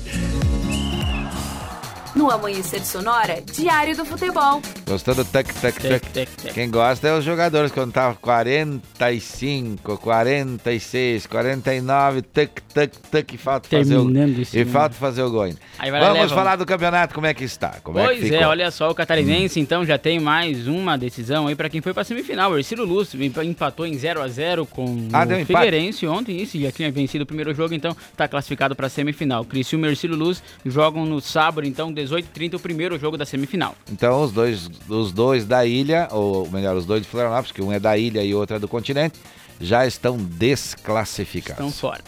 No 2.17 2.31
Amanhecer 2.31 2.83
Sonora, 2.83 3.43
Diário 3.53 3.95
do 3.95 4.03
Futebol. 4.05 4.63
Gostou 4.89 5.15
do 5.15 5.23
tac, 5.25 5.53
tac, 5.61 5.79
tac? 5.83 6.53
Quem 6.55 6.71
gosta 6.71 7.09
é 7.09 7.19
os 7.19 7.23
jogadores 7.23 7.71
quando 7.71 7.93
tava 7.93 8.15
45, 8.15 9.99
46, 9.99 11.27
49, 11.27 12.23
tac, 12.23 12.63
tac, 12.73 12.97
tac, 13.11 13.35
e 13.35 13.37
falta 13.37 13.69
fazer 13.69 13.99
o, 13.99 14.11
isso, 14.41 14.57
e 14.57 14.65
né? 14.65 14.71
falta 14.73 14.95
fazer 14.95 15.23
o 15.25 15.31
gol 15.31 15.43
ainda. 15.43 15.59
Vamos 16.01 16.33
falar 16.33 16.57
do 16.57 16.65
campeonato, 16.65 17.15
como 17.15 17.27
é 17.27 17.35
que 17.35 17.45
está? 17.45 17.81
Como 17.83 17.99
pois 17.99 18.17
é 18.19 18.21
que 18.21 18.35
é, 18.35 18.39
ficou? 18.39 18.51
olha 18.51 18.71
só, 18.71 18.91
o 18.91 18.95
Catarinense 18.95 19.61
então 19.61 19.85
já 19.85 19.99
tem 19.99 20.19
mais 20.19 20.67
uma 20.67 20.97
decisão 20.97 21.47
aí 21.49 21.55
pra 21.55 21.69
quem 21.69 21.83
foi 21.83 21.93
pra 21.93 22.03
semifinal. 22.03 22.53
O 22.53 22.57
Ercílio 22.59 22.85
Luz 22.87 23.15
empa- 23.15 23.45
empatou 23.45 23.87
em 23.87 23.93
0 23.99 24.23
a 24.23 24.29
0 24.29 24.65
com 24.65 25.09
Ah, 25.13 25.21
o 25.21 25.25
empate? 25.25 25.45
Figueirense 25.45 26.07
ontem, 26.07 26.41
isso, 26.41 26.59
já 26.59 26.73
tinha 26.73 26.91
vencido 26.91 27.25
o 27.25 27.27
primeiro 27.27 27.55
jogo, 27.55 27.75
então 27.75 27.95
tá 28.17 28.27
classificado 28.27 28.75
pra 28.75 28.89
semifinal. 28.89 29.45
Criciúma 29.45 29.87
e 29.87 29.91
Ercílio 29.91 30.17
Luz 30.17 30.43
jogam 30.65 31.05
no 31.05 31.21
sábado, 31.21 31.67
então 31.67 31.93
18h30 32.11 32.55
o 32.55 32.59
primeiro 32.61 32.99
jogo 32.99 33.17
da 33.17 33.25
semifinal. 33.27 33.75
Então, 33.91 34.23
os 34.23 34.33
dois, 34.33 34.69
os 34.89 35.13
dois 35.13 35.45
da 35.45 35.65
ilha, 35.67 36.09
ou 36.11 36.49
melhor, 36.51 36.77
os 36.77 36.87
dois 36.87 37.03
de 37.03 37.09
Florianópolis, 37.09 37.53
que 37.53 37.63
um 37.63 37.73
é 37.73 37.79
da 37.81 37.97
ilha 37.97 38.23
e 38.25 38.35
outro 38.35 38.57
é 38.57 38.59
do 38.59 38.69
continente, 38.69 39.19
já 39.61 39.87
estão 39.87 40.17
desclassificados. 40.17 41.53
Estão 41.67 41.71
fora. 41.71 42.03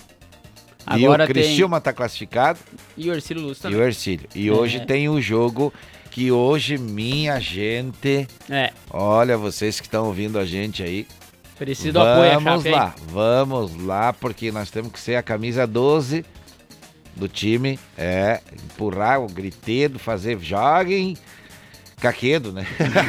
e 0.96 1.04
Agora 1.04 1.24
o 1.24 1.26
tem- 1.26 1.34
Criciúma 1.34 1.78
está 1.78 1.92
classificado 1.92 2.58
E 2.96 3.10
o 3.10 3.14
Ercílio 3.14 3.42
Luz 3.42 3.58
e 3.58 3.62
também. 3.62 3.78
o 3.78 3.82
Ercílio. 3.82 4.28
E 4.34 4.48
É. 4.48 4.52
hoje 4.52 4.84
tem 4.86 5.08
o 5.08 5.20
jogo 5.20 5.72
que 6.10 6.32
hoje, 6.32 6.78
minha 6.78 7.38
gente... 7.38 8.26
É. 8.50 8.72
Olha, 8.90 9.36
vocês 9.36 9.78
que 9.80 9.86
estão 9.86 10.06
ouvindo 10.06 10.38
a 10.38 10.44
gente 10.44 10.82
aí... 10.82 11.06
Preciso 11.58 11.98
apoio, 11.98 12.40
Vamos 12.40 12.64
lá, 12.64 12.94
vamos 13.08 13.84
lá, 13.84 14.12
porque 14.12 14.52
nós 14.52 14.70
temos 14.70 14.92
que 14.92 15.00
ser 15.00 15.16
a 15.16 15.22
camisa 15.22 15.66
12 15.66 16.24
do 17.18 17.28
time. 17.28 17.78
É, 17.96 18.40
empurrar 18.52 19.20
o 19.20 19.26
gritedo, 19.26 19.98
fazer 19.98 20.38
joguem... 20.40 21.16
Caquedo, 22.00 22.52
né? 22.52 22.64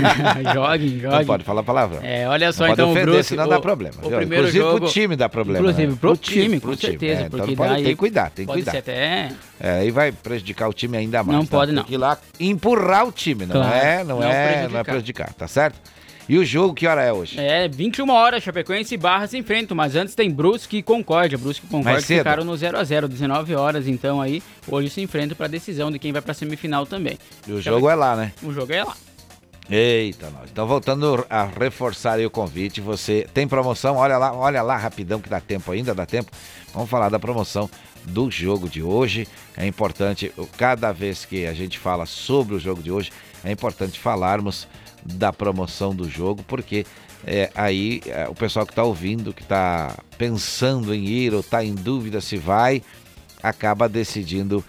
joguem, 0.51 0.89
Não 0.93 1.11
joguem. 1.11 1.27
pode 1.27 1.43
falar 1.43 1.61
palavrão. 1.61 1.99
É, 2.01 2.27
olha 2.27 2.51
só, 2.51 2.65
Não 2.65 2.73
então 2.73 2.87
pode 2.87 2.89
o 2.89 3.01
ofender, 3.01 3.13
Brusque... 3.13 3.29
senão 3.29 3.47
dá 3.47 3.59
problema. 3.59 3.95
O 4.01 4.09
viu? 4.09 4.17
primeiro 4.17 4.47
Inclusive 4.47 4.65
jogo... 4.65 4.79
pro 4.79 4.89
time 4.89 5.15
dá 5.15 5.29
problema. 5.29 5.59
Inclusive 5.59 5.91
né? 5.91 5.97
pro, 6.01 6.17
time, 6.17 6.59
pro 6.59 6.71
com 6.71 6.77
certeza. 6.77 7.21
É, 7.21 7.25
então 7.27 7.45
não 7.45 7.55
pode, 7.55 7.73
daí 7.73 7.83
tem 7.83 7.91
que 7.91 7.99
cuidar, 7.99 8.29
tem 8.31 8.47
que 8.47 8.51
cuidar. 8.51 8.71
ser 8.71 8.77
até... 8.79 9.31
É, 9.59 9.71
aí 9.73 9.91
vai 9.91 10.11
prejudicar 10.11 10.67
o 10.67 10.73
time 10.73 10.97
ainda 10.97 11.23
mais. 11.23 11.37
Não 11.37 11.45
tá? 11.45 11.57
pode, 11.57 11.71
não. 11.71 11.83
Tem 11.83 11.89
que 11.89 11.93
ir 11.93 11.97
lá 11.97 12.17
empurrar 12.39 13.07
o 13.07 13.11
time, 13.11 13.45
não 13.45 13.57
Claro, 13.57 13.75
é, 13.75 14.03
não, 14.03 14.19
não 14.21 14.23
é, 14.23 14.43
prejudicar. 14.43 14.71
não 14.71 14.79
é 14.79 14.83
prejudicar, 14.83 15.33
tá 15.33 15.47
certo? 15.47 15.79
E 16.29 16.37
o 16.37 16.45
jogo 16.45 16.75
que 16.75 16.85
hora 16.85 17.01
é 17.01 17.11
hoje? 17.11 17.39
É, 17.39 17.67
21 17.67 18.07
horas, 18.07 18.43
Chapecoense 18.43 18.93
e 18.93 18.97
Barra 18.99 19.25
se 19.25 19.35
enfrentam, 19.35 19.75
mas 19.75 19.95
antes 19.95 20.13
tem 20.13 20.29
Brusque 20.29 20.77
e 20.77 20.83
Concórdia. 20.83 21.39
Brusque 21.39 21.65
e 21.65 21.69
Concórdia 21.69 22.03
ficaram 22.03 22.43
no 22.43 22.53
0x0, 22.53 23.07
19 23.07 23.55
horas, 23.55 23.87
então 23.87 24.21
aí 24.21 24.43
hoje 24.67 24.91
se 24.91 25.01
enfrentam 25.01 25.35
pra 25.35 25.47
decisão 25.47 25.91
de 25.91 25.97
quem 25.97 26.13
vai 26.13 26.21
pra 26.21 26.35
semifinal 26.35 26.85
também. 26.85 27.17
E 27.47 27.51
o 27.51 27.59
jogo 27.59 27.89
é 27.89 27.95
lá, 27.95 28.15
né? 28.15 28.31
O 28.43 28.53
jogo 28.53 28.71
é 28.71 28.83
lá. 28.83 28.95
Eita, 29.67 30.29
nós. 30.29 30.51
Então, 30.51 30.67
voltando 30.67 31.25
a 31.27 31.45
reforçar 31.45 32.19
o 32.19 32.29
convite, 32.29 32.79
você 32.79 33.27
tem 33.33 33.47
promoção, 33.47 33.95
olha 33.95 34.19
lá, 34.19 34.31
olha 34.31 34.61
lá 34.61 34.77
rapidão 34.77 35.19
que 35.19 35.29
dá 35.29 35.39
tempo 35.39 35.71
ainda, 35.71 35.95
dá 35.95 36.05
tempo. 36.05 36.29
Vamos 36.75 36.91
falar 36.91 37.09
da 37.09 37.17
promoção 37.17 37.67
do 38.05 38.29
jogo 38.29 38.69
de 38.69 38.83
hoje. 38.83 39.27
É 39.57 39.65
importante, 39.65 40.31
cada 40.57 40.91
vez 40.91 41.25
que 41.25 41.47
a 41.47 41.53
gente 41.53 41.79
fala 41.79 42.05
sobre 42.05 42.53
o 42.53 42.59
jogo 42.59 42.83
de 42.83 42.91
hoje, 42.91 43.11
é 43.43 43.51
importante 43.51 43.99
falarmos 43.99 44.67
da 45.13 45.33
promoção 45.33 45.95
do 45.95 46.09
jogo, 46.09 46.43
porque 46.47 46.85
é, 47.25 47.49
aí 47.55 48.01
é, 48.05 48.27
o 48.27 48.35
pessoal 48.35 48.65
que 48.65 48.71
está 48.71 48.83
ouvindo, 48.83 49.33
que 49.33 49.41
está 49.41 49.95
pensando 50.17 50.93
em 50.93 51.05
ir 51.05 51.33
ou 51.33 51.41
está 51.41 51.63
em 51.63 51.75
dúvida 51.75 52.21
se 52.21 52.37
vai, 52.37 52.81
acaba 53.41 53.89
decidindo 53.89 54.63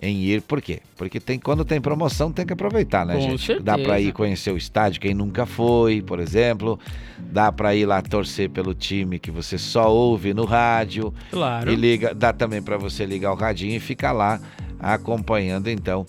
em 0.00 0.22
ir. 0.22 0.42
Por 0.42 0.60
quê? 0.60 0.80
Porque 0.96 1.18
tem, 1.18 1.38
quando 1.38 1.64
tem 1.64 1.80
promoção 1.80 2.30
tem 2.30 2.46
que 2.46 2.52
aproveitar, 2.52 3.04
né, 3.06 3.14
Com 3.14 3.20
gente? 3.20 3.58
Dá 3.60 3.74
para 3.74 3.94
certeza. 3.94 4.08
ir 4.08 4.12
conhecer 4.12 4.50
o 4.50 4.56
estádio 4.56 5.00
quem 5.00 5.14
nunca 5.14 5.46
foi, 5.46 6.02
por 6.02 6.20
exemplo. 6.20 6.78
Dá 7.18 7.50
para 7.50 7.74
ir 7.74 7.86
lá 7.86 8.02
torcer 8.02 8.50
pelo 8.50 8.74
time 8.74 9.18
que 9.18 9.30
você 9.30 9.58
só 9.58 9.90
ouve 9.92 10.34
no 10.34 10.44
rádio. 10.44 11.12
Claro. 11.30 11.70
E 11.72 11.74
liga, 11.74 12.14
dá 12.14 12.32
também 12.32 12.62
para 12.62 12.76
você 12.76 13.06
ligar 13.06 13.32
o 13.32 13.36
radinho 13.36 13.74
e 13.74 13.80
ficar 13.80 14.12
lá 14.12 14.40
acompanhando 14.78 15.68
então 15.68 16.04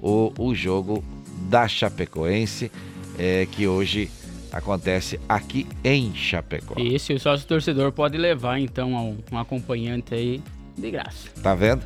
o, 0.00 0.32
o 0.38 0.54
jogo 0.54 1.04
da 1.48 1.68
Chapecoense, 1.68 2.70
é, 3.18 3.46
que 3.50 3.66
hoje 3.66 4.10
acontece 4.52 5.20
aqui 5.28 5.66
em 5.84 6.14
Chapecó. 6.14 6.74
Esse 6.78 7.12
o 7.12 7.20
sócio 7.20 7.46
torcedor 7.46 7.92
pode 7.92 8.16
levar 8.16 8.58
então 8.58 8.96
a 8.96 9.02
um, 9.02 9.38
acompanhante 9.38 10.14
aí 10.14 10.42
de 10.76 10.90
graça. 10.90 11.28
Tá 11.42 11.54
vendo? 11.54 11.84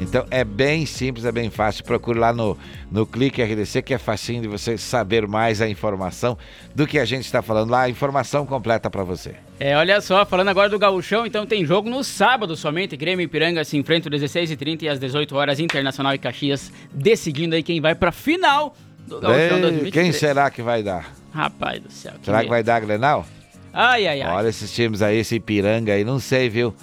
Então 0.00 0.24
é 0.30 0.44
bem 0.44 0.86
simples, 0.86 1.24
é 1.24 1.32
bem 1.32 1.50
fácil. 1.50 1.84
Procure 1.84 2.18
lá 2.18 2.32
no, 2.32 2.56
no 2.90 3.04
Clique 3.04 3.42
RDC, 3.42 3.82
que 3.82 3.92
é 3.92 3.98
facinho 3.98 4.40
de 4.40 4.48
você 4.48 4.78
saber 4.78 5.26
mais 5.26 5.60
a 5.60 5.68
informação 5.68 6.38
do 6.74 6.86
que 6.86 6.98
a 6.98 7.04
gente 7.04 7.24
está 7.24 7.42
falando 7.42 7.70
lá, 7.70 7.82
a 7.82 7.90
informação 7.90 8.46
completa 8.46 8.88
para 8.88 9.02
você. 9.02 9.34
É, 9.58 9.76
olha 9.76 10.00
só, 10.00 10.24
falando 10.24 10.48
agora 10.48 10.68
do 10.68 10.78
Gauchão, 10.78 11.26
então 11.26 11.44
tem 11.44 11.64
jogo 11.64 11.90
no 11.90 12.04
sábado 12.04 12.56
somente. 12.56 12.96
Grêmio 12.96 13.24
e 13.24 13.26
Ipiranga 13.26 13.64
se 13.64 13.76
enfrentam 13.76 14.14
às 14.14 14.22
16h30 14.22 14.82
e 14.82 14.88
às 14.88 15.00
18 15.00 15.34
horas 15.34 15.58
Internacional 15.58 16.14
e 16.14 16.18
Caxias 16.18 16.72
decidindo 16.92 17.56
aí 17.56 17.62
quem 17.62 17.80
vai 17.80 17.96
pra 17.96 18.12
final 18.12 18.76
do 19.08 19.20
Gauchão 19.20 19.40
Ei, 19.40 19.60
2023. 19.60 19.92
quem 19.92 20.12
será 20.12 20.50
que 20.50 20.62
vai 20.62 20.82
dar? 20.82 21.12
Rapaz 21.32 21.80
do 21.80 21.90
céu. 21.90 22.12
Será 22.22 22.42
que 22.42 22.48
vai 22.48 22.62
dar 22.62 22.80
Grenal? 22.80 23.26
Ai, 23.72 24.06
ai, 24.06 24.22
ai. 24.22 24.34
Olha 24.34 24.48
esses 24.48 24.72
times 24.72 25.02
aí, 25.02 25.18
esse 25.18 25.36
Ipiranga 25.36 25.92
aí, 25.92 26.04
não 26.04 26.18
sei, 26.18 26.48
viu? 26.48 26.74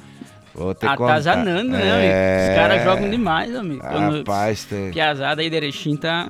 Vou 0.54 0.74
ter 0.74 0.88
que. 0.88 1.04
Atazanando, 1.04 1.72
né, 1.72 1.92
amigo? 1.92 2.14
É... 2.14 2.50
Os 2.50 2.56
caras 2.56 2.84
jogam 2.84 3.10
demais, 3.10 3.56
amigo. 3.56 3.82
Quando- 3.82 4.18
Rapaz, 4.20 4.64
tem... 4.64 4.92
Piazada 4.92 5.42
aí 5.42 5.50
de 5.50 5.56
Erechim 5.56 5.98
tá 5.98 6.30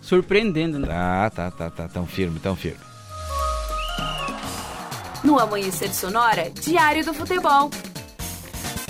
surpreendendo, 0.00 0.78
né? 0.78 0.86
Tá, 0.86 1.30
tá, 1.30 1.50
tá, 1.50 1.70
tá, 1.70 1.88
tão 1.88 2.06
firme, 2.06 2.38
tão 2.38 2.54
firme. 2.54 2.78
No 5.24 5.38
Amanhecer 5.38 5.92
Sonora, 5.92 6.50
Diário 6.50 7.04
do 7.04 7.12
Futebol. 7.12 7.70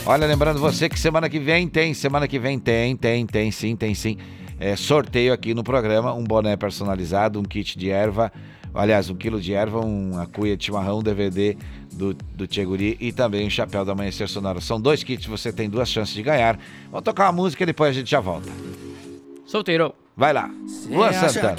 Olha, 0.05 0.27
lembrando 0.27 0.61
você 0.61 0.89
que 0.89 0.99
semana 0.99 1.29
que 1.29 1.39
vem 1.39 1.67
tem, 1.69 1.95
semana 1.95 2.29
que 2.29 2.39
vem 2.39 2.59
tem, 2.59 2.97
tem, 2.97 3.27
tem 3.27 3.51
sim, 3.51 3.75
tem 3.75 3.95
sim. 3.95 4.19
É, 4.61 4.75
sorteio 4.77 5.33
aqui 5.33 5.55
no 5.55 5.63
programa, 5.63 6.13
um 6.13 6.25
boné 6.25 6.57
personalizado, 6.57 7.39
um 7.39 7.45
kit 7.45 7.79
de 7.79 7.91
erva, 7.91 8.33
aliás, 8.75 9.09
um 9.09 9.15
quilo 9.15 9.41
de 9.41 9.55
erva, 9.55 9.81
uma 9.81 10.27
cuia 10.27 10.57
de 10.57 10.65
chimarrão, 10.65 10.99
um 10.99 11.03
DVD 11.03 11.57
do, 11.93 12.15
do 12.15 12.47
Tcheguri 12.47 12.97
e 13.01 13.13
também 13.13 13.47
um 13.47 13.51
chapéu 13.51 13.85
da 13.85 13.93
Amanhecer 13.93 14.29
Sonora. 14.29 14.61
São 14.61 14.81
dois 14.81 15.03
kits, 15.03 15.27
você 15.27 15.53
tem 15.53 15.69
duas 15.69 15.89
chances 15.89 16.15
de 16.15 16.23
ganhar. 16.23 16.59
Vamos 16.91 17.05
tocar 17.05 17.27
uma 17.27 17.33
música 17.33 17.63
e 17.63 17.67
depois 17.67 17.91
a 17.91 17.93
gente 17.93 18.11
já 18.11 18.21
volta. 18.21 18.51
Solteiro. 19.47 19.95
Vai 20.17 20.33
lá. 20.33 20.51
Luan 20.89 21.13
Santana. 21.13 21.57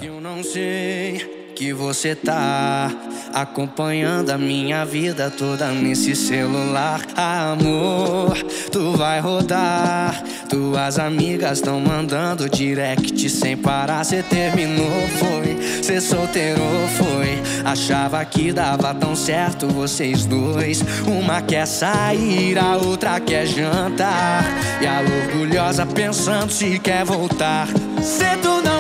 Que 1.60 1.74
você 1.74 2.16
tá 2.16 2.90
acompanhando 3.34 4.30
a 4.30 4.38
minha 4.38 4.86
vida 4.86 5.30
toda 5.30 5.70
nesse 5.72 6.16
celular. 6.16 7.02
Amor, 7.18 8.38
tu 8.72 8.94
vai 8.94 9.20
rodar. 9.20 10.24
Tuas 10.48 10.98
amigas 10.98 11.58
estão 11.58 11.82
mandando 11.82 12.50
direct 12.50 13.30
sem 13.30 13.58
parar. 13.58 14.06
Cê 14.06 14.24
terminou, 14.24 15.06
foi. 15.20 15.84
Cê 15.84 16.00
solteiro, 16.00 16.62
foi. 16.98 17.42
Achava 17.66 18.24
que 18.24 18.54
dava 18.54 18.94
tão 18.94 19.14
certo 19.14 19.68
vocês 19.68 20.26
dois. 20.26 20.82
Uma 21.06 21.42
quer 21.42 21.66
sair, 21.68 22.58
a 22.58 22.78
outra 22.78 23.20
quer 23.20 23.46
jantar. 23.46 24.46
E 24.82 24.88
a 24.88 25.02
orgulhosa 25.02 25.86
pensando 25.86 26.54
se 26.54 26.80
quer 26.80 27.04
voltar. 27.04 27.68
Se 28.02 28.38
tu 28.42 28.62
não 28.62 28.79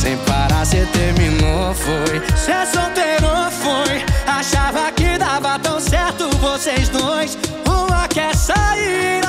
sem 0.00 0.16
parar. 0.18 0.64
Cê 0.64 0.86
terminou, 0.86 1.74
foi. 1.74 2.22
Cê 2.36 2.64
solteiro, 2.66 3.28
foi. 3.50 4.02
Achava 4.26 4.90
que 4.92 5.18
dava 5.18 5.58
tão 5.58 5.78
certo 5.78 6.30
vocês 6.38 6.88
dois. 6.88 7.36
Uma 7.66 8.08
quer 8.08 8.34
sair, 8.34 9.19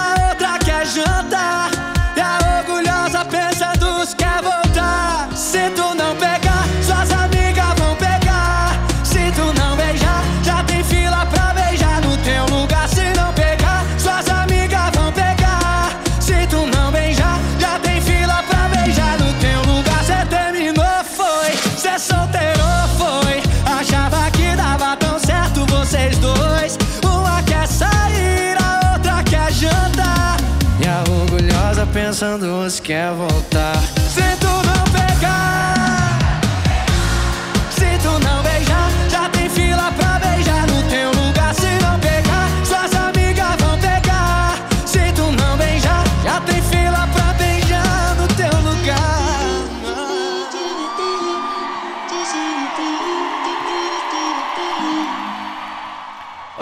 pensando 32.21 32.69
se 32.69 32.79
quer 32.79 33.11
voltar. 33.13 34.30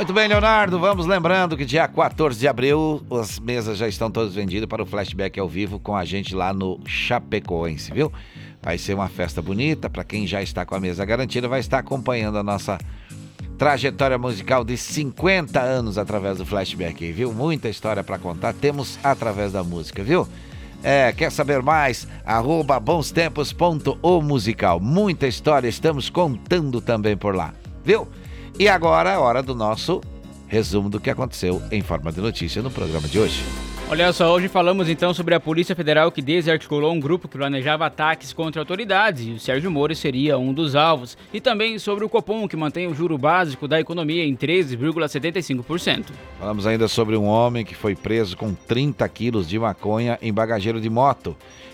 Muito 0.09 0.17
bem, 0.17 0.27
Leonardo. 0.27 0.79
Vamos 0.79 1.05
lembrando 1.05 1.55
que 1.55 1.63
dia 1.63 1.87
14 1.87 2.39
de 2.39 2.47
abril 2.47 2.99
as 3.11 3.37
mesas 3.37 3.77
já 3.77 3.87
estão 3.87 4.09
todas 4.09 4.33
vendidas 4.33 4.67
para 4.67 4.81
o 4.81 4.85
flashback 4.85 5.39
ao 5.39 5.47
vivo 5.47 5.79
com 5.79 5.95
a 5.95 6.03
gente 6.03 6.33
lá 6.33 6.51
no 6.51 6.79
Chapecoense, 6.83 7.93
viu? 7.93 8.11
Vai 8.59 8.79
ser 8.79 8.95
uma 8.95 9.07
festa 9.07 9.39
bonita. 9.39 9.87
Para 9.87 10.03
quem 10.03 10.25
já 10.25 10.41
está 10.41 10.65
com 10.65 10.73
a 10.73 10.79
mesa 10.79 11.05
garantida, 11.05 11.47
vai 11.47 11.59
estar 11.59 11.77
acompanhando 11.77 12.39
a 12.39 12.43
nossa 12.43 12.79
trajetória 13.55 14.17
musical 14.17 14.63
de 14.63 14.77
50 14.77 15.61
anos 15.61 15.99
através 15.99 16.39
do 16.39 16.45
flashback, 16.45 17.11
viu? 17.11 17.31
Muita 17.31 17.69
história 17.69 18.03
para 18.03 18.17
contar. 18.17 18.53
Temos 18.53 18.97
através 19.03 19.51
da 19.51 19.63
música, 19.63 20.03
viu? 20.03 20.27
É, 20.81 21.11
quer 21.11 21.31
saber 21.31 21.61
mais? 21.61 22.07
Arroba 22.25 22.79
bonstempos.omusical. 22.79 24.79
Muita 24.79 25.27
história 25.27 25.67
estamos 25.67 26.09
contando 26.09 26.81
também 26.81 27.15
por 27.15 27.35
lá, 27.35 27.53
viu? 27.85 28.07
E 28.59 28.67
agora 28.67 29.11
é 29.11 29.17
hora 29.17 29.41
do 29.41 29.55
nosso 29.55 30.01
resumo 30.45 30.89
do 30.89 30.99
que 30.99 31.09
aconteceu 31.09 31.61
em 31.71 31.81
forma 31.81 32.11
de 32.11 32.19
notícia 32.19 32.61
no 32.61 32.69
programa 32.69 33.07
de 33.07 33.17
hoje. 33.17 33.41
Olha 33.89 34.11
só, 34.11 34.33
hoje 34.33 34.49
falamos 34.49 34.89
então 34.89 35.13
sobre 35.13 35.33
a 35.33 35.39
Polícia 35.39 35.73
Federal 35.73 36.11
que 36.11 36.21
desarticulou 36.21 36.91
um 36.91 36.99
grupo 36.99 37.29
que 37.29 37.37
planejava 37.37 37.85
ataques 37.85 38.33
contra 38.33 38.61
autoridades 38.61 39.25
e 39.25 39.31
o 39.31 39.39
Sérgio 39.39 39.71
Moro 39.71 39.95
seria 39.95 40.37
um 40.37 40.53
dos 40.53 40.75
alvos. 40.75 41.17
E 41.33 41.39
também 41.39 41.79
sobre 41.79 42.03
o 42.03 42.09
Copom 42.09 42.49
que 42.49 42.57
mantém 42.57 42.85
o 42.85 42.93
juro 42.93 43.17
básico 43.17 43.65
da 43.65 43.79
economia 43.79 44.25
em 44.25 44.35
13,75%. 44.35 46.07
Falamos 46.37 46.67
ainda 46.67 46.89
sobre 46.89 47.15
um 47.15 47.25
homem 47.25 47.63
que 47.63 47.73
foi 47.73 47.95
preso 47.95 48.35
com 48.35 48.53
30 48.53 49.07
quilos 49.07 49.47
de 49.47 49.57
maconha 49.57 50.19
em 50.21 50.33
bagageiro 50.33 50.81
de 50.81 50.89
moto 50.89 51.33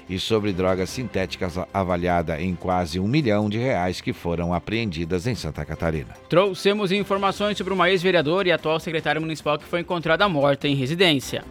e 0.09 0.19
sobre 0.19 0.53
drogas 0.53 0.89
sintéticas 0.89 1.57
avaliada 1.73 2.39
em 2.41 2.55
quase 2.55 2.99
um 2.99 3.07
milhão 3.07 3.49
de 3.49 3.57
reais 3.57 4.01
que 4.01 4.13
foram 4.13 4.53
apreendidas 4.53 5.27
em 5.27 5.35
Santa 5.35 5.65
Catarina. 5.65 6.13
Trouxemos 6.29 6.91
informações 6.91 7.57
sobre 7.57 7.73
uma 7.73 7.89
ex-vereadora 7.89 8.47
e 8.47 8.51
atual 8.51 8.79
secretária 8.79 9.19
municipal 9.19 9.57
que 9.57 9.65
foi 9.65 9.81
encontrada 9.81 10.27
morta 10.29 10.67
em 10.67 10.75
residência. 10.75 11.43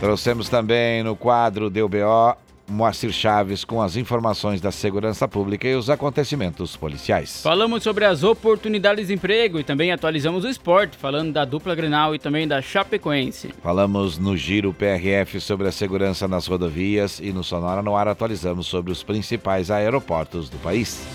Trouxemos 0.00 0.48
também 0.48 1.02
no 1.02 1.16
quadro 1.16 1.70
DBO 1.70 2.36
Moacir 2.68 3.12
Chaves 3.12 3.64
com 3.64 3.80
as 3.80 3.96
informações 3.96 4.60
da 4.60 4.72
segurança 4.72 5.28
pública 5.28 5.68
e 5.68 5.74
os 5.76 5.88
acontecimentos 5.88 6.76
policiais. 6.76 7.40
Falamos 7.42 7.82
sobre 7.82 8.04
as 8.04 8.24
oportunidades 8.24 9.06
de 9.06 9.14
emprego 9.14 9.60
e 9.60 9.64
também 9.64 9.92
atualizamos 9.92 10.44
o 10.44 10.48
esporte, 10.48 10.96
falando 10.96 11.32
da 11.32 11.44
dupla 11.44 11.74
Grenal 11.74 12.14
e 12.14 12.18
também 12.18 12.46
da 12.46 12.60
Chapecoense. 12.60 13.54
Falamos 13.62 14.18
no 14.18 14.36
Giro 14.36 14.72
PRF 14.72 15.40
sobre 15.40 15.68
a 15.68 15.72
segurança 15.72 16.26
nas 16.26 16.46
rodovias 16.46 17.20
e 17.20 17.32
no 17.32 17.44
Sonora 17.44 17.82
no 17.82 17.94
Ar 17.94 18.08
atualizamos 18.08 18.66
sobre 18.66 18.90
os 18.90 19.02
principais 19.02 19.70
aeroportos 19.70 20.50
do 20.50 20.56
país. 20.58 21.06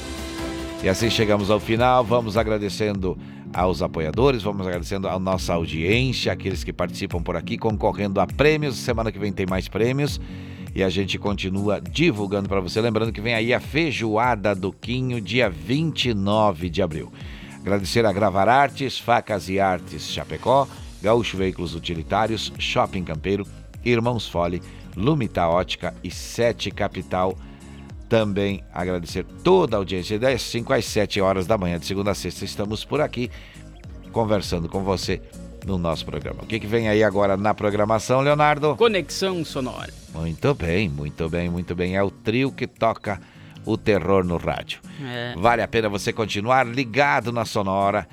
E 0.81 0.87
assim 0.87 1.09
chegamos 1.09 1.51
ao 1.51 1.59
final, 1.59 2.03
vamos 2.03 2.37
agradecendo 2.37 3.17
aos 3.53 3.81
apoiadores, 3.81 4.41
vamos 4.41 4.65
agradecendo 4.65 5.09
a 5.09 5.19
nossa 5.19 5.53
audiência, 5.53 6.31
aqueles 6.31 6.63
que 6.63 6.71
participam 6.71 7.21
por 7.21 7.35
aqui, 7.35 7.57
concorrendo 7.57 8.21
a 8.21 8.25
prêmios. 8.25 8.77
Semana 8.77 9.11
que 9.11 9.19
vem 9.19 9.33
tem 9.33 9.45
mais 9.45 9.67
prêmios 9.67 10.19
e 10.73 10.83
a 10.83 10.89
gente 10.89 11.17
continua 11.17 11.81
divulgando 11.81 12.47
para 12.47 12.61
você. 12.61 12.79
Lembrando 12.79 13.11
que 13.11 13.21
vem 13.21 13.33
aí 13.33 13.53
a 13.53 13.59
feijoada 13.59 14.55
do 14.55 14.71
Quinho, 14.71 15.19
dia 15.19 15.49
29 15.49 16.69
de 16.69 16.81
abril. 16.81 17.11
Agradecer 17.59 18.05
a 18.05 18.11
Gravar 18.11 18.47
Artes, 18.47 18.97
Facas 18.97 19.49
e 19.49 19.59
Artes 19.59 20.03
Chapecó, 20.09 20.67
Gaúcho 21.01 21.37
Veículos 21.37 21.75
Utilitários, 21.75 22.51
Shopping 22.57 23.03
Campeiro, 23.03 23.45
Irmãos 23.83 24.27
Fole, 24.27 24.61
Lumita 24.95 25.47
Ótica 25.47 25.93
e 26.03 26.09
Sete 26.09 26.71
Capital. 26.71 27.37
Também 28.09 28.63
agradecer 28.73 29.25
toda 29.43 29.77
a 29.77 29.79
audiência 29.79 30.19
das 30.19 30.41
5 30.41 30.73
às 30.73 30.85
7 30.85 31.21
horas 31.21 31.47
da 31.47 31.57
manhã, 31.57 31.79
de 31.79 31.85
segunda 31.85 32.11
a 32.11 32.15
sexta. 32.15 32.43
Estamos 32.43 32.83
por 32.83 32.99
aqui 32.99 33.31
conversando 34.11 34.67
com 34.67 34.83
você 34.83 35.21
no 35.65 35.77
nosso 35.77 36.05
programa. 36.05 36.43
O 36.43 36.45
que, 36.45 36.59
que 36.59 36.67
vem 36.67 36.89
aí 36.89 37.03
agora 37.03 37.37
na 37.37 37.53
programação, 37.53 38.21
Leonardo? 38.21 38.75
Conexão 38.75 39.43
Sonora. 39.45 39.93
Muito 40.13 40.53
bem, 40.53 40.89
muito 40.89 41.29
bem, 41.29 41.49
muito 41.49 41.75
bem. 41.75 41.95
É 41.95 42.03
o 42.03 42.11
trio 42.11 42.51
que 42.51 42.67
toca 42.67 43.19
o 43.65 43.77
terror 43.77 44.23
no 44.23 44.37
rádio. 44.37 44.79
É. 45.03 45.33
Vale 45.37 45.61
a 45.61 45.67
pena 45.67 45.87
você 45.89 46.11
continuar 46.11 46.65
ligado 46.65 47.31
na 47.31 47.45
Sonora 47.45 48.07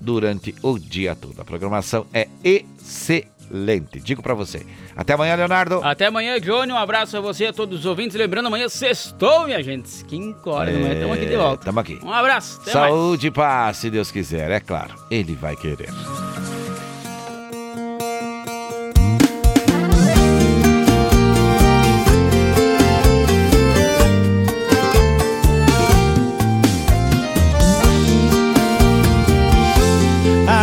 durante 0.00 0.54
o 0.62 0.78
dia 0.78 1.14
todo. 1.14 1.40
A 1.40 1.44
programação 1.44 2.06
é 2.12 2.28
excelente, 2.42 4.00
digo 4.00 4.22
para 4.22 4.34
você. 4.34 4.64
Até 4.96 5.14
amanhã, 5.14 5.34
Leonardo. 5.34 5.80
Até 5.82 6.06
amanhã, 6.06 6.40
Johnny. 6.40 6.72
Um 6.72 6.76
abraço 6.76 7.16
a 7.16 7.20
você 7.20 7.44
e 7.44 7.46
a 7.48 7.52
todos 7.52 7.80
os 7.80 7.86
ouvintes. 7.86 8.16
Lembrando, 8.16 8.46
amanhã 8.46 8.68
sextou, 8.68 9.44
minha 9.46 9.62
gente. 9.62 9.88
5 9.88 10.50
horas 10.50 10.74
da 10.74 10.80
manhã, 10.80 10.94
estamos 10.94 11.16
aqui 11.16 11.26
de 11.26 11.36
volta. 11.36 11.60
Estamos 11.62 11.80
aqui. 11.80 12.00
Um 12.02 12.12
abraço. 12.12 12.58
Mais. 12.58 12.72
Saúde 12.72 13.26
e 13.26 13.30
paz, 13.30 13.76
se 13.78 13.90
Deus 13.90 14.10
quiser. 14.10 14.50
É 14.50 14.60
claro, 14.60 14.94
Ele 15.10 15.34
vai 15.34 15.56
querer. 15.56 15.90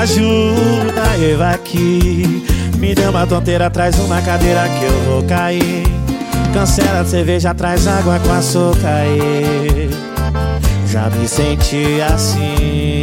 Ajuda 0.01 1.15
eu 1.19 1.43
aqui. 1.43 2.43
Me 2.79 2.95
deu 2.95 3.11
uma 3.11 3.27
tonteira, 3.27 3.69
traz 3.69 3.99
uma 3.99 4.19
cadeira 4.19 4.67
que 4.67 4.85
eu 4.85 4.99
vou 5.03 5.23
cair. 5.27 5.83
Cancela 6.51 7.01
a 7.01 7.05
cerveja, 7.05 7.53
traz 7.53 7.85
água 7.85 8.19
com 8.19 8.33
açúcar 8.33 8.87
aí. 8.87 9.91
Já 10.87 11.07
me 11.07 11.27
senti 11.27 12.01
assim 12.01 13.00